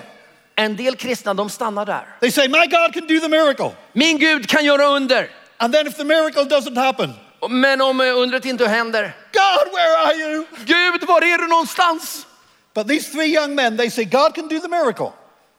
En 0.55 0.75
del 0.75 0.95
kristna, 0.95 1.33
de 1.33 1.49
stannar 1.49 1.85
där. 1.85 2.05
They 2.19 2.31
say, 2.31 2.47
My 2.47 2.65
God 2.65 2.93
can 2.93 3.07
do 3.07 3.19
the 3.19 3.27
miracle. 3.27 3.71
Min 3.93 4.17
Gud 4.17 4.49
kan 4.49 4.65
göra 4.65 4.85
under. 4.85 5.29
And 5.57 5.73
then, 5.73 5.87
if 5.87 5.97
the 5.97 6.03
miracle 6.03 6.43
doesn't 6.43 6.77
happen, 6.77 7.13
Men 7.49 7.81
om 7.81 8.01
eh, 8.01 8.17
undret 8.17 8.45
inte 8.45 8.67
händer, 8.67 9.15
God, 9.33 9.73
where 9.73 9.97
are 9.97 10.13
you? 10.15 10.45
Gud, 10.65 11.07
var 11.07 11.21
är 11.21 11.37
du 11.37 11.47
någonstans? 11.47 12.27
But 12.73 12.87
these 12.87 13.11
three 13.11 13.35
young 13.35 13.55
men, 13.55 13.77
they 13.77 13.89
say, 13.89 14.05
God 14.05 14.35
can 14.35 14.47
do 14.47 14.59
the 14.59 14.67
miracle. 14.67 15.11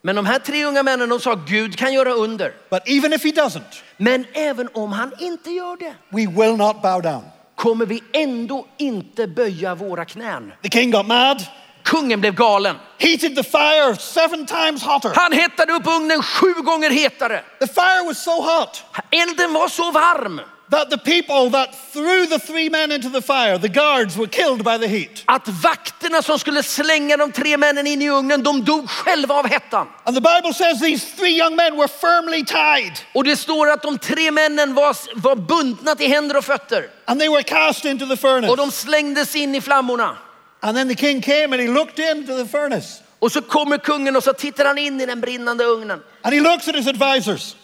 Men 0.03 0.17
de 0.17 0.27
här 0.27 0.39
tre 0.39 0.65
unga 0.65 0.83
männen, 0.83 1.09
de 1.09 1.21
sa 1.21 1.35
Gud 1.35 1.77
kan 1.77 1.93
göra 1.93 2.13
under. 2.13 2.53
But 2.71 2.83
even 2.89 3.13
if 3.13 3.25
He 3.25 3.31
doesn't, 3.31 3.83
Men 3.97 4.27
även 4.33 4.69
om 4.75 4.93
han 4.93 5.13
inte 5.19 5.51
gör 5.51 5.77
det, 5.77 5.95
we 6.09 6.27
will 6.27 6.57
not 6.57 6.83
bow 6.83 7.03
down. 7.03 7.23
Kommer 7.57 7.87
vi 7.87 8.03
ändå 8.13 8.67
inte 8.79 9.27
böja 9.27 9.75
våra 9.75 10.05
knän. 10.05 10.53
The 10.63 10.69
king 10.69 10.91
got 10.91 11.07
mad, 11.07 11.43
Kungen 11.83 12.21
blev 12.21 12.35
galen. 12.35 12.77
heated 12.99 13.37
the 13.37 13.43
fire 13.43 13.97
seven 13.97 14.47
times 14.47 14.83
hotter. 14.83 15.13
Han 15.15 15.33
hettade 15.33 15.73
upp 15.73 15.87
ugnen 15.87 16.23
sju 16.23 16.53
gånger 16.55 16.91
hetare. 16.91 17.43
The 17.61 17.67
fire 17.67 18.05
was 18.07 18.23
so 18.25 18.31
hot 18.43 18.85
Elden 19.11 19.53
var 19.53 19.69
så 19.69 19.91
varm 19.91 20.41
that 20.71 20.91
the 20.91 20.99
people 20.99 21.51
that 21.51 21.75
threw 21.93 22.27
the 22.27 22.39
three 22.39 22.69
men 22.71 22.93
into 22.93 23.09
the 23.09 23.21
fire, 23.23 23.59
the 23.59 23.69
guards, 23.69 24.17
were 24.17 24.27
killed 24.29 24.65
by 24.65 24.79
the 24.79 24.87
heat. 24.89 25.23
att 25.27 25.49
vakterna 25.49 26.23
som 26.23 26.39
skulle 26.39 26.63
slänga 26.63 27.17
de 27.17 27.33
tre 27.33 27.57
männen 27.57 27.87
in 27.87 28.03
i 28.03 28.11
ugnen, 28.11 28.43
de 28.43 28.65
dog 28.65 28.91
själva 28.91 29.35
av 29.35 29.47
hettan. 29.49 29.87
And 30.05 30.17
the 30.17 30.21
Bible 30.21 30.53
says 30.55 30.81
these 30.81 31.17
three 31.17 31.39
young 31.39 31.57
men 31.57 31.77
were 31.77 31.89
firmly 31.89 32.45
tied 32.45 32.93
Och 33.15 33.25
det 33.25 33.37
står 33.37 33.71
att 33.71 33.83
de 33.83 33.99
tre 33.99 34.31
männen 34.31 34.75
var, 34.75 34.97
var 35.15 35.37
bundna 35.37 35.95
till 35.95 36.09
händer 36.09 36.37
och 36.37 36.45
fötter. 36.45 36.91
and 37.07 37.21
they 37.21 37.29
were 37.29 37.43
cast 37.43 37.85
into 37.85 38.07
the 38.07 38.17
furnace. 38.17 38.51
Och 38.51 38.57
de 38.57 38.71
slängdes 38.71 39.37
in 39.37 39.55
i 39.55 39.61
flammorna. 39.61 40.17
And 40.61 40.77
then 40.77 40.89
the 40.89 40.97
king 40.97 41.21
came 41.23 41.45
and 41.53 41.61
he 41.61 41.69
looked 41.69 41.99
into 41.99 42.37
the 42.37 42.47
furnace 42.49 43.03
Och 43.19 43.33
så 43.33 43.43
kommer 43.43 43.79
kungen 43.79 44.17
och 44.17 44.23
så 44.25 44.33
tittar 44.33 44.65
han 44.65 44.79
in 44.79 45.01
i 45.01 45.07
den 45.07 45.21
brinnande 45.21 45.65
ugnen. 45.65 46.03
and 46.23 46.35
he 46.35 46.41
looks 46.41 46.69
at 46.69 46.75
his 46.77 46.87
advisors. 46.87 47.55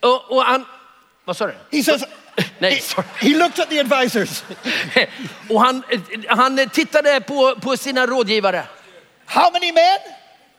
Och, 0.00 0.30
och 0.36 0.42
han, 0.42 0.64
vad 1.26 1.36
sa 1.36 1.46
du? 1.46 1.54
He 1.72 1.82
says, 1.82 2.04
Nej, 2.58 2.80
sorry. 2.80 3.06
he 3.20 3.34
looked 3.34 3.58
at 3.58 3.68
the 3.70 3.78
advisors. 3.80 4.42
Och 5.50 5.60
han, 5.60 5.82
han 6.28 6.68
tittade 6.68 7.20
på, 7.20 7.54
på 7.60 7.76
sina 7.76 8.06
rådgivare. 8.06 8.64
How 9.26 9.50
many 9.50 9.72
men? 9.72 9.98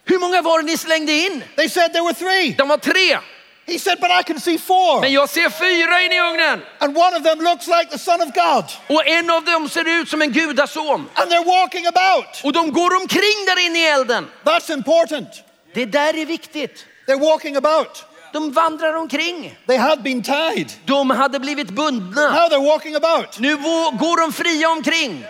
Hur 0.05 0.19
många 0.19 0.41
var 0.41 0.59
det 0.59 0.65
ni 0.65 0.77
slängde 0.77 1.11
in? 1.13 1.43
They 1.55 1.69
said 1.69 1.93
there 1.93 2.03
were 2.03 2.13
three. 2.13 2.55
De 2.57 2.67
var 2.67 2.77
tre. 2.77 3.17
He 3.65 3.79
said, 3.79 3.99
but 3.99 4.09
I 4.11 4.23
can 4.23 4.39
see 4.39 4.57
four. 4.57 5.01
Men 5.01 5.13
jag 5.13 5.29
ser 5.29 5.49
fyra 5.49 6.01
in 6.01 6.11
i 6.11 6.19
ugnen. 6.19 6.61
And 6.79 6.97
one 6.97 7.17
of 7.17 7.23
them 7.23 7.39
looks 7.39 7.67
like 7.67 7.89
the 7.91 7.97
Son 7.97 8.21
of 8.21 8.33
God. 8.33 8.65
Och 8.87 9.07
en 9.07 9.29
av 9.29 9.45
dem 9.45 9.69
ser 9.69 10.01
ut 10.01 10.09
som 10.09 10.21
en 10.21 10.31
gudason. 10.31 11.09
And 11.13 11.31
they're 11.31 11.45
walking 11.45 11.85
about. 11.85 12.41
Och 12.43 12.53
de 12.53 12.71
går 12.71 12.95
omkring 13.01 13.45
där 13.45 13.65
inne 13.65 13.79
i 13.79 13.85
elden. 13.87 14.27
That's 14.43 14.73
important. 14.73 15.27
Det 15.73 15.85
där 15.85 16.17
är 16.17 16.25
viktigt. 16.25 16.85
They're 17.07 17.19
walking 17.19 17.55
about. 17.55 18.05
De 18.33 18.51
vandrar 18.51 18.93
omkring. 18.93 19.57
They 19.67 19.77
had 19.77 20.03
been 20.03 20.23
tied. 20.23 20.71
De 20.85 21.09
hade 21.09 21.39
blivit 21.39 21.69
bundna. 21.71 22.31
Now 22.31 22.49
they're 22.49 22.67
walking 22.73 22.95
about. 22.95 23.39
Nu 23.39 23.57
går 23.99 24.25
de 24.25 24.31
fria 24.31 24.69
omkring. 24.69 25.25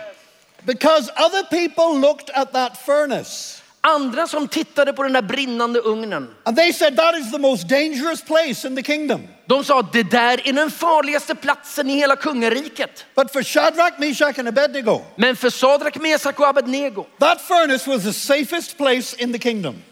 Because 0.64 1.10
other 1.16 1.42
people 1.44 1.98
looked 2.00 2.30
at 2.30 2.52
that 2.52 2.76
furnace 2.76 3.62
Andra 3.80 4.26
som 4.26 4.48
tittade 4.48 4.92
på 4.92 5.02
den 5.02 5.12
där 5.12 5.22
brinnande 5.22 5.80
ugnen. 5.80 6.28
and 6.44 6.56
they 6.56 6.72
said 6.72 6.96
that 6.96 7.14
is 7.14 7.30
the 7.30 7.38
most 7.38 7.68
dangerous 7.68 8.22
place 8.22 8.68
in 8.68 8.76
the 8.76 8.82
kingdom. 8.82 9.28
De 9.46 9.64
sa 9.64 9.82
det 9.82 10.02
där 10.02 10.48
är 10.48 10.52
den 10.52 10.70
farligaste 10.70 11.34
platsen 11.34 11.90
i 11.90 11.96
hela 11.96 12.16
kungariket. 12.16 13.04
But 13.14 13.32
for 13.32 13.42
Shadrach, 13.42 13.98
Meshach, 13.98 14.38
and 14.38 14.48
Abednego, 14.48 15.00
Men 15.16 15.36
för 15.36 15.50
Sadrak, 15.50 15.96
Mesak 15.96 16.40
och 16.40 16.48
Abednego, 16.48 17.06
that 17.18 17.40
furnace 17.40 17.90
was 17.90 18.02
the 18.02 18.12
safest 18.12 18.76
place 18.76 19.22
in 19.22 19.32
the 19.32 19.38
kingdom 19.38 19.82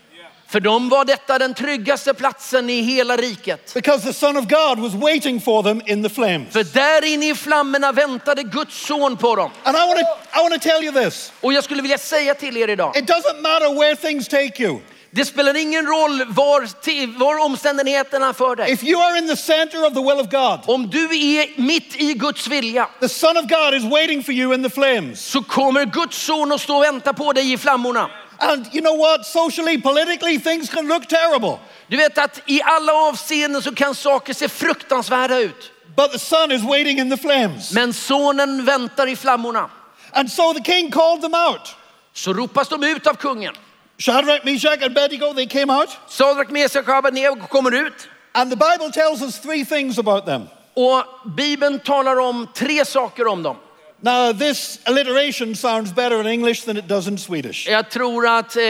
för 0.49 0.61
dem 0.61 0.89
var 0.89 1.05
detta 1.05 1.39
den 1.39 1.55
tryggaste 1.55 2.15
platsen 2.15 2.71
i 2.71 2.81
hela 2.81 3.17
riket. 3.17 3.75
because 3.75 4.07
the 4.07 4.13
Son 4.13 4.37
of 4.37 4.45
God 4.49 4.79
was 4.79 4.95
waiting 4.95 5.41
for 5.41 5.63
them 5.63 5.83
in 5.87 6.03
the 6.03 6.09
flames. 6.09 6.53
För 6.53 6.65
där 6.65 7.05
inne 7.05 7.29
i 7.29 7.35
flammorna 7.35 7.93
väntade 7.93 8.43
Guds 8.43 8.87
son 8.87 9.17
på 9.17 9.37
dem. 9.37 9.51
And 9.63 9.77
I 9.77 9.81
want 9.81 9.99
to 9.99 10.39
I 10.41 10.51
want 10.51 10.63
to 10.63 10.69
tell 10.69 10.85
you 10.85 11.05
this. 11.05 11.33
Och 11.41 11.53
jag 11.53 11.65
skulle 11.65 11.83
vilja 11.83 11.99
säga 11.99 12.35
till 12.35 12.57
er 12.57 12.69
idag, 12.71 12.97
It 12.97 13.05
doesn't 13.11 13.41
matter 13.43 13.79
where 13.81 13.97
things 13.97 14.29
take 14.29 14.63
you. 14.63 14.79
det 15.11 15.25
spelar 15.25 15.57
ingen 15.57 15.87
roll 15.87 16.25
var, 16.29 17.19
var 17.19 17.45
omständigheterna 17.45 18.35
för 18.35 18.57
dig. 18.57 18.73
If 18.73 18.85
you 18.85 19.03
are 19.03 19.19
in 19.19 19.29
the 19.29 19.37
center 19.37 19.87
of 19.87 19.95
the 19.95 20.01
will 20.01 20.21
of 20.21 20.29
God, 20.31 20.75
Om 20.75 20.91
du 20.91 21.05
är 21.05 21.61
mitt 21.61 22.01
i 22.01 22.15
Guds 22.15 22.47
vilja 22.49 22.89
the 23.01 23.09
Son 23.09 23.37
of 23.37 23.45
God 23.45 23.75
is 23.75 23.85
waiting 23.85 24.23
for 24.25 24.33
you 24.35 24.55
in 24.55 24.63
the 24.63 24.71
flames. 24.71 25.21
så 25.27 25.43
kommer 25.43 25.85
Guds 25.85 26.17
son 26.25 26.53
att 26.53 26.61
stå 26.61 26.77
och 26.77 26.83
vänta 26.85 27.13
på 27.13 27.33
dig 27.33 27.53
i 27.53 27.59
flammorna. 27.59 28.11
And 28.39 28.75
you 28.75 28.81
know 28.81 28.95
what? 28.95 29.27
Socially, 29.27 29.79
politically, 29.79 30.39
things 30.39 30.71
can 30.71 30.89
look 30.89 31.07
terrible. 31.09 31.59
Du 31.89 31.97
vet 31.97 32.19
att 32.19 32.43
i 32.47 32.63
alla 32.63 32.93
avseenden 32.93 33.63
så 33.63 33.75
kan 33.75 33.95
saker 33.95 34.35
se 34.35 34.49
fruktansvärda 34.49 35.39
ut. 35.39 35.73
But 35.97 36.13
the 36.13 36.19
Son 36.19 36.53
is 36.53 36.63
waiting 36.63 36.99
in 36.99 37.11
the 37.11 37.17
flames. 37.17 37.73
Men 37.73 37.93
sonen 37.93 38.65
väntar 38.65 39.07
i 39.07 39.17
flammorna. 39.17 39.71
And 40.13 40.33
so 40.33 40.53
the 40.53 40.63
king 40.73 40.91
called 40.91 41.23
them 41.23 41.35
out. 41.35 41.77
Så 42.13 42.33
ropas 42.33 42.69
de 42.69 42.85
ut 42.85 43.07
av 43.07 43.15
kungen. 43.15 43.55
Shadrach, 43.99 44.45
Meshach, 44.45 44.83
and 44.83 44.85
Abednego, 44.85 45.33
they 45.33 45.47
came 45.47 45.71
out. 45.71 45.89
Sadrak, 46.09 46.51
Mesak 46.51 46.89
och 46.89 46.95
Abednego 46.95 47.47
kommer 47.47 47.87
ut. 47.87 48.09
And 48.33 48.51
the 48.51 48.57
Bible 48.57 48.93
tells 48.93 49.23
us 49.23 49.39
three 49.39 49.65
things 49.65 49.99
about 49.99 50.27
them. 50.27 50.49
Och 50.75 51.31
Bibeln 51.37 51.79
talar 51.79 52.19
om 52.19 52.49
tre 52.55 52.85
saker 52.85 53.27
om 53.27 53.43
dem. 53.43 53.57
Now, 54.01 54.33
this 54.33 54.79
alliteration 54.85 55.55
sounds 55.55 55.93
better 55.95 56.21
in 56.21 56.27
English 56.27 56.65
than 56.65 56.77
it 56.77 56.87
does 56.89 57.09
in 57.09 57.19
Swedish. 57.19 57.69
Jag 57.69 57.91
tror 57.91 58.27
att 58.29 58.57
eh, 58.57 58.63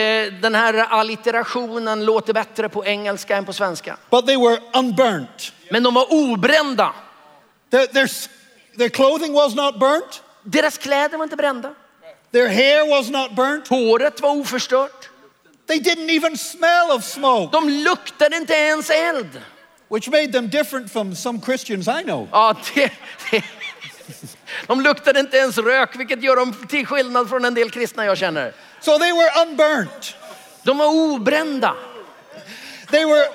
den 0.43 0.55
här 0.55 0.75
allitterationen 0.75 2.05
låter 2.05 2.33
bättre 2.33 2.69
på 2.69 2.85
engelska 2.85 3.37
än 3.37 3.45
på 3.45 3.53
svenska. 3.53 3.97
But 4.11 4.27
they 4.27 4.37
were 4.37 4.59
unburnt. 4.75 5.53
Men 5.71 5.83
de 5.83 5.95
var 5.95 6.07
obrända. 6.13 6.93
Their, 7.71 7.87
their, 7.87 8.09
their 8.79 8.89
clothing 8.89 9.33
was 9.33 9.55
not 9.55 9.81
burnt. 9.81 10.23
Deras 10.43 10.79
kläder 10.79 11.17
var 11.19 11.25
inte 11.25 11.37
brända. 11.37 11.75
Their 12.33 12.49
hair 12.49 12.91
was 12.91 13.11
not 13.11 13.37
burnt. 13.37 13.69
Håret 13.69 14.21
var 14.21 14.31
oförstört. 14.31 15.09
They 15.67 15.79
didn't 15.79 16.11
even 16.11 16.37
smell 16.39 16.91
of 16.91 17.05
smoke, 17.05 17.53
De 17.53 17.69
luktade 17.69 18.37
inte 18.37 18.55
ens 18.55 18.91
eld. 18.91 19.41
which 19.89 20.09
made 20.09 20.33
them 20.33 20.49
different 20.49 20.93
from 20.93 21.15
some 21.15 21.41
Christians 21.41 21.89
I 21.89 22.03
know. 22.03 22.29
Ja, 22.33 22.55
det, 22.75 22.93
det. 23.31 23.45
De 24.67 24.81
luktade 24.81 25.21
inte 25.21 25.37
ens 25.37 25.59
rök, 25.59 25.97
vilket 25.97 26.23
gör 26.23 26.37
dem 26.37 26.55
till 26.69 26.87
skillnad 26.87 27.29
från 27.29 27.45
en 27.45 27.55
del 27.55 27.71
kristna 27.71 28.05
jag 28.05 28.19
känner. 28.19 28.53
So 28.81 28.99
they 28.99 29.13
were 29.13 29.31
unburnt. 29.47 30.15
De 30.63 30.79
var 30.79 30.87
obrända. 30.87 31.75
They 32.91 33.05
were, 33.05 33.27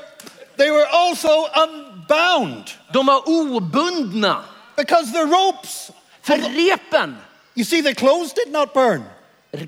they 0.57 0.69
were 0.71 0.85
also 0.87 1.29
unbound 1.63 2.63
De 2.93 3.05
var 3.05 3.29
obundna. 3.29 4.43
because 4.77 5.11
the 5.13 5.19
ropes, 5.25 5.91
För 6.23 6.37
repen, 6.37 7.17
you 7.55 7.65
see, 7.65 7.81
their 7.81 7.93
clothes 7.93 8.33
did 8.33 8.51
not 8.53 8.73
burn. 8.73 9.03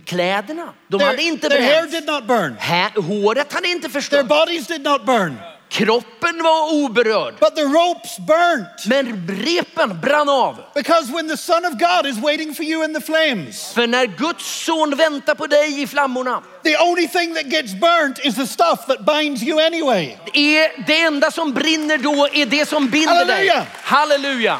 kläderna, 0.06 0.74
de 0.88 0.98
Their, 1.00 1.08
hade 1.08 1.24
inte 1.24 1.50
their 1.50 1.62
hair 1.62 1.82
bränts. 1.82 1.92
did 1.92 2.06
not 2.06 2.24
burn. 2.28 2.56
Hä- 2.60 3.02
Håret 3.02 3.54
hade 3.54 3.68
inte 3.68 3.82
Their 3.90 3.92
förstörts. 4.02 4.30
bodies 4.30 4.68
did 4.68 4.82
not 4.84 5.06
burn. 5.06 5.38
Kroppen 5.74 6.44
var 6.44 6.74
oberörd. 6.74 7.34
But 7.40 7.56
the 7.56 7.64
ropes 7.64 8.20
burnt. 8.20 8.86
Men 8.86 9.28
repen 9.28 10.00
brann 10.02 10.30
av. 10.30 10.58
Because 10.76 11.12
when 11.14 11.28
the 11.28 11.38
Son 11.38 11.66
of 11.66 11.80
God 11.80 12.06
is 12.06 12.18
waiting 12.18 12.54
for 12.54 12.64
you 12.64 12.84
in 12.86 12.94
the 12.94 13.02
flames, 13.02 13.74
För 13.74 13.88
när 13.88 14.06
Guds 14.06 14.66
son 14.66 14.96
väntar 14.96 15.36
på 15.36 15.48
dig 15.48 15.82
i 15.82 15.88
flammorna, 15.88 16.44
the 16.64 16.78
only 16.78 17.08
thing 17.08 17.34
that 17.34 17.46
gets 17.46 17.74
burnt 17.74 18.20
is 18.26 18.36
the 18.36 18.48
stuff 18.48 18.86
that 18.88 19.00
binds 19.06 19.44
you 19.44 19.60
anyway. 19.66 20.18
är 20.34 20.86
det 20.88 21.00
enda 21.02 21.32
som 21.32 21.54
brinner 21.54 21.98
då 21.98 22.28
är 22.34 22.46
det 22.46 22.70
som 22.70 22.90
binder 22.90 23.26
dig. 23.26 23.50
Halleluja. 23.50 23.66
Halleluja. 23.84 24.60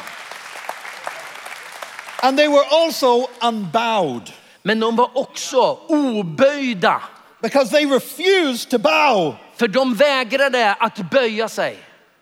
And 2.22 2.38
they 2.38 2.48
were 2.48 2.64
also 2.70 3.26
unbowed 3.42 4.32
Men 4.62 4.80
de 4.80 4.96
var 4.96 5.10
också 5.18 5.78
oböjda. 5.88 7.02
because 7.42 7.70
they 7.70 7.86
refused 7.86 8.70
to 8.70 8.78
bow. 8.78 9.36
För 9.56 9.68
de 9.68 9.94
vägrade 9.94 10.72
att 10.72 11.10
böja 11.10 11.48
sig. 11.48 11.78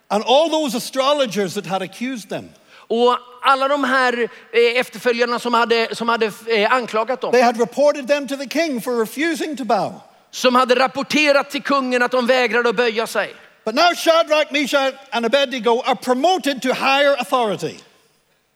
And 0.09 0.25
all 0.27 0.51
those 0.51 0.77
astrologers 0.77 1.55
that 1.55 1.67
had 1.67 1.83
accused 1.83 2.29
them, 2.31 2.49
Och 2.89 3.19
alla 3.43 3.69
de 3.69 3.85
här 3.85 4.29
eh, 4.53 4.81
efterföljarna 4.81 5.39
som 5.39 5.55
hade, 5.55 5.95
som 5.95 6.09
hade 6.09 6.33
eh, 6.47 6.73
anklagat 6.73 7.21
dem, 7.21 7.33
they 7.33 7.43
had 7.43 7.61
reported 7.61 8.09
them 8.09 8.29
to 8.29 8.37
the 8.37 8.49
king 8.49 8.81
for 8.81 9.01
refusing 9.01 9.57
to 9.57 9.65
bow. 9.65 9.93
som 10.31 10.55
hade 10.55 10.75
rapporterat 10.75 11.51
till 11.51 11.63
kungen 11.63 12.03
att 12.03 12.11
de 12.11 12.27
vägrade 12.27 12.69
att 12.69 12.77
böja 12.77 13.07
sig. 13.07 13.35
But 13.65 13.75
now 13.75 13.95
Shadrach, 13.95 14.51
Meshach, 14.51 14.95
and 15.11 15.27
Abednego 15.27 15.81
are 15.85 15.97
promoted 15.97 16.63
to 16.63 16.69
higher 16.69 17.17
authority. 17.19 17.75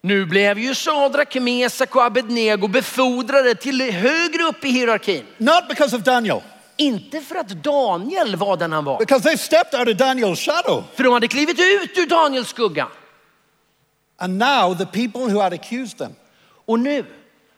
Nu 0.00 0.24
blev 0.26 0.58
ju 0.58 0.74
Sadrak, 0.74 1.34
Mesak 1.34 1.96
och 1.96 2.04
Abednego 2.04 2.68
befordrade 2.68 3.54
till 3.54 3.90
högre 3.90 4.42
upp 4.42 4.64
i 4.64 4.68
hierarkin. 4.68 5.24
Not 5.38 5.68
because 5.68 5.96
of 5.96 6.02
Daniel, 6.02 6.42
Inte 6.76 7.20
för 7.20 7.34
att 7.34 7.48
Daniel 7.48 8.36
var 8.36 8.56
den 8.56 8.72
han 8.72 8.84
var. 8.84 8.98
because 8.98 9.28
they 9.28 9.36
stepped 9.36 9.80
out 9.80 9.88
of 9.88 9.94
Daniel's 9.94 10.36
shadow. 10.36 10.84
För 10.94 11.04
de 11.04 11.12
hade 11.12 11.28
klivit 11.28 11.58
ut 11.58 11.98
ur 11.98 12.06
Daniels 12.06 12.48
skugga. 12.48 12.88
And 14.18 14.38
now 14.38 14.74
the 14.74 14.86
people 14.86 15.20
who 15.32 15.40
had 15.40 15.52
accused 15.52 15.98
them, 15.98 16.12
Och 16.66 16.80
nu, 16.80 17.04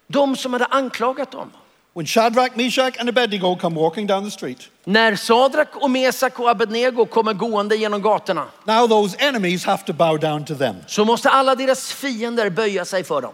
de 0.07 0.37
som 0.37 0.53
hade 0.53 0.65
anklagat 0.67 1.31
dem. 1.31 1.51
when 1.95 2.07
Shadrach, 2.07 2.57
Meshach, 2.57 2.97
and 3.01 3.09
Abednego 3.09 3.57
come 3.57 3.81
walking 3.81 4.07
down 4.07 4.25
the 4.25 4.31
street, 4.31 4.69
När 4.85 5.17
Sadrak 5.17 5.69
och 5.77 5.91
Mesak 5.91 6.39
och 6.39 6.51
Abednego 6.51 7.07
kommer 7.07 7.33
gående 7.33 7.77
genom 7.77 8.03
gatorna 8.03 8.45
now 8.65 8.87
those 8.89 9.17
enemies 9.19 9.65
have 9.65 9.83
to 9.85 9.93
bow 9.93 10.19
down 10.19 10.45
to 10.45 10.55
them 10.55 10.77
så 10.87 11.05
måste 11.05 11.31
alla 11.31 11.55
deras 11.55 11.93
fiender 11.93 12.51
böja 12.51 12.85
sig 12.85 13.05
för 13.05 13.21
dem. 13.23 13.33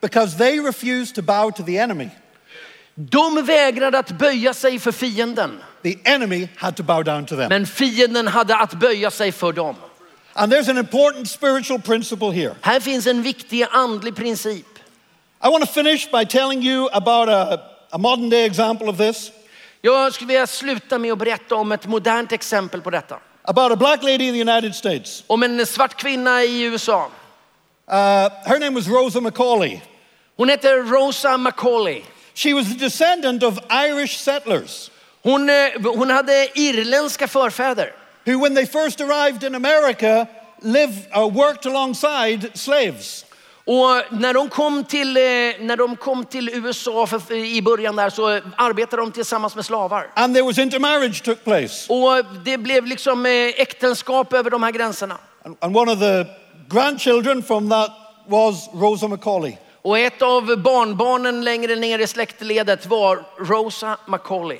because 0.00 0.38
they 0.38 0.60
refused 0.60 1.14
to 1.14 1.22
bow 1.22 1.50
to 1.50 1.62
the 1.62 1.76
enemy. 1.78 2.08
De 2.94 3.44
vägrade 3.44 3.98
att 3.98 4.10
böja 4.10 4.54
sig 4.54 4.78
för 4.78 4.92
fienden, 4.92 5.60
The 5.82 5.98
enemy 6.04 6.48
had 6.56 6.76
to 6.76 6.82
bow 6.82 7.04
down 7.04 7.26
to 7.26 7.36
them. 7.36 7.48
men 7.48 7.66
fienden 7.66 8.28
hade 8.28 8.56
att 8.56 8.74
böja 8.74 9.10
sig 9.10 9.32
för 9.32 9.52
dem. 9.52 9.76
And 10.34 10.52
there's 10.52 10.70
an 10.70 10.78
important 10.78 11.30
spiritual 11.30 11.80
principle 11.80 12.30
here. 12.32 12.54
Här 12.60 12.80
finns 12.80 13.06
en 13.06 13.22
viktig 13.22 13.66
andlig 13.70 14.16
princip. 14.16 14.66
I 15.44 15.48
want 15.48 15.64
to 15.66 15.72
finish 15.72 16.10
by 16.12 16.24
telling 16.24 16.62
you 16.62 16.88
about 16.92 17.28
a, 17.28 17.60
a 17.90 17.98
modern 17.98 18.30
day 18.30 18.44
example 18.44 18.88
of 18.88 18.96
this, 18.98 19.30
Jag 19.80 20.14
skulle 20.14 20.28
vilja 20.28 20.46
sluta 20.46 20.98
med 20.98 21.12
att 21.12 21.18
berätta 21.18 21.54
om 21.54 21.72
ett 21.72 21.86
modernt 21.86 22.32
exempel 22.32 22.80
på 22.82 22.90
detta. 22.90 23.18
about 23.44 23.72
a 23.72 23.76
black 23.76 24.02
lady 24.02 24.24
in 24.28 24.34
the 24.34 24.50
United 24.50 24.74
States. 24.74 25.24
Om 25.26 25.42
en 25.42 25.66
svart 25.66 25.94
kvinna 25.96 26.42
i 26.44 26.62
USA. 26.62 27.10
Uh, 27.90 27.94
her 28.46 28.58
name 28.60 28.70
was 28.74 28.88
Rosa 28.88 29.20
Macaulay. 29.20 29.80
Hon 30.36 30.48
heter 30.48 30.82
Rosa 30.82 31.36
Macaulay. 31.36 32.02
She 32.34 32.54
was 32.54 32.70
a 32.70 32.74
descendant 32.78 33.42
of 33.42 33.58
Irish 33.70 34.18
settlers 34.18 34.90
Hon, 35.22 35.50
hon 35.84 36.10
hade 36.10 36.58
irländska 36.58 37.28
förfäder. 37.28 37.92
who, 38.24 38.38
when 38.38 38.54
they 38.54 38.66
first 38.66 39.00
arrived 39.00 39.44
in 39.44 39.54
America, 39.54 40.28
lived, 40.62 41.08
uh, 41.16 41.26
worked 41.26 41.66
alongside 41.66 42.50
slaves. 42.54 43.24
Och 43.64 44.12
när 44.12 44.34
de 44.34 44.48
kom 44.48 44.84
till, 44.84 45.16
eh, 45.16 45.22
när 45.60 45.76
de 45.76 45.96
kom 45.96 46.24
till 46.24 46.48
USA 46.48 47.06
för, 47.06 47.32
i 47.34 47.62
början 47.62 47.96
där 47.96 48.10
så 48.10 48.40
arbetade 48.56 49.02
de 49.02 49.12
tillsammans 49.12 49.56
med 49.56 49.64
slavar. 49.64 50.10
And 50.14 50.34
there 50.34 50.44
was 50.44 50.58
intermarriage 50.58 51.22
took 51.22 51.44
place. 51.44 51.92
Och 51.92 52.24
det 52.44 52.58
blev 52.58 52.86
liksom 52.86 53.26
eh, 53.26 53.32
äktenskap 53.32 54.32
över 54.32 54.50
de 54.50 54.62
här 54.62 54.70
gränserna. 54.70 55.18
And, 55.44 55.56
and 55.60 55.76
one 55.76 55.92
of 55.92 55.98
the 55.98 56.26
grandchildren 56.68 57.42
from 57.42 57.68
that 57.68 57.90
was 58.26 58.68
Rosa 58.74 59.08
Macaulay. 59.08 59.58
Och 59.82 59.98
ett 59.98 60.22
av 60.22 60.62
barnbarnen 60.62 61.44
längre 61.44 61.76
ner 61.76 61.98
i 61.98 62.06
släktledet 62.06 62.86
var 62.86 63.24
Rosa 63.38 63.98
Macaulay. 64.06 64.58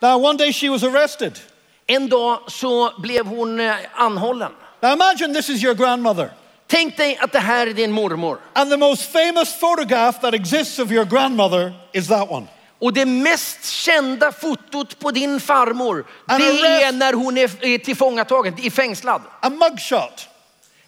Now, 0.00 0.24
one 0.24 0.38
day 0.38 0.52
she 0.52 0.68
was 0.68 0.82
arrested. 0.82 1.38
En 1.86 2.08
dag 2.08 2.38
så 2.46 2.92
blev 2.98 3.26
hon 3.26 3.60
eh, 3.60 3.74
anhållen. 3.94 4.52
Now, 4.80 4.92
imagine 4.92 5.34
this 5.34 5.50
is 5.50 5.64
your 5.64 5.74
grandmother. 5.74 6.30
Tänk 6.66 6.96
dig 6.96 7.18
att 7.20 7.32
det 7.32 7.38
här 7.38 7.66
är 7.66 7.72
din 7.72 7.92
mormor. 7.92 8.38
And 8.52 8.70
the 8.70 8.76
most 8.76 9.12
famous 9.12 9.60
photograph 9.60 10.20
that 10.20 10.34
exists 10.34 10.78
of 10.78 10.92
your 10.92 11.04
grandmother 11.04 11.72
is 11.92 12.08
that 12.08 12.30
one. 12.30 12.46
Och 12.78 12.92
det 12.92 13.06
mest 13.06 13.64
kända 13.64 14.32
fotot 14.32 14.98
på 14.98 15.10
din 15.10 15.40
farmor, 15.40 16.06
And 16.26 16.42
det 16.42 16.82
är 16.82 16.92
när 16.92 17.12
hon 17.12 17.38
är 17.38 17.64
är 17.64 17.78
tillfångatagen, 17.78 18.54
är 18.62 18.70
fängslad. 18.70 19.22
A 19.40 19.50
mugshot 19.50 20.28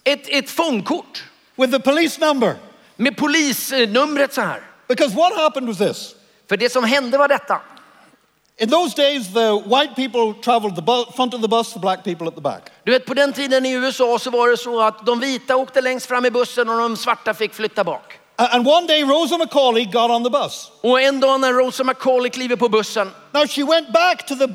Ett, 0.05 0.28
ett 0.28 0.51
fångkort 0.51 1.24
with 1.57 1.72
the 1.72 1.80
police 1.80 2.20
number. 2.20 2.55
Med 2.97 3.16
polisnumret 3.16 4.34
så 4.34 4.40
här. 4.40 4.61
Because 4.88 5.16
what 5.16 5.36
happened 5.36 5.68
was 5.68 5.78
this. 5.78 6.14
För 6.49 6.57
det 6.57 6.72
som 6.72 6.84
hände 6.84 7.18
var 7.18 7.28
detta. 7.28 7.61
In 8.59 8.70
those 8.70 8.94
days, 8.94 9.34
the 9.34 9.62
white 9.66 9.94
people 9.97 10.32
traveled 10.42 10.76
the 10.76 10.82
front 11.16 11.34
of 11.34 11.42
the 11.42 11.49
bus, 11.49 11.72
the 11.72 11.78
black 11.78 12.05
people 12.05 12.26
at 12.26 12.34
the 12.34 12.40
back. 12.40 12.70
Du 12.84 12.92
vet 12.92 13.07
på 13.07 13.14
den 13.14 13.32
tiden 13.32 13.66
i 13.66 13.72
USA 13.72 14.18
så 14.18 14.30
var 14.30 14.49
det 14.49 14.57
så 14.57 14.80
att 14.80 15.07
de 15.07 15.20
vita 15.20 15.57
åkte 15.57 15.80
längst 15.80 16.07
fram 16.07 16.26
i 16.26 16.30
bussen 16.30 16.68
och 16.68 16.78
de 16.78 16.97
svarta 16.97 17.34
fick 17.34 17.55
flytta 17.55 17.84
bak. 17.84 18.18
And 18.36 18.66
one 18.66 18.86
day, 18.86 19.03
Rosa 19.03 19.38
McCauley 19.38 19.84
got 19.84 20.11
on 20.11 20.24
the 20.24 20.30
bus. 20.30 20.70
Och 20.80 21.01
en 21.01 21.20
dag 21.20 21.40
när 21.40 21.53
Rosa 21.53 21.84
McCauley 21.84 22.30
kliver 22.30 22.57
på 22.57 22.68
bussen, 22.68 23.11
Now, 23.32 23.47
she 23.47 23.64
went 23.64 23.92
back 23.92 24.26
to 24.26 24.34
the, 24.34 24.47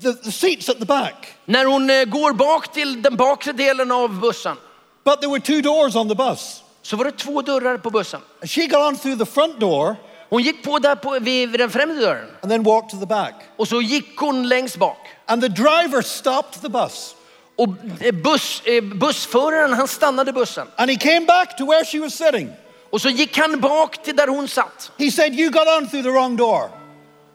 the, 0.00 0.12
the 0.12 0.32
seats 0.32 0.68
at 0.68 0.78
the 0.78 0.84
back, 0.84 1.34
när 1.44 1.64
hon 1.64 1.90
eh, 1.90 2.04
går 2.04 2.32
bak 2.32 2.72
till 2.72 3.02
den 3.02 3.16
bakre 3.16 3.52
delen 3.52 3.92
av 3.92 4.20
bussen, 4.20 4.56
but 5.04 5.20
there 5.20 5.30
were 5.30 5.40
two 5.40 5.62
doors 5.62 5.96
on 5.96 6.08
the 6.08 6.14
bus. 6.14 6.62
Så 6.86 6.96
var 6.96 7.04
det 7.04 7.12
två 7.12 7.42
dörrar 7.42 7.78
på 7.78 7.90
bussen. 7.90 8.20
She 8.42 8.66
got 8.66 8.88
on 8.88 8.96
through 8.96 9.18
the 9.18 9.26
front 9.26 9.60
door 9.60 9.96
Hon 10.28 10.42
gick 10.42 10.64
på 10.64 10.78
där 10.78 10.96
på, 10.96 11.18
vid, 11.20 11.50
vid 11.50 11.60
den 11.60 11.70
främre 11.70 12.00
dörren 12.00 12.28
and 12.40 12.52
then 12.52 12.62
walked 12.62 12.90
to 12.90 13.00
the 13.00 13.06
back. 13.06 13.34
och 13.56 13.68
så 13.68 13.80
gick 13.80 14.16
hon 14.16 14.48
längst 14.48 14.76
bak. 14.76 14.98
And 15.26 15.42
the 15.42 15.48
driver 15.48 16.02
stopped 16.02 16.62
the 16.62 16.68
bus. 16.68 17.14
Och 17.56 17.68
eh, 18.00 18.14
buss, 18.14 18.62
eh, 18.64 18.82
bussföraren 18.82 19.72
han 19.72 19.88
stannade 19.88 20.32
bussen. 20.32 20.66
And 20.76 20.90
he 20.90 20.96
came 20.96 21.26
back 21.26 21.56
to 21.56 21.66
where 21.66 21.84
she 21.84 22.00
was 22.00 22.14
sitting. 22.14 22.50
Och 22.90 23.00
så 23.00 23.08
gick 23.08 23.38
han 23.38 23.60
bak 23.60 24.02
till 24.02 24.16
där 24.16 24.28
hon 24.28 24.48
satt. 24.48 24.92
He 24.98 25.10
said, 25.10 25.34
You 25.34 25.50
got 25.50 25.68
on 25.78 25.88
through 25.88 26.04
the 26.04 26.10
wrong 26.10 26.36
door. 26.36 26.70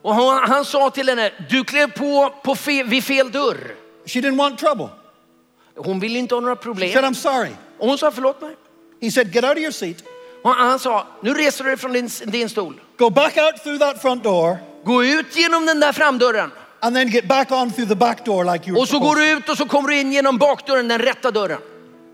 Och 0.02 0.14
han, 0.14 0.50
han 0.50 0.64
sa 0.64 0.90
till 0.90 1.08
henne, 1.08 1.30
du 1.50 1.64
klev 1.64 1.92
på, 1.92 2.34
på 2.42 2.54
fe, 2.54 2.82
vid 2.82 3.04
fel 3.04 3.30
dörr. 3.32 3.74
She 4.06 4.20
didn't 4.20 4.38
want 4.38 4.58
trouble. 4.58 4.88
Hon 5.76 6.00
ville 6.00 6.18
inte 6.18 6.34
ha 6.34 6.40
några 6.40 6.56
She 6.56 6.62
said, 6.62 6.74
problem. 6.74 7.04
I'm 7.04 7.14
sorry. 7.14 7.50
Och 7.78 7.88
hon 7.88 7.98
sa 7.98 8.10
förlåt 8.10 8.40
mig. 8.40 8.56
He 9.02 9.10
said, 9.10 9.32
Get 9.32 9.44
out 9.44 9.52
of 9.52 9.58
your 9.58 9.72
seat, 9.72 9.96
Och 10.44 10.50
han 10.54 10.78
sa, 10.78 11.06
nu 11.22 11.34
reser 11.34 11.64
du 11.64 11.70
dig 11.70 11.78
från 11.78 11.92
din, 11.92 12.10
din 12.24 12.48
stol. 12.48 12.80
go 12.98 13.10
back 13.10 13.36
out 13.36 13.62
through 13.62 13.78
that 13.78 14.02
front 14.02 14.22
door, 14.24 14.56
Gå 14.84 15.04
ut 15.04 15.36
genom 15.36 15.66
den 15.66 15.80
där 15.80 15.92
framdörren. 15.92 16.50
and 16.80 16.96
then 16.96 17.08
get 17.08 17.28
back 17.28 17.50
on 17.52 17.70
through 17.72 17.88
the 17.88 17.94
back 17.96 18.24
door 18.24 18.44
like 18.44 18.66
you 18.68 18.74
were 18.74 18.80
Och 18.82 18.88
så 18.88 18.98
går 18.98 19.08
supposed 19.08 19.28
du 19.28 19.38
ut 19.38 19.48
och 19.48 19.56
så 19.56 19.66
kommer 19.68 19.88
du 19.88 20.00
in 20.00 20.12
genom 20.12 20.38
bakdörren, 20.38 20.88
den 20.88 20.98
rätta 20.98 21.30
dörren. 21.30 21.58
to. 21.58 21.64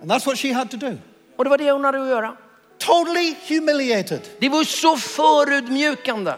And 0.03 0.11
that's 0.11 0.26
what 0.26 0.39
she 0.39 0.53
had 0.53 0.70
to 0.70 0.76
do. 0.76 0.97
Och 1.36 1.45
det 1.45 1.51
var 1.51 1.59
det 1.59 1.70
hon 1.70 1.84
hade 1.84 2.03
att 2.03 2.09
göra. 2.09 2.36
Totally 2.78 3.34
humiliated. 3.49 4.20
Det 4.39 4.49
var 4.49 4.59
ju 4.59 4.64
så 4.64 4.97
förödmjukande. 4.97 6.32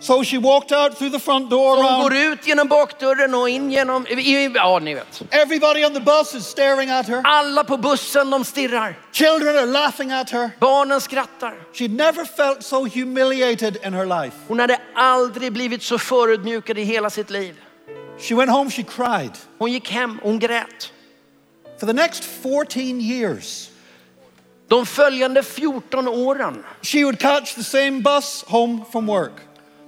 So 0.00 0.24
she 0.24 0.38
walked 0.38 0.72
out 0.72 0.96
through 0.96 1.10
the 1.10 1.18
front 1.18 1.50
door 1.50 1.76
Hon 1.76 2.02
går 2.02 2.14
ut 2.14 2.46
genom 2.46 2.68
bakdörren 2.68 3.34
och 3.34 3.48
in 3.48 3.70
genom, 3.70 4.06
ja 4.54 4.78
ni 4.78 4.94
vet. 4.94 5.22
Everybody 5.30 5.84
on 5.84 5.94
the 5.94 6.00
bus 6.00 6.34
is 6.34 6.46
staring 6.46 6.90
at 6.90 7.06
her. 7.06 7.22
Alla 7.24 7.64
på 7.64 7.76
bussen 7.76 8.30
de 8.30 8.44
stirrar. 8.44 8.94
Children 9.12 9.56
are 9.56 9.66
laughing 9.66 10.12
at 10.12 10.30
her. 10.30 10.50
Barnen 10.58 11.00
skrattar. 11.00 11.54
She'd 11.72 11.90
never 11.90 12.24
felt 12.24 12.62
so 12.62 12.86
humiliated 12.86 13.76
in 13.84 13.92
her 13.92 14.06
life. 14.06 14.36
Hon 14.48 14.58
hade 14.58 14.78
aldrig 14.94 15.52
blivit 15.52 15.82
så 15.82 15.98
förödmjukad 15.98 16.78
i 16.78 16.82
hela 16.82 17.10
sitt 17.10 17.30
liv. 17.30 17.54
She 18.18 18.34
went 18.34 18.50
home, 18.50 18.70
she 18.70 18.82
cried. 18.82 19.32
Hon 19.58 19.72
gick 19.72 19.90
hem, 19.90 20.20
hon 20.22 20.38
grät. 20.38 20.92
For 21.80 21.86
the 21.86 21.92
next 21.92 22.24
14 22.24 23.00
years, 23.00 23.70
De 24.68 24.86
följande 24.86 25.42
14 25.42 26.08
åren 26.08 26.64
she 26.82 27.04
would 27.04 27.18
catch 27.18 27.54
the 27.54 27.64
same 27.64 28.00
bus 28.00 28.44
home 28.46 28.84
from 28.92 29.06
work. 29.06 29.32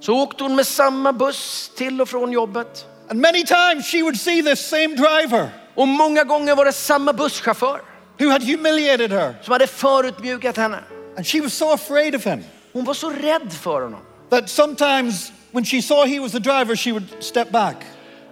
Så 0.03 0.15
åkte 0.23 0.43
hon 0.45 0.57
med 0.57 0.67
samma 0.67 1.13
buss 1.13 1.71
till 1.77 2.01
och 2.01 2.09
från 2.09 2.33
jobbet. 2.33 2.87
And 3.11 3.21
many 3.21 3.45
times 3.45 3.87
she 3.87 4.03
would 4.03 4.21
see 4.21 4.43
this 4.43 4.69
same 4.69 4.87
driver 4.89 5.49
Och 5.75 5.89
många 5.89 6.25
gånger 6.25 6.55
var 6.57 6.65
det 6.65 6.73
samma 6.73 7.13
busschaufför 7.13 7.81
who 8.19 8.31
had 8.31 8.43
humiliated 8.43 9.13
her. 9.13 9.35
som 9.43 9.53
hade 9.53 9.67
förutmjukat 9.67 10.57
henne. 10.57 10.79
And 11.17 11.27
she 11.27 11.41
was 11.41 11.55
so 11.55 11.73
afraid 11.73 12.15
of 12.15 12.25
him 12.27 12.45
Hon 12.73 12.85
var 12.85 12.95
så 12.95 13.11
rädd 13.11 13.53
för 13.63 13.81
honom. 13.83 14.01
that 14.31 14.51
sometimes 14.51 15.33
when 15.51 15.65
she 15.65 15.83
saw 15.83 16.07
he 16.15 16.21
was 16.21 16.33
the 16.33 16.39
driver, 16.39 16.77
she 16.77 16.93
would 16.93 17.07
step 17.21 17.51
back 17.51 17.77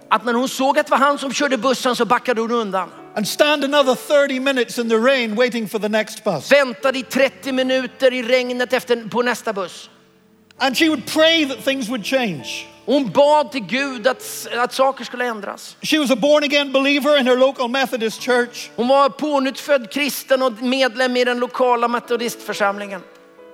Att 0.09 0.25
när 0.25 0.33
hon 0.33 0.49
såg 0.49 0.79
att 0.79 0.85
det 0.87 0.91
var 0.91 0.97
han 0.97 1.17
som 1.17 1.33
körde 1.33 1.57
bussen 1.57 1.95
så 1.95 2.05
backade 2.05 2.41
hon 2.41 2.51
undan. 2.51 2.89
and 3.15 3.27
stand 3.27 3.63
another 3.63 3.95
30 3.95 4.39
minutes 4.39 4.79
in 4.79 4.89
the 4.89 4.95
rain 4.95 5.35
waiting 5.35 5.67
for 5.69 5.79
the 5.79 5.89
next 5.89 6.23
bus. 6.23 6.51
Väntade 6.51 6.99
i 6.99 7.03
30 7.03 7.51
minuter 7.51 8.13
i 8.13 8.23
regnet 8.23 8.73
efter, 8.73 9.09
på 9.09 9.21
nästa 9.21 9.53
buss. 9.53 9.89
And 10.61 10.77
she 10.77 10.89
would 10.89 11.07
pray 11.07 11.45
that 11.45 11.63
things 11.63 11.89
would 11.89 12.03
change. 12.03 12.67
Hon 12.85 13.11
bad 13.11 13.51
till 13.51 13.65
Gud 13.65 14.07
att, 14.07 14.47
att 14.57 14.73
saker 14.73 15.05
skulle 15.05 15.25
ändras. 15.25 15.75
She 15.81 15.99
was 15.99 16.11
a 16.11 16.15
born 16.15 16.43
again 16.43 16.71
believer 16.71 17.17
in 17.17 17.27
her 17.27 17.37
local 17.37 17.67
Methodist 17.67 18.21
church. 18.21 18.69
Hon 18.75 18.87
var 18.87 19.09
pånyttfödd 19.09 19.91
kristen 19.91 20.41
och 20.41 20.61
medlem 20.61 21.17
i 21.17 21.23
den 21.23 21.39
lokala 21.39 21.87
metodistförsamlingen. 21.87 23.01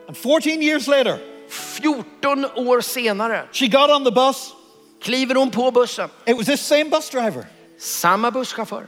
And 0.08 0.18
14 0.18 0.62
years 0.62 0.88
later, 0.88 1.20
14 1.50 2.46
år 2.46 2.82
senare 2.82 3.48
she 3.52 3.68
got 3.68 3.90
on 3.90 4.04
the 4.04 4.12
bus. 4.12 4.54
kliver 5.02 5.36
hon 5.36 5.52
på 5.52 5.72
bussen. 5.72 6.10
It 6.26 6.38
was 6.38 6.46
this 6.46 6.62
same 6.62 6.90
bus 6.90 7.10
driver. 7.10 7.46
Samma 7.78 8.32
busschaufför. 8.32 8.88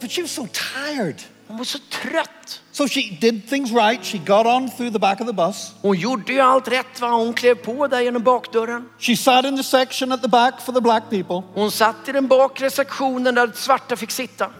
But 0.00 0.10
she 0.10 0.22
was 0.22 0.30
so 0.30 0.48
tired. 0.52 1.22
Hon 1.54 1.58
var 1.58 1.64
så 1.64 1.78
trött. 1.78 2.60
So 2.72 2.88
she 2.88 3.00
did 3.20 3.48
things 3.48 3.70
right. 3.72 4.04
She 4.04 4.18
got 4.18 4.46
on 4.46 4.70
through 4.70 4.92
the 4.92 4.98
back 4.98 5.20
of 5.20 5.26
the 5.26 5.32
bus. 5.32 5.72
Hon 5.82 5.96
gjorde 5.96 6.32
ju 6.32 6.40
allt 6.40 6.68
rätt 6.68 7.00
va. 7.00 7.08
Hon 7.08 7.34
klev 7.34 7.54
på 7.54 7.86
där 7.86 8.00
genom 8.00 8.22
bakdörren. 8.22 8.88
She 8.98 9.16
sat 9.16 9.44
in 9.44 9.56
the 9.56 9.62
section 9.62 10.12
at 10.12 10.22
the 10.22 10.28
back 10.28 10.60
for 10.60 10.72
the 10.72 10.80
black 10.80 11.10
people. 11.10 11.42
Hon 11.54 11.70
satt 11.70 12.08
i 12.08 12.12
den 12.12 12.28
bakre 12.28 12.70
sektionen 12.70 13.34
där 13.34 13.50
svarta 13.54 13.96
fick 13.96 14.10
sitta. 14.10 14.50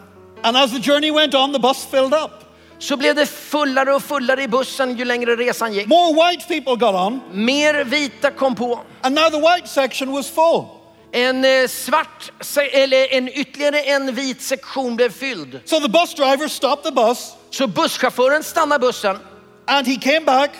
And 0.42 0.56
as 0.56 0.70
the 0.72 0.92
journey 0.92 1.10
went 1.10 1.34
on, 1.34 1.52
the 1.52 1.58
bus 1.58 1.84
filled 1.90 2.14
up. 2.14 2.30
Så 2.78 2.96
blev 2.96 3.14
det 3.14 3.26
fullare 3.26 3.94
och 3.94 4.02
fullare 4.02 4.42
i 4.42 4.48
bussen 4.48 4.96
ju 4.96 5.04
längre 5.04 5.36
resan 5.36 5.72
gick. 5.72 5.86
More 5.86 6.12
white 6.30 6.48
people 6.48 6.86
got 6.86 6.94
on, 6.94 7.20
Mer 7.32 7.84
vita 7.84 8.30
kom 8.30 8.54
på. 8.54 8.80
and 9.02 9.14
now 9.14 9.30
the 9.30 9.40
white 9.40 9.68
section 9.68 10.12
was 10.12 10.30
full. 10.30 10.64
En 11.14 11.44
eh, 11.44 11.68
svart, 11.68 12.32
eller 12.72 13.12
en 13.14 13.28
ytterligare 13.28 13.80
en 13.80 14.14
vit 14.14 14.42
sektion 14.42 14.96
blev 14.96 15.10
fylld. 15.10 15.60
So 15.64 15.80
the 15.80 15.88
bus 15.88 16.14
driver 16.14 16.48
stopped 16.48 16.84
the 16.84 16.92
bus, 16.92 17.32
Så 17.50 17.66
busschauffören 17.66 18.42
stannar 18.42 18.78
bussen 18.78 19.18
and 19.66 19.86
he 19.86 19.96
came 19.96 20.20
back, 20.20 20.50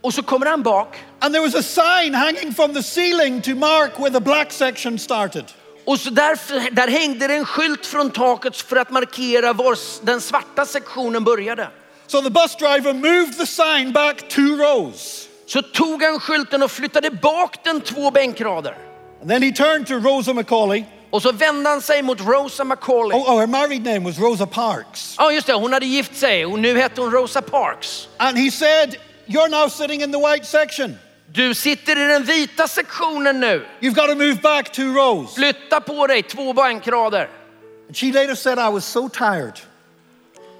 och 0.00 0.14
så 0.14 0.22
kommer 0.22 0.46
han 0.46 0.62
bak. 0.62 0.96
and 1.20 1.34
there 1.34 1.42
was 1.42 1.54
a 1.54 1.62
sign 1.62 2.14
hanging 2.14 2.54
from 2.54 2.74
the 2.74 2.82
ceiling 2.82 3.42
to 3.42 3.54
mark 3.54 3.98
where 3.98 4.10
the 4.10 4.20
black 4.20 4.52
section 4.52 4.98
started. 4.98 5.44
Och 5.86 6.00
så 6.00 6.10
där, 6.10 6.38
där 6.70 6.88
hängde 6.88 7.26
det 7.26 7.34
en 7.34 7.44
skylt 7.46 7.86
från 7.86 8.10
taket 8.10 8.56
för 8.56 8.76
att 8.76 8.90
markera 8.90 9.52
var 9.52 9.78
den 10.06 10.20
svarta 10.20 10.66
sektionen 10.66 11.24
började. 11.24 11.68
So 12.06 12.22
the 12.22 12.30
bus 12.30 12.56
driver 12.56 12.92
moved 12.92 13.38
the 13.38 13.46
sign 13.46 13.92
back 13.92 14.28
two 14.28 14.56
rows. 14.56 15.28
Så 15.46 15.62
tog 15.62 16.02
han 16.02 16.20
skylten 16.20 16.62
och 16.62 16.70
flyttade 16.70 17.10
bak 17.10 17.64
den 17.64 17.80
två 17.80 18.10
bänkrader. 18.10 18.91
And 19.22 19.30
then 19.30 19.40
he 19.42 19.52
turned 19.52 19.86
to 19.86 20.00
Rosa 20.00 20.32
McCauley. 20.32 20.84
Och 21.10 21.22
så 21.22 21.32
vände 21.32 21.70
han 21.70 21.80
sig 21.80 22.02
mot 22.02 22.20
Rosa 22.20 22.64
McCauley. 22.64 23.16
Oh, 23.16 23.30
oh, 23.30 23.38
her 23.38 23.46
married 23.46 23.84
name 23.84 24.04
was 24.04 24.18
Rosa 24.18 24.46
Parks. 24.46 25.16
Ja 25.18 25.32
just 25.32 25.46
det, 25.46 25.52
hon 25.52 25.72
hade 25.72 25.86
gift 25.86 26.16
sig 26.16 26.46
och 26.46 26.58
nu 26.58 26.78
hette 26.78 27.00
hon 27.00 27.10
Rosa 27.10 27.42
Parks. 27.42 28.08
And 28.16 28.38
he 28.38 28.50
said, 28.50 28.96
You're 29.26 29.48
now 29.48 29.68
sitting 29.68 30.00
in 30.00 30.12
the 30.12 30.18
white 30.18 30.44
section. 30.44 30.98
Du 31.32 31.54
sitter 31.54 31.96
i 31.96 32.12
den 32.12 32.24
vita 32.24 32.68
sektionen 32.68 33.40
nu. 33.40 33.64
You've 33.80 33.94
got 33.94 34.06
to 34.06 34.14
move 34.14 34.42
back 34.42 34.72
two 34.72 34.92
rows. 34.94 35.34
Flytta 35.34 35.80
på 35.80 36.06
dig 36.06 36.22
två 36.22 36.52
bänkrader. 36.52 37.28
And 37.86 37.96
she 37.96 38.12
later 38.12 38.34
said, 38.34 38.58
I 38.58 38.68
was 38.68 38.84
so 38.84 39.08
tired. 39.08 39.60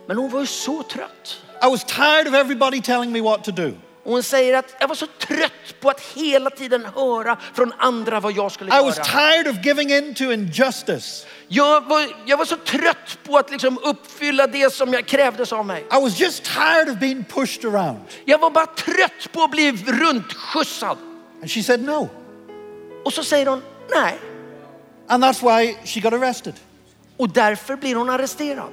Men 0.06 0.16
hon 0.16 0.30
var 0.30 0.40
ju 0.40 0.46
så 0.46 0.82
trött. 0.82 1.38
I 1.62 1.68
was 1.68 1.84
tired 1.84 2.28
of 2.28 2.34
everybody 2.34 2.80
telling 2.80 3.12
me 3.12 3.20
what 3.20 3.44
to 3.44 3.52
do. 3.52 3.72
Och 4.04 4.12
hon 4.12 4.22
säger 4.22 4.54
att 4.58 4.76
jag 4.80 4.88
var 4.88 4.94
så 4.94 5.06
trött 5.18 5.80
på 5.80 5.90
att 5.90 6.00
hela 6.00 6.50
tiden 6.50 6.84
höra 6.94 7.36
från 7.54 7.72
andra 7.78 8.20
vad 8.20 8.32
jag 8.32 8.52
skulle 8.52 8.80
I 8.80 8.84
was 8.84 8.96
göra. 8.96 9.04
tired 9.04 9.48
of 9.48 9.66
giving 9.66 9.90
in 9.90 10.14
to 10.14 10.24
injustice. 10.32 11.26
Jag 11.48 11.80
var, 11.80 12.08
jag 12.26 12.36
var 12.36 12.44
så 12.44 12.56
trött 12.56 13.18
på 13.24 13.38
att 13.38 13.50
liksom 13.50 13.78
uppfylla 13.82 14.46
det 14.46 14.72
som 14.72 14.92
jag 14.92 15.06
krävdes 15.06 15.52
av 15.52 15.66
mig. 15.66 15.80
I 15.92 16.00
was 16.02 16.20
just 16.20 16.44
tired 16.44 16.88
of 16.88 16.98
being 17.00 17.24
pushed 17.24 17.64
around. 17.74 17.98
Jag 18.24 18.38
var 18.38 18.50
bara 18.50 18.66
trött 18.66 19.32
på 19.32 19.42
att 19.42 19.50
bli 19.50 19.72
runtskjutsad. 19.72 20.98
And 21.42 21.50
she 21.50 21.62
said, 21.62 21.82
No. 21.84 22.08
Och 23.04 23.12
så 23.12 23.24
säger 23.24 23.46
hon 23.46 23.62
nej. 23.94 24.18
And 25.08 25.24
that's 25.24 25.42
why 25.42 25.76
she 25.84 26.00
got 26.00 26.12
arrested. 26.12 26.54
Och 27.16 27.28
därför 27.28 27.76
blir 27.76 27.94
hon 27.94 28.10
arresterad. 28.10 28.70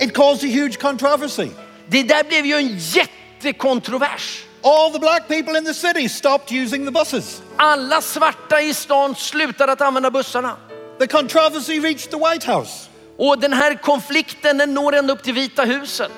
It 0.00 0.14
caused 0.14 0.50
a 0.50 0.52
huge 0.52 0.80
controversy. 0.80 1.48
Det 1.88 2.02
där 2.02 2.24
blev 2.24 2.46
ju 2.46 2.54
en 2.54 2.78
jättekontrovers. 2.78 4.44
All 4.68 4.90
the 4.90 4.98
black 4.98 5.28
people 5.28 5.56
in 5.56 5.64
the 5.64 5.74
city 5.74 6.08
stopped 6.08 6.52
using 6.52 6.84
the 6.84 6.90
buses. 6.90 7.42
Alla 7.56 8.00
svarta 8.00 8.60
i 8.60 8.74
stan 8.74 9.14
slutade 9.14 9.72
att 9.72 9.80
använda 9.80 10.10
bussarna. 10.10 10.56
The 10.98 11.06
controversy 11.06 11.80
reached 11.80 12.10
the 12.10 12.18
White 12.18 12.52
House. 12.52 12.88
Och 13.16 13.38
den 13.38 13.52
här 13.52 13.74
konflikten 13.74 14.58
den 14.58 14.74
når 14.74 14.94
ända 14.94 15.12
upp 15.12 15.22
till 15.22 15.34
Vita 15.34 15.64
huset. 15.64 16.12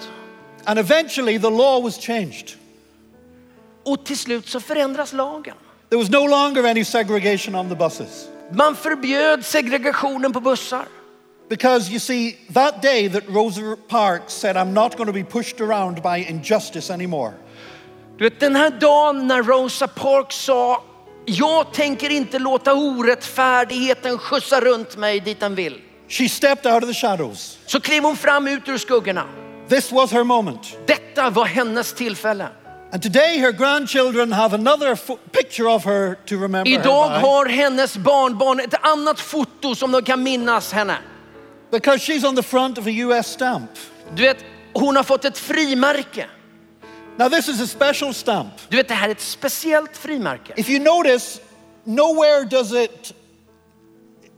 And 0.65 0.79
eventually 0.79 1.39
the 1.39 1.51
law 1.51 1.83
was 1.83 1.99
changed. 1.99 2.51
Och 3.85 4.05
till 4.05 4.19
slut 4.19 4.49
så 4.49 4.61
förändras 4.61 5.13
lagen. 5.13 5.55
There 5.89 5.99
was 5.99 6.11
no 6.11 6.27
longer 6.27 6.65
any 6.65 6.85
segregation 6.85 7.55
on 7.55 7.69
the 7.69 7.77
buses. 7.77 8.29
Man 8.53 8.77
förbjöd 8.77 9.45
segregationen 9.45 10.33
på 10.33 10.41
bussar. 10.41 10.85
Because 11.49 11.91
you 11.91 12.01
see, 12.01 12.37
that 12.53 12.83
day 12.83 13.09
that 13.09 13.23
Rosa 13.29 13.77
Parks 13.89 14.33
said, 14.35 14.57
I'm 14.57 14.73
not 14.73 14.97
going 14.97 15.07
to 15.07 15.13
be 15.13 15.25
pushed 15.25 15.61
around 15.61 16.03
by 16.03 16.19
injustice 16.29 16.91
anymore, 16.91 17.35
Du 18.21 18.25
vet 18.25 18.41
den 18.41 18.57
här 18.57 18.71
dagen 18.71 19.27
när 19.27 19.43
Rosa 19.43 19.89
Parks 19.89 20.37
sa, 20.37 20.85
jag 21.27 21.73
tänker 21.73 22.11
inte 22.11 22.39
låta 22.39 22.75
orättfärdigheten 22.75 24.19
skjutsa 24.19 24.61
runt 24.61 24.97
mig 24.97 25.21
dit 25.21 25.41
den 25.41 25.55
vill. 25.55 25.81
she 26.09 26.29
stepped 26.29 26.73
out 26.73 26.83
of 26.83 26.89
the 26.89 26.95
shadows. 26.95 27.59
Så 27.67 27.81
klev 27.81 28.03
hon 28.03 28.17
fram 28.17 28.49
ut 28.49 28.69
ur 28.69 28.79
skuggorna. 28.79 29.25
This 29.69 29.93
was 29.93 30.13
her 30.13 30.25
moment. 30.25 30.77
Detta 30.87 31.31
var 31.31 31.45
hennes 31.45 31.93
tillfälle. 31.93 32.49
And 32.93 33.03
today 33.03 33.39
her 33.39 33.53
grandchildren 33.53 34.33
have 34.33 34.55
another 34.55 34.97
picture 35.33 35.69
of 35.69 35.85
her 35.85 36.15
to 36.15 36.35
remember 36.35 36.73
Idag 36.73 37.09
her 37.09 37.21
by, 37.21 37.27
har 37.27 37.47
hennes 37.47 37.97
barnbarn 37.97 38.61
ett 38.61 38.87
annat 38.87 39.21
foto 39.21 39.75
som 39.75 39.93
de 39.93 40.03
kan 40.03 40.23
minnas 40.23 40.73
henne. 40.73 40.99
because 41.73 42.13
she's 42.13 42.29
on 42.29 42.37
the 42.37 42.43
front 42.43 42.79
of 42.79 42.87
a 42.87 42.91
US 42.91 43.27
stamp. 43.27 43.71
Du 44.15 44.23
vet, 44.23 44.45
hon 44.73 44.97
har 44.97 45.03
fått 45.03 45.25
ett 45.25 45.39
frimärke. 45.39 46.27
Now 47.21 47.29
this 47.29 47.49
is 47.49 47.61
a 47.61 47.67
special 47.67 48.15
stamp. 48.15 48.53
Du 48.69 48.77
vet, 48.77 48.89
det 48.89 48.95
här 48.95 49.09
är 49.09 49.13
ett 49.13 49.21
speciellt 49.21 49.97
frimärke. 49.97 50.53
If 50.57 50.71
you 50.71 50.79
notice, 50.79 51.41
nowhere 51.85 52.45
does 52.45 52.73
it, 52.73 53.13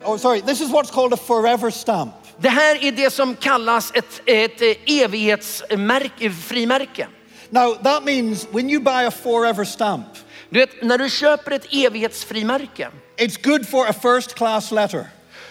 oh 0.04 0.16
sorry, 0.16 0.40
this 0.40 0.60
is 0.60 0.70
what's 0.70 0.90
called 0.90 1.12
a 1.12 1.16
forever 1.16 1.70
stamp. 1.70 2.14
Det 2.38 2.48
här 2.48 2.84
är 2.84 2.92
det 2.92 3.10
som 3.10 3.36
kallas 3.36 3.92
ett, 3.94 4.22
ett 4.26 4.62
eh, 4.62 5.02
evighetsmärke, 5.02 6.30
frimärke. 6.30 7.06
Now 7.50 7.74
that 7.74 8.04
means 8.04 8.46
when 8.50 8.70
you 8.70 8.80
buy 8.80 9.06
a 9.06 9.10
forever 9.10 9.64
stamp, 9.64 10.06
Du 10.48 10.58
vet, 10.58 10.82
när 10.82 10.98
du 10.98 11.10
köper 11.10 11.50
ett 11.50 11.66
evighetsfrimärke 11.70 12.88
it's 13.16 13.42
good 13.42 13.68
for 13.68 13.86
a 13.88 13.92
first 13.92 14.34
class 14.34 14.70
letter. 14.70 15.04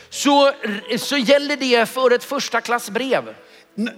så, 0.09 0.51
så 0.97 1.17
gäller 1.17 1.55
det 1.55 1.85
för 1.85 2.11
ett 2.11 2.23
första 2.23 2.61
klass 2.61 2.89
brev. 2.89 3.35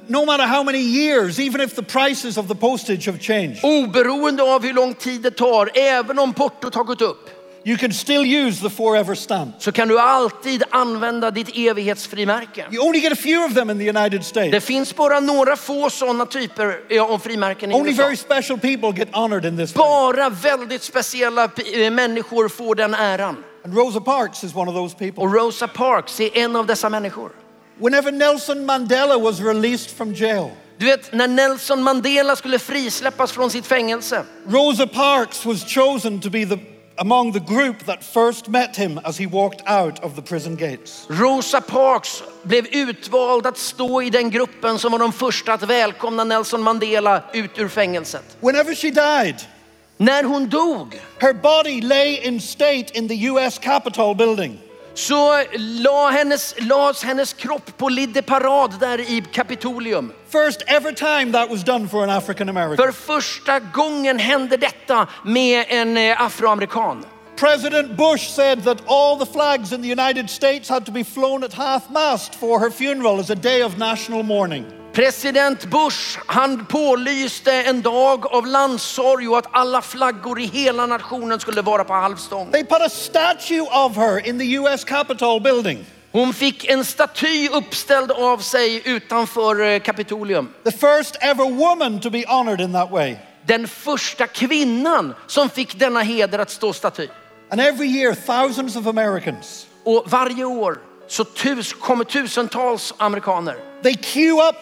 No 0.08 0.26
matter 0.26 0.46
how 0.48 0.64
many 0.64 0.80
years, 0.80 1.40
even 1.40 1.62
if 1.62 1.76
the 1.76 1.84
prices 1.84 2.38
of 2.38 2.48
the 2.48 2.56
postage 2.56 3.06
have 3.06 3.20
changed, 3.20 3.64
Oberoende 3.64 4.44
av 4.44 4.64
hur 4.64 4.74
lång 4.74 4.94
tid 4.94 5.22
det 5.22 5.32
tar, 5.32 5.70
även 5.74 6.20
om 6.20 6.34
portot 6.34 6.76
har 6.76 6.84
gått 6.84 7.02
upp, 7.02 7.30
you 7.66 7.78
can 7.78 7.94
still 7.94 8.26
use 8.26 8.62
the 8.62 8.70
forever 8.70 9.16
stamp. 9.16 9.56
så 9.60 9.72
kan 9.72 9.88
du 9.88 10.00
alltid 10.00 10.64
använda 10.70 11.32
ditt 11.32 11.50
evighetsfrimärke. 11.58 12.66
You 12.72 12.88
only 12.88 13.00
get 13.00 13.12
a 13.14 13.16
few 13.16 13.46
of 13.46 13.54
them 13.54 13.70
in 13.70 13.80
the 13.80 13.90
United 13.90 14.20
Det 14.22 14.26
States. 14.26 14.66
finns 14.66 14.96
bara 14.96 15.20
några 15.20 15.56
få 15.56 15.90
sådana 15.90 16.26
typer 16.26 17.00
av 17.00 17.20
frimärken 17.20 17.72
i 17.72 17.74
Only 17.74 17.92
USA. 17.92 18.04
very 18.04 18.16
special 18.16 18.60
people 18.60 18.92
get 19.00 19.10
honored 19.16 19.46
in 19.46 19.58
this. 19.58 19.74
Bara 19.74 20.30
väldigt 20.30 20.84
speciella 20.84 21.44
eh, 21.74 21.92
människor 21.92 22.50
får 22.50 22.76
den 22.76 22.94
äran. 22.94 23.44
And 23.66 23.78
Rosa 23.78 24.02
Parks 24.02 24.44
is 24.44 24.56
one 24.56 24.72
of 24.72 24.76
those 24.76 24.96
people. 24.96 25.24
Och 25.24 25.34
Rosa 25.34 25.68
Parks 25.68 26.20
är 26.20 26.38
en 26.38 26.56
av 26.56 26.66
dessa 26.66 26.90
människor. 26.90 27.32
Whenever 27.80 28.12
Nelson 28.12 28.66
Mandela 28.66 29.22
was 29.22 29.42
released 29.42 29.90
from 29.90 30.14
jail, 30.14 30.52
Du 30.78 30.86
vet, 30.86 31.14
när 31.14 31.28
Nelson 31.28 31.84
Mandela 31.84 32.36
skulle 32.36 32.60
frisläppas 32.60 33.32
från 33.32 33.50
sitt 33.50 33.66
fängelse 33.66 34.26
Rosa 34.48 34.88
Parks 34.88 35.46
was 35.46 35.64
chosen 35.64 36.20
to 36.20 36.30
be 36.30 36.46
the, 36.46 36.58
among 36.98 37.34
the 37.34 37.40
group 37.40 37.86
that 37.86 38.04
first 38.04 38.48
met 38.48 38.76
him 38.76 39.00
as 39.04 39.18
he 39.18 39.26
walked 39.26 39.62
out 39.68 40.04
of 40.04 40.16
the 40.16 40.22
prison 40.22 40.56
gates. 40.56 41.06
Rosa 41.10 41.62
Parks 41.62 42.24
blev 42.44 42.66
utvald 42.68 43.48
att 43.48 43.58
stå 43.58 44.02
i 44.02 44.10
den 44.10 44.30
gruppen 44.30 44.80
som 44.80 44.92
var 44.92 45.00
de 45.00 45.14
första 45.14 45.54
att 45.54 45.64
välkomna 45.64 46.24
Nelson 46.24 46.62
Mandela 46.62 47.24
ut 47.34 47.60
ur 47.60 47.68
fängelset. 47.68 48.38
Whenever 48.40 48.76
she 48.76 48.90
died, 48.90 49.36
När 49.98 50.24
hon 50.24 50.50
dog 50.50 51.02
her 51.20 51.34
body 51.34 51.82
lay 51.82 52.18
in 52.24 52.42
state 52.42 52.86
in 52.94 53.08
the 53.08 53.28
US 53.28 53.60
Capitol 53.60 54.16
building. 54.16 54.60
Så 54.94 55.44
la 55.56 56.10
hennes, 56.10 56.56
lades 56.58 57.04
hennes 57.04 57.34
kropp 57.34 57.78
på 57.78 57.90
lidde 57.90 58.22
parad 58.22 58.80
där 58.80 59.00
i 59.00 59.24
Kapitolium. 59.32 60.12
First 60.30 60.64
ever 60.68 60.92
time 60.92 61.32
that 61.32 61.50
was 61.50 61.64
done 61.64 61.88
for 61.88 62.04
an 62.04 62.10
African 62.10 62.50
American. 62.50 62.78
För 62.78 62.92
första 62.92 63.60
gången 63.60 64.20
hände 64.20 64.58
detta 64.58 65.08
med 65.24 65.66
en 65.68 65.98
eh, 65.98 66.22
afroamerikan. 66.22 67.06
President 67.36 67.98
Bush 67.98 68.30
said 68.30 68.64
that 68.64 68.78
all 68.88 69.18
the 69.18 69.26
flags 69.26 69.72
in 69.72 69.82
the 69.82 69.88
United 69.88 70.30
States 70.30 70.70
had 70.70 70.86
to 70.86 70.92
be 70.92 71.04
flown 71.04 71.44
at 71.44 71.54
half 71.54 71.90
mast 71.90 72.36
for 72.36 72.60
her 72.60 72.70
funeral 72.70 73.20
as 73.20 73.30
a 73.30 73.36
day 73.36 73.64
of 73.64 73.78
national 73.78 74.24
mourning. 74.24 74.83
President 74.94 75.66
Bush, 75.66 76.20
han 76.26 76.66
pålyste 76.66 77.52
en 77.54 77.82
dag 77.82 78.26
av 78.26 78.48
landssorg 78.48 79.28
och 79.28 79.38
att 79.38 79.48
alla 79.52 79.82
flaggor 79.82 80.40
i 80.40 80.46
hela 80.46 80.86
nationen 80.86 81.40
skulle 81.40 81.62
vara 81.62 81.84
på 81.84 81.94
halvstång. 81.94 82.52
They 82.52 82.64
put 82.64 82.82
a 82.82 82.90
statue 82.90 83.62
of 83.62 83.96
her 83.96 84.28
in 84.28 84.40
the 84.40 84.54
US 84.54 84.84
Capitol 84.84 85.42
building. 85.42 85.86
Hon 86.12 86.34
fick 86.34 86.70
en 86.70 86.86
staty 86.86 87.50
uppställd 87.50 88.12
av 88.12 88.38
sig 88.38 88.82
utanför 88.86 89.62
eh, 89.62 89.80
Kapitolium. 89.80 90.50
The 90.64 90.72
first 90.72 91.18
ever 91.22 91.50
woman 91.50 92.00
to 92.00 92.10
be 92.10 92.24
honored 92.28 92.62
in 92.62 92.74
that 92.74 92.92
way. 92.92 93.16
Den 93.46 93.68
första 93.68 94.28
kvinnan 94.28 95.14
som 95.28 95.50
fick 95.50 95.80
denna 95.80 96.02
heder 96.02 96.40
att 96.40 96.50
stå 96.50 96.74
staty. 96.74 97.08
And 97.50 97.62
every 97.62 97.88
year, 97.88 98.14
thousands 98.16 98.76
of 98.76 98.88
Americans, 98.88 99.68
Och 99.84 100.04
varje 100.08 100.46
år 100.46 100.80
så 101.08 101.24
tus, 101.24 101.74
kommer 101.74 102.04
tusentals 102.04 102.94
amerikaner. 102.98 103.56
they 103.84 103.94
queue 103.96 104.50
up 104.50 104.56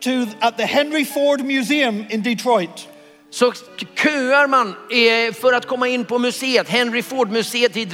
to 0.00 0.26
at 0.40 0.56
the 0.56 0.66
Henry 0.66 1.04
Ford 1.04 1.44
Museum 1.44 2.06
in 2.10 2.22
Detroit. 2.22 2.88
Så 3.30 3.52
köar 3.94 4.46
man 4.46 4.74
för 5.40 5.52
att 5.52 5.66
komma 5.66 5.88
in 5.88 6.04
på 6.04 6.18
museet, 6.18 6.68
Henry 6.68 7.02
Ford-museet 7.02 7.76
i 7.76 7.84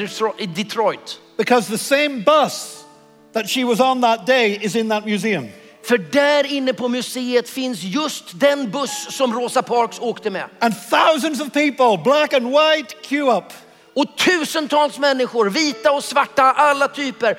Detroit. 0.47 1.21
Because 1.37 1.71
the 1.71 1.79
same 1.79 2.09
bus 2.09 2.85
that 3.33 3.51
she 3.51 3.65
was 3.65 3.81
on 3.81 4.01
that 4.01 4.27
day 4.27 4.59
is 4.63 4.77
in 4.77 4.89
that 4.89 5.05
museum. 5.05 5.49
För 5.83 5.99
där 5.99 6.53
inne 6.53 6.73
på 6.73 6.89
museet 6.89 7.49
finns 7.49 7.83
just 7.83 8.41
den 8.41 8.71
buss 8.71 9.07
som 9.11 9.35
Rosa 9.35 9.63
Parks 9.63 9.99
åkte 9.99 10.31
med. 10.31 10.45
And 10.61 10.75
thousands 10.91 11.41
of 11.41 11.53
people, 11.53 11.99
black 12.05 12.33
and 12.33 12.47
white, 12.47 12.95
queue 13.03 13.39
up. 13.39 13.53
Och 13.97 14.17
tusentals 14.17 14.99
människor, 14.99 15.51
vita 15.51 15.93
och 15.93 16.05
svarta, 16.05 16.43
alla 16.43 16.89
typer, 16.89 17.39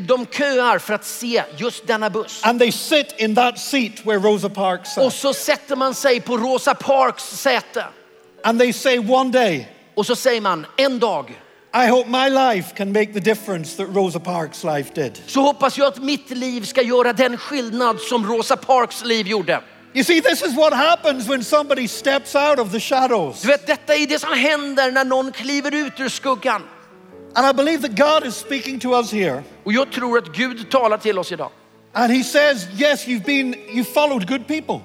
de 0.00 0.26
köar 0.26 0.78
för 0.78 0.94
att 0.94 1.04
se 1.04 1.42
just 1.56 1.86
denna 1.86 2.10
buss. 2.10 2.40
And 2.44 2.60
they 2.60 2.72
sit 2.72 3.14
in 3.18 3.34
that 3.34 3.58
seat 3.58 3.92
where 4.06 4.18
Rosa 4.18 4.48
Parks 4.48 4.96
Och 4.96 5.12
sat. 5.12 5.14
så 5.14 5.34
sätter 5.34 5.76
man 5.76 5.94
sig 5.94 6.20
på 6.20 6.36
Rosa 6.36 6.74
Parks 6.74 7.24
säte. 7.24 7.84
And 8.42 8.58
they 8.60 8.72
say 8.72 8.98
one 8.98 9.30
day, 9.30 9.68
Och 9.94 10.06
så 10.06 10.16
säger 10.16 10.40
man, 10.40 10.66
en 10.76 10.98
dag 10.98 11.40
I 11.84 11.86
hope 11.90 12.08
my 12.10 12.28
life 12.30 12.76
can 12.76 12.92
make 12.92 13.06
the 13.12 13.20
difference 13.20 13.76
that 13.76 13.96
Rosa 13.96 14.18
Parks' 14.18 14.76
life 14.76 14.94
did. 14.94 15.22
så 15.26 15.40
hoppas 15.40 15.78
jag 15.78 15.86
att 15.88 16.02
mitt 16.02 16.30
liv 16.30 16.62
ska 16.64 16.82
göra 16.82 17.12
den 17.12 17.36
skillnad 17.36 18.00
som 18.00 18.26
Rosa 18.26 18.56
Parks 18.56 19.04
liv 19.04 19.26
gjorde. 19.26 19.60
You 19.94 20.02
see, 20.02 20.20
this 20.20 20.42
is 20.42 20.56
what 20.56 20.72
happens 20.72 21.28
when 21.28 21.42
somebody 21.42 21.86
steps 21.86 22.34
out 22.34 22.58
of 22.58 22.72
the 22.72 22.80
shadows. 22.80 23.42
Du 23.42 23.48
vet, 23.48 23.66
detta 23.66 23.94
är 23.94 24.06
det 24.06 24.18
som 24.18 24.32
händer 24.32 24.92
när 24.92 25.04
någon 25.04 25.32
kliver 25.32 25.74
ut 25.74 26.00
ur 26.00 26.08
skuggan. 26.08 26.62
And 27.34 27.46
I 27.46 27.52
believe 27.52 27.82
that 27.82 27.96
God 27.96 28.26
is 28.26 28.34
speaking 28.36 28.80
to 28.80 28.94
us 28.94 29.12
here. 29.12 29.42
Och 29.64 29.72
jag 29.72 29.92
tror 29.92 30.18
att 30.18 30.32
Gud 30.32 30.70
talar 30.70 30.98
till 30.98 31.18
oss 31.18 31.32
idag. 31.32 31.50
And 31.92 32.12
he 32.12 32.24
says, 32.24 32.66
yes, 32.76 33.06
you've 33.06 33.24
been, 33.24 33.54
you 33.68 33.84
followed 33.84 34.26
good 34.26 34.46
people. 34.48 34.80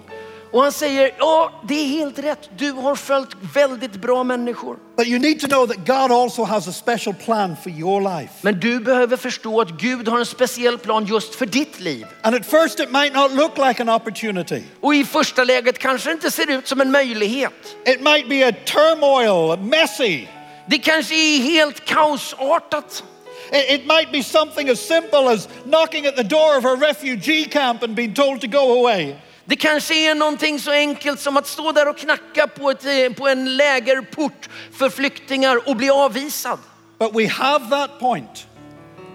Och 0.51 0.63
han 0.63 0.71
säger, 0.71 1.11
ja 1.19 1.61
det 1.67 1.73
är 1.73 1.87
helt 1.87 2.19
rätt, 2.19 2.49
du 2.57 2.71
har 2.71 2.95
följt 2.95 3.29
väldigt 3.53 3.91
bra 3.91 4.23
människor. 4.23 4.77
But 4.97 5.07
you 5.07 5.19
need 5.19 5.39
to 5.39 5.47
know 5.47 5.67
that 5.67 5.77
God 5.77 6.11
also 6.11 6.43
has 6.43 6.67
a 6.67 6.71
special 6.71 7.15
plan 7.15 7.55
for 7.63 7.71
your 7.71 8.01
life. 8.01 8.33
Men 8.41 8.59
du 8.59 8.79
behöver 8.79 9.17
förstå 9.17 9.61
att 9.61 9.69
Gud 9.69 10.07
har 10.07 10.19
en 10.19 10.25
speciell 10.25 10.77
plan 10.77 11.05
just 11.05 11.35
för 11.35 11.45
ditt 11.45 11.79
liv. 11.79 12.05
And 12.21 12.35
at 12.35 12.45
first, 12.45 12.79
it 12.79 12.91
might 12.91 13.13
not 13.13 13.31
look 13.31 13.57
like 13.57 13.81
an 13.81 13.89
opportunity. 13.89 14.63
Och 14.81 14.95
i 14.95 15.05
första 15.05 15.43
läget 15.43 15.79
kanske 15.79 16.09
det 16.09 16.13
inte 16.13 16.31
ser 16.31 16.51
ut 16.51 16.67
som 16.67 16.81
en 16.81 16.91
möjlighet. 16.91 17.75
It 17.85 18.01
might 18.01 18.29
be 18.29 18.47
a 18.47 18.51
turmoil, 18.65 19.59
messy. 19.59 20.27
Det 20.67 20.77
kanske 20.77 21.15
är 21.15 21.41
helt 21.41 21.85
kaosartat. 21.85 23.03
It, 23.51 23.79
it 23.79 23.85
might 23.85 24.11
be 24.11 24.23
something 24.23 24.69
as 24.69 24.79
simple 24.79 25.33
as 25.33 25.47
knocking 25.63 26.07
at 26.07 26.15
the 26.15 26.23
door 26.23 26.57
of 26.57 26.65
a 26.65 26.75
refugee 26.75 27.45
camp 27.45 27.83
and 27.83 27.95
being 27.95 28.13
told 28.13 28.41
to 28.41 28.47
go 28.47 28.79
away. 28.79 29.15
Det 29.49 29.55
kanske 29.55 30.09
är 30.09 30.15
någonting 30.15 30.59
så 30.59 30.71
enkelt 30.71 31.19
som 31.19 31.37
att 31.37 31.47
stå 31.47 31.71
där 31.71 31.87
och 31.87 31.97
knacka 31.97 32.47
på, 32.47 32.69
ett, 32.69 32.85
eh, 32.85 33.13
på 33.17 33.27
en 33.27 33.57
lägerport 33.57 34.49
för 34.77 34.89
flyktingar 34.89 35.69
och 35.69 35.75
bli 35.75 35.89
avvisad. 35.89 36.59
But 36.99 37.15
we 37.15 37.27
have 37.27 37.69
that 37.69 37.99
point 37.99 38.47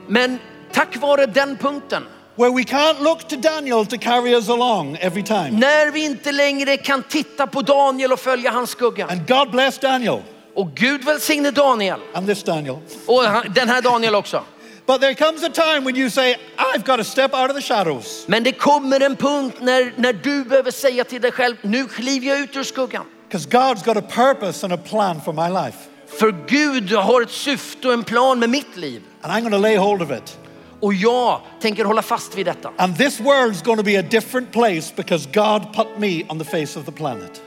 Men 0.06 0.38
tack 0.72 0.96
vare 0.96 1.26
den 1.26 1.56
punkten, 1.56 2.02
where 2.34 2.50
we 2.50 2.62
can't 2.62 3.02
look 3.02 3.28
to 3.28 3.36
Daniel 3.36 3.86
to 3.86 3.96
carry 4.00 4.30
us 4.34 4.48
along 4.48 4.96
every 5.00 5.22
time. 5.22 5.50
när 5.50 5.90
vi 5.90 6.04
inte 6.04 6.32
längre 6.32 6.76
kan 6.76 7.02
titta 7.02 7.46
på 7.46 7.62
Daniel 7.62 8.12
och 8.12 8.20
följa 8.20 8.50
hans 8.50 8.70
skugga. 8.70 9.06
And 9.06 9.28
God 9.28 9.50
bless 9.50 9.78
Daniel 9.78 10.22
Och 10.54 10.74
Gud 10.74 11.04
välsigne 11.04 11.50
Daniel 11.50 12.00
and 12.14 12.26
this 12.28 12.42
Daniel. 12.42 12.76
och 13.06 13.22
den 13.54 13.68
här 13.68 13.82
Daniel 13.82 14.14
också. 14.14 14.42
But 14.86 15.00
there 15.00 15.14
comes 15.14 15.42
a 15.42 15.48
time 15.48 15.84
when 15.84 15.96
you 15.96 16.10
say, 16.10 16.36
I've 16.58 16.84
got 16.84 16.96
to 16.96 17.04
step 17.04 17.32
out 17.34 17.50
of 17.50 17.56
the 17.56 17.62
shadows 17.62 18.24
Men 18.28 18.42
det 18.44 18.52
kommer 18.52 19.00
en 19.00 19.16
punkt 19.16 19.56
när, 19.60 19.92
när 19.96 20.12
du 20.12 20.44
behöver 20.44 20.70
säga 20.70 21.04
till 21.04 21.20
dig 21.22 21.32
själv, 21.32 21.56
nu 21.62 21.86
kliver 21.86 22.26
jag 22.26 22.40
ut 22.40 22.56
ur 22.56 22.62
skuggan. 22.62 23.06
because 23.28 23.46
God's 23.46 23.82
got 23.84 23.96
a 23.96 24.02
purpose 24.02 24.64
and 24.66 24.72
a 24.72 24.76
plan 24.76 25.20
for 25.20 25.32
my 25.32 25.48
life. 25.64 25.78
För 26.06 26.46
Gud 26.46 26.92
har 26.92 27.22
ett 27.22 27.30
syfte 27.30 27.88
och 27.88 27.94
en 27.94 28.04
plan 28.04 28.38
med 28.38 28.50
mitt 28.50 28.76
liv. 28.76 29.02
and 29.22 29.32
I'm 29.32 29.40
going 29.40 29.52
to 29.52 29.58
lay 29.58 29.76
hold 29.76 30.02
of 30.02 30.10
it. 30.10 30.38
Och 30.80 30.94
jag 30.94 31.40
tänker 31.60 31.84
hålla 31.84 32.02
fast 32.02 32.34
vid 32.38 32.46
detta. 32.46 32.70
And 32.76 32.96
this 32.98 33.20
world's 33.20 33.64
going 33.64 33.78
to 33.78 33.84
be 33.84 33.98
a 33.98 34.02
different 34.02 34.52
place 34.52 34.92
because 34.96 35.28
God 35.32 35.72
put 35.74 35.98
me 35.98 36.24
on 36.28 36.38
the 36.38 36.44
face 36.44 36.78
of 36.78 36.84
the 36.86 36.92
planet. 36.92 37.42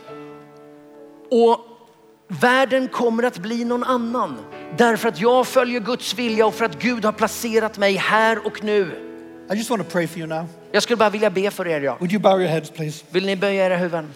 Och 1.32 1.60
världen 2.28 2.88
kommer 2.88 3.24
att 3.24 3.38
bli 3.38 3.66
någon 3.66 3.84
annan. 3.84 4.38
Därför 4.78 5.10
att 5.10 5.20
jag 5.22 5.48
följer 5.48 5.80
Guds 5.80 6.14
vilja 6.14 6.46
och 6.46 6.54
för 6.56 6.66
att 6.66 6.80
Gud 6.80 7.06
har 7.06 7.12
placerat 7.12 7.78
mig 7.78 7.94
här 7.96 8.46
och 8.48 8.64
nu. 8.64 9.04
I 9.52 9.56
just 9.56 9.70
want 9.70 9.84
to 9.84 9.90
pray 9.92 10.08
for 10.08 10.20
you 10.20 10.28
now. 10.28 10.46
Jag 10.72 10.84
skulle 10.84 10.98
bara 10.98 11.10
vilja 11.10 11.30
be 11.30 11.52
för 11.52 11.68
er. 11.68 11.82
Ja. 11.82 11.98
Would 12.00 12.12
you 12.12 12.22
bow 12.22 12.42
your 12.42 12.50
heads, 12.50 12.70
please? 12.70 13.06
Vill 13.12 13.26
ni 13.26 13.36
böja 13.36 13.66
era 13.66 13.78
huvuden? 13.78 14.14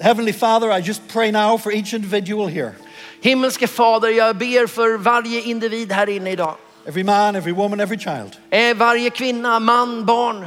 Heavenly 0.00 0.32
Father, 0.32 0.78
I 0.78 0.82
just 0.82 1.02
pray 1.12 1.32
now 1.32 1.58
for 1.58 1.72
each 1.74 1.94
individual 1.94 2.48
here. 2.48 2.72
Himmelske 3.20 3.66
Fader, 3.66 4.08
jag 4.08 4.36
ber 4.36 4.66
för 4.66 4.96
varje 4.96 5.42
individ 5.42 5.92
här 5.92 6.08
inne 6.08 6.30
idag. 6.30 6.54
Every 6.86 7.04
man, 7.04 7.36
every 7.36 7.52
woman, 7.52 7.80
every 7.80 7.98
child. 7.98 8.36
Eh, 8.50 8.76
Varje 8.76 9.10
kvinna, 9.10 9.60
man, 9.60 10.06
barn. 10.06 10.46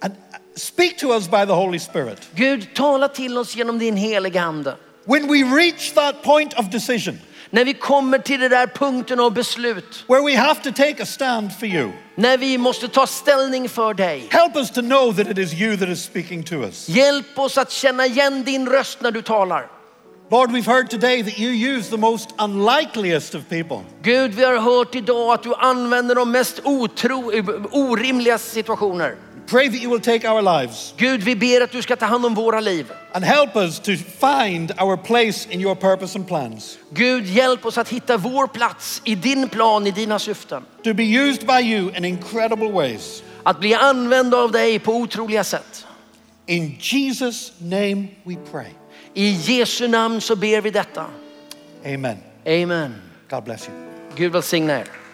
And 0.00 0.14
speak 0.54 0.98
to 0.98 1.08
us 1.14 1.30
by 1.30 1.46
the 1.46 1.52
Holy 1.52 1.78
Spirit. 1.78 2.28
Gud, 2.34 2.74
tala 2.74 3.08
till 3.08 3.38
oss 3.38 3.56
genom 3.56 3.78
din 3.78 3.96
heliga 3.96 4.42
Ande. 4.42 4.74
When 5.06 5.28
we 5.28 5.44
reach 5.44 5.94
that 5.94 6.22
point 6.22 6.54
of 6.54 6.70
decision 6.70 7.18
När 7.50 7.64
vi 7.64 7.74
kommer 7.74 8.18
till 8.18 8.40
den 8.40 8.50
där 8.50 8.66
punkten 8.66 9.20
av 9.20 9.34
beslut, 9.34 10.04
where 10.08 10.22
we 10.22 10.36
have 10.36 10.62
to 10.62 10.72
take 10.72 11.02
a 11.02 11.06
stand 11.06 11.58
for 11.58 11.68
you, 11.68 11.90
när 12.14 12.38
vi 12.38 12.58
måste 12.58 12.88
ta 12.88 13.06
ställning 13.06 13.68
för 13.68 13.94
dig. 13.94 14.28
help 14.30 14.56
us 14.56 14.70
to 14.70 14.80
know 14.80 15.12
that 15.12 15.28
it 15.28 15.38
is 15.38 15.54
you 15.54 15.76
that 15.76 15.88
is 15.88 16.02
speaking 16.02 16.42
to 16.42 16.54
us. 16.54 16.88
Hjälp 16.88 17.38
oss 17.38 17.58
att 17.58 17.70
känna 17.70 18.06
igen 18.06 18.44
din 18.44 18.68
röst 18.68 19.00
när 19.00 19.10
du 19.10 19.22
talar. 19.22 19.68
Lord, 20.30 20.50
we've 20.50 20.66
heard 20.66 20.90
today 20.90 21.22
that 21.22 21.38
you 21.38 21.76
use 21.76 21.90
the 21.90 21.96
most 21.96 22.34
unlikeliest 22.38 23.34
of 23.34 23.48
people. 23.48 23.84
Gud, 24.02 24.34
vi 24.34 24.44
har 24.44 24.58
hört 24.58 24.94
idag 24.94 25.34
att 25.34 25.42
du 25.42 25.54
använder 25.54 26.14
de 26.14 26.30
mest 26.30 26.60
otro, 26.64 27.32
orimliga 27.70 28.38
situationer. 28.38 29.16
Pray 29.46 29.68
that 29.68 29.80
you 29.80 29.90
will 29.90 30.00
take 30.00 30.24
our 30.24 30.42
lives 30.42 30.94
Gud, 30.96 31.22
vi 31.22 31.36
ber 31.36 31.60
att 31.60 31.72
du 31.72 31.82
ska 31.82 31.96
ta 31.96 32.06
hand 32.06 32.26
om 32.26 32.34
våra 32.34 32.60
liv. 32.60 32.92
and 33.12 33.24
help 33.24 33.56
us 33.56 33.78
to 33.78 33.92
find 33.96 34.72
our 34.80 34.96
place 34.96 35.46
in 35.50 35.60
your 35.60 35.74
purpose 35.74 36.18
and 36.18 36.28
plans. 36.28 36.78
Gud, 36.90 37.26
hjälp 37.26 37.66
oss 37.66 37.78
att 37.78 37.88
hitta 37.88 38.16
vår 38.16 38.46
plats 38.46 39.02
i 39.04 39.14
din 39.14 39.48
plan, 39.48 39.86
i 39.86 39.90
dina 39.90 40.18
syften. 40.18 40.62
To 40.84 40.94
be 40.94 41.04
used 41.04 41.46
by 41.46 41.60
you 41.60 41.90
in 41.96 42.04
incredible 42.04 42.72
ways. 42.72 43.22
Att 43.42 43.60
bli 43.60 43.74
använd 43.74 44.34
av 44.34 44.52
dig 44.52 44.78
på 44.78 44.92
otroliga 44.92 45.44
sätt. 45.44 45.86
In 46.46 46.76
Jesus' 46.80 47.52
name 47.58 48.06
we 48.24 48.36
pray. 48.50 48.70
I 49.14 49.30
Jesu 49.30 49.88
namn 49.88 50.20
så 50.20 50.36
ber 50.36 50.60
vi 50.60 50.70
detta. 50.70 51.06
Amen. 51.84 52.16
Amen. 52.46 52.94
God 53.30 53.44
bless 53.44 53.68
you. 53.68 53.76
Gud 54.16 54.32
välsigne 54.32 54.72
er. 54.72 55.05